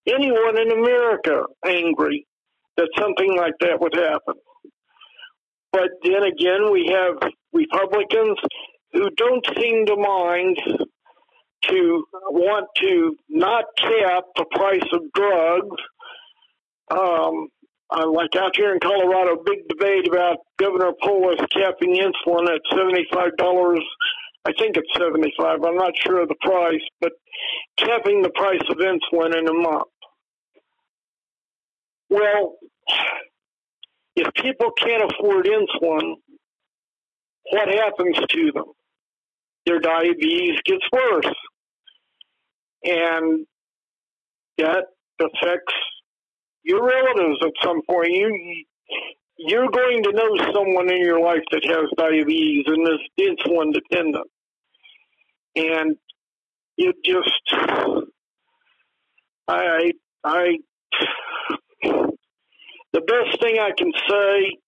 [0.07, 2.27] anyone in America angry
[2.77, 4.35] that something like that would happen.
[5.73, 8.39] But then again, we have Republicans
[8.93, 10.57] who don't seem to mind
[11.69, 15.77] to want to not cap the price of drugs.
[16.91, 17.49] Um,
[17.97, 23.37] uh, like out here in Colorado, big debate about Governor Polis capping insulin at seventy-five
[23.37, 23.81] dollars.
[24.45, 25.61] I think it's seventy-five.
[25.65, 27.13] I'm not sure of the price, but
[27.79, 29.89] capping the price of insulin in a month.
[32.11, 32.57] Well,
[34.17, 36.15] if people can't afford insulin,
[37.51, 38.65] what happens to them?
[39.67, 41.35] Their diabetes gets worse.
[42.85, 43.47] And
[44.59, 44.85] that
[45.19, 45.75] affects
[46.65, 48.09] your relatives at some point.
[48.11, 48.65] You,
[49.39, 54.27] you're going to know someone in your life that has diabetes and is insulin dependent.
[55.57, 55.97] And
[56.77, 57.43] it just,
[59.49, 59.93] I,
[60.25, 60.59] I,
[62.93, 64.59] the best thing I can say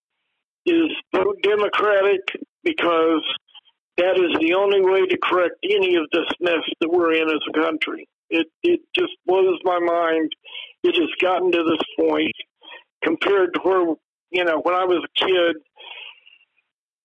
[0.67, 2.21] is vote Democratic
[2.63, 3.23] because
[3.97, 7.41] that is the only way to correct any of this mess that we're in as
[7.49, 8.07] a country.
[8.29, 10.33] It it just blows my mind.
[10.87, 12.33] It has gotten to this point
[13.03, 13.95] compared to where
[14.31, 15.57] you know when I was a kid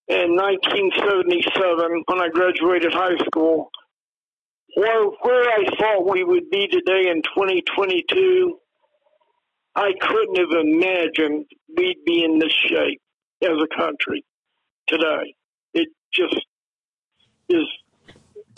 [0.07, 3.71] in 1977 when I graduated high school.
[4.75, 8.59] Where where I thought we would be today in 2022,
[9.75, 11.45] I couldn't have imagined
[11.75, 13.01] we'd be in this shape
[13.41, 14.23] as a country
[14.87, 15.33] today.
[15.73, 16.45] It just
[17.49, 17.65] is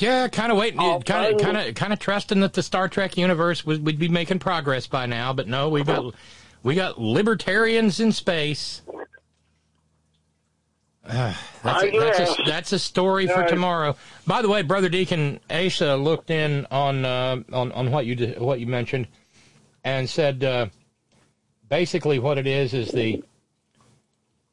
[0.04, 3.16] Yeah, kind of waiting, kind of, kind of, kind of trusting that the Star Trek
[3.16, 6.14] universe would, would be making progress by now, but no, we've got
[6.62, 8.82] we got libertarians in space.
[11.06, 11.34] Uh,
[11.64, 13.96] that's, a, that's, a, that's a story for tomorrow.
[14.28, 18.42] By the way, brother Deacon Asa looked in on uh, on on what you did,
[18.42, 19.08] what you mentioned,
[19.86, 20.68] and said uh,
[21.70, 23.24] basically what it is is the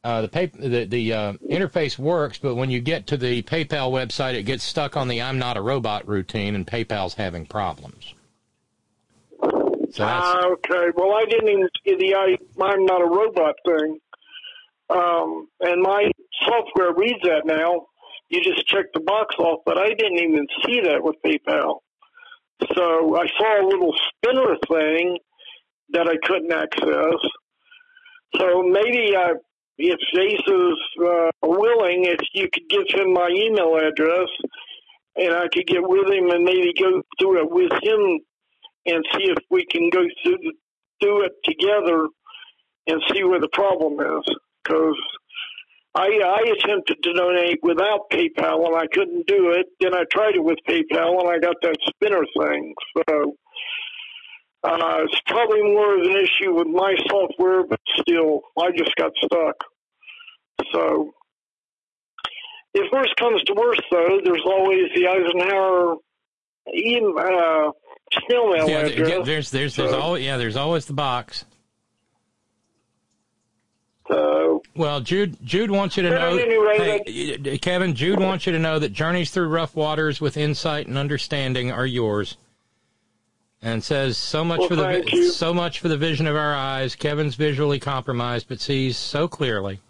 [0.02, 3.90] uh, the pay, the the uh, interface works, but when you get to the PayPal
[3.92, 8.14] website, it gets stuck on the "I'm not a robot" routine, and PayPal's having problems.
[9.92, 10.90] So Ah, okay.
[10.94, 13.98] Well, I didn't even see the I, I'm not a robot thing.
[14.88, 16.10] Um, and my
[16.46, 17.86] software reads that now.
[18.28, 21.80] You just check the box off, but I didn't even see that with PayPal.
[22.74, 25.18] So I saw a little spinner thing
[25.90, 27.18] that I couldn't access.
[28.36, 29.32] So maybe I,
[29.80, 34.28] if Jace is uh, willing, if you could give him my email address,
[35.16, 38.20] and I could get with him and maybe go through it with him
[38.86, 40.52] and see if we can go through
[41.00, 42.06] through it together
[42.86, 44.36] and see where the problem is.
[44.62, 44.96] Because
[45.94, 49.66] I, I attempted to donate without PayPal and I couldn't do it.
[49.80, 52.74] Then I tried it with PayPal and I got that spinner thing.
[53.08, 53.34] So
[54.62, 59.12] uh, it's probably more of an issue with my software, but still, I just got
[59.24, 59.56] stuck.
[60.72, 61.12] So
[62.74, 65.96] if worse comes to worse, though, there's always the Eisenhower
[66.72, 67.72] em- uh,
[68.26, 69.08] snail mail Yeah, address.
[69.08, 71.44] yeah, there's there's there's always yeah there's always the box.
[74.08, 76.34] So well, Jude Jude wants you to know.
[76.36, 80.86] rate, hey, Kevin, Jude wants you to know that journeys through rough waters with insight
[80.88, 82.36] and understanding are yours.
[83.62, 85.30] And says so much Well, for the you.
[85.30, 86.96] so much for the vision of our eyes.
[86.96, 89.80] Kevin's visually compromised, but sees so clearly.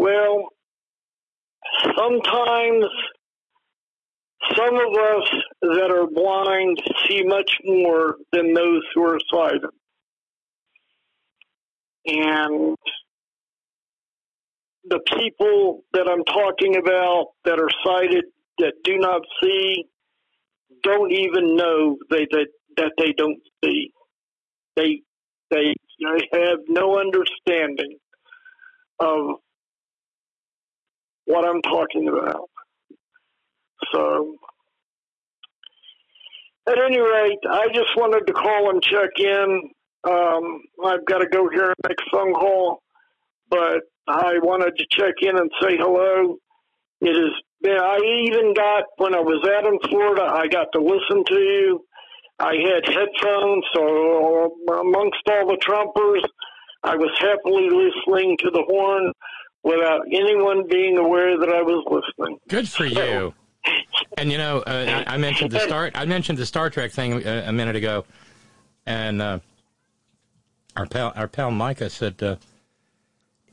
[0.00, 0.48] Well,
[1.94, 2.86] sometimes
[4.56, 5.30] some of us
[5.60, 9.68] that are blind see much more than those who are sighted.
[12.06, 12.76] And
[14.84, 18.24] the people that I'm talking about that are sighted
[18.58, 19.84] that do not see
[20.82, 22.46] don't even know they, that
[22.78, 23.92] that they don't see.
[24.76, 25.02] They
[25.50, 25.74] they
[26.32, 27.98] have no understanding
[28.98, 29.36] of
[31.30, 32.50] what I'm talking about.
[33.92, 34.36] So,
[36.68, 39.70] at any rate, I just wanted to call and check in.
[40.08, 42.82] Um, I've got to go here and make a phone call,
[43.48, 46.36] but I wanted to check in and say hello.
[47.00, 50.80] It has been, I even got, when I was out in Florida, I got to
[50.80, 51.84] listen to you.
[52.38, 56.24] I had headphones, so amongst all the Trumpers,
[56.82, 59.12] I was happily listening to the horn
[59.62, 61.84] without anyone being aware that I was
[62.18, 62.38] listening.
[62.48, 63.34] Good for you.
[64.16, 65.92] And you know, uh, I I mentioned the start.
[65.94, 68.04] I mentioned the Star Trek thing a, a minute ago,
[68.86, 69.38] and uh,
[70.76, 72.36] our pal our pal Micah said, uh,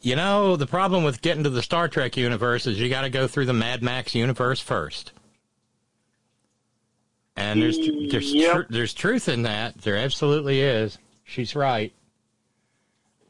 [0.01, 3.09] you know, the problem with getting to the Star Trek universe is you got to
[3.09, 5.11] go through the Mad Max universe first.
[7.35, 7.77] And there's
[8.09, 8.53] there's Yep.
[8.55, 9.77] tr- there's truth in that.
[9.79, 10.97] There absolutely is.
[11.25, 11.91] She's right.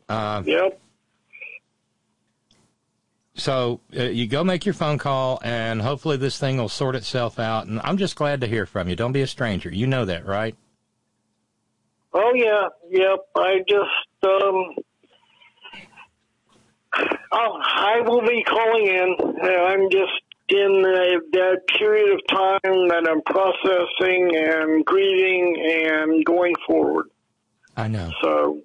[0.08, 0.80] Uh, yep.
[3.38, 7.40] So uh, you go make your phone call, and hopefully this thing will sort itself
[7.40, 7.68] out.
[7.68, 8.96] And I'm just glad to hear from you.
[8.96, 9.70] Don't be a stranger.
[9.70, 10.56] You know that, right?
[12.14, 13.20] Oh yeah, yep.
[13.36, 14.76] I just um,
[17.32, 19.16] oh, I will be calling in.
[19.44, 20.12] I'm just
[20.50, 27.08] in that period of time that I'm processing and grieving and going forward.
[27.76, 28.12] I know.
[28.24, 28.62] So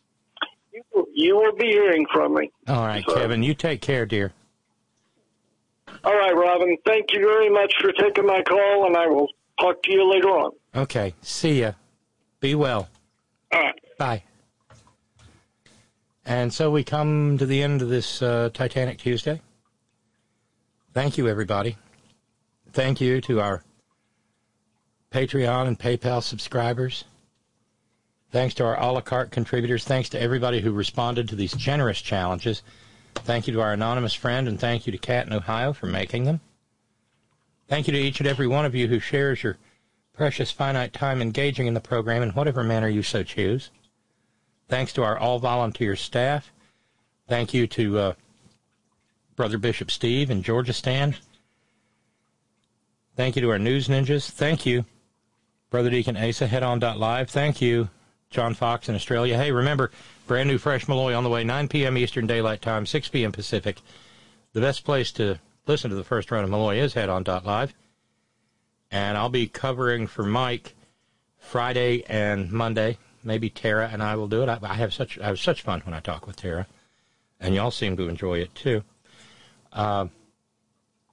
[0.73, 2.51] you, you will be hearing from me.
[2.69, 3.43] All right, So- Kevin.
[3.43, 4.33] You take care, dear.
[6.05, 6.77] All right, Robin.
[6.85, 9.29] Thank you very much for taking my call, and I will
[9.61, 10.53] talk to you later on.
[10.75, 11.15] Okay.
[11.23, 11.73] See ya.
[12.41, 12.89] Be well.
[13.53, 13.81] All right.
[13.99, 14.23] Bye.
[16.25, 19.41] And so we come to the end of this uh, Titanic Tuesday.
[20.93, 21.77] Thank you, everybody.
[22.73, 23.63] Thank you to our
[25.11, 27.05] Patreon and PayPal subscribers.
[28.31, 29.85] Thanks to our a la carte contributors.
[29.85, 32.63] Thanks to everybody who responded to these generous challenges.
[33.15, 36.25] Thank you to our anonymous friend, and thank you to Cat in Ohio for making
[36.25, 36.41] them.
[37.69, 39.57] Thank you to each and every one of you who shares your
[40.13, 43.71] precious finite time engaging in the program in whatever manner you so choose.
[44.69, 46.53] Thanks to our all volunteer staff.
[47.29, 48.13] Thank you to uh,
[49.37, 51.19] Brother Bishop Steve in Georgia Stand.
[53.17, 54.31] Thank you to our news ninjas.
[54.31, 54.85] Thank you,
[55.71, 57.31] Brother Deacon Asa, headon.live.
[57.31, 57.89] Thank you,
[58.31, 59.37] John Fox in Australia.
[59.37, 59.91] Hey, remember,
[60.33, 61.99] brand new Fresh Malloy on the way, 9 p.m.
[61.99, 63.33] Eastern Daylight Time, 6 p.m.
[63.33, 63.83] Pacific.
[64.55, 67.45] The best place to listen to the first run of Malloy is head on dot
[67.45, 67.75] live.
[68.91, 70.75] And I'll be covering for Mike
[71.39, 72.97] Friday and Monday.
[73.23, 74.49] Maybe Tara and I will do it.
[74.49, 76.67] I, I have such I have such fun when I talk with Tara,
[77.39, 78.83] and y'all seem to enjoy it too.
[79.71, 80.07] Uh,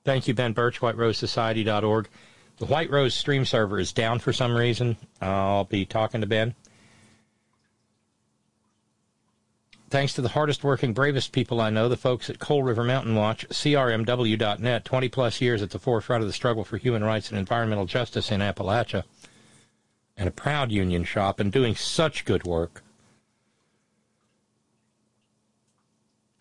[0.05, 2.07] thank you, Ben Birch, WhiteRoseSociety.org.
[2.55, 4.95] The White Rose stream server is down for some reason.
[5.21, 6.55] I'll be talking to Ben.
[9.89, 13.15] Thanks to the hardest working, bravest people I know, the folks at Coal River Mountain
[13.15, 17.39] Watch, CRMW.net, 20 plus years at the forefront of the struggle for human rights and
[17.39, 19.03] environmental justice in Appalachia,
[20.15, 22.83] and a proud union shop and doing such good work.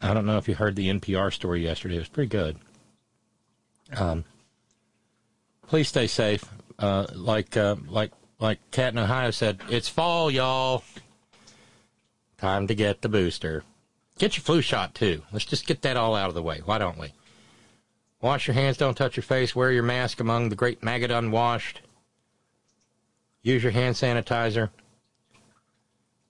[0.00, 1.96] I don't know if you heard the NPR story yesterday.
[1.96, 2.58] It was pretty good.
[3.96, 4.24] Um,
[5.66, 6.44] please stay safe.
[6.78, 10.84] Uh, like uh, like like Cat in Ohio said, it's fall, y'all.
[12.38, 13.64] Time to get the booster.
[14.18, 15.22] Get your flu shot too.
[15.32, 16.60] Let's just get that all out of the way.
[16.64, 17.12] Why don't we?
[18.20, 18.76] Wash your hands.
[18.76, 19.54] Don't touch your face.
[19.54, 21.82] Wear your mask among the great maggot unwashed.
[23.42, 24.70] Use your hand sanitizer.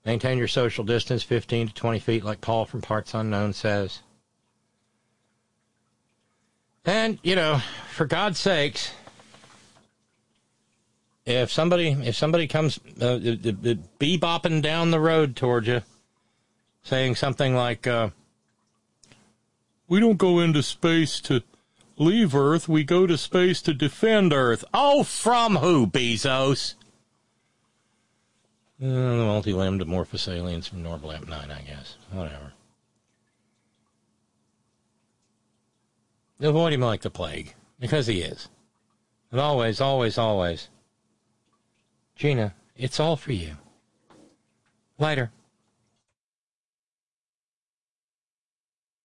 [0.05, 4.01] Maintain your social distance, 15 to 20 feet, like Paul from Parts Unknown says.
[6.85, 8.93] And, you know, for God's sakes,
[11.27, 15.83] if somebody if somebody comes uh, uh, uh, bebopping down the road towards you,
[16.89, 18.09] saying something like, uh,
[19.89, 21.43] We don't go into space to
[21.99, 22.69] leave Earth.
[22.69, 24.65] We go to space to defend Earth.
[24.73, 26.75] Oh, from who, Bezos?
[28.83, 31.97] Uh, the multi-limbed amorphous aliens from Norblab 9, I guess.
[32.11, 32.53] Whatever.
[36.41, 38.49] Avoid him like the plague, because he is.
[39.31, 40.69] And always, always, always.
[42.15, 43.57] Gina, it's all for you.
[44.99, 45.33] Later.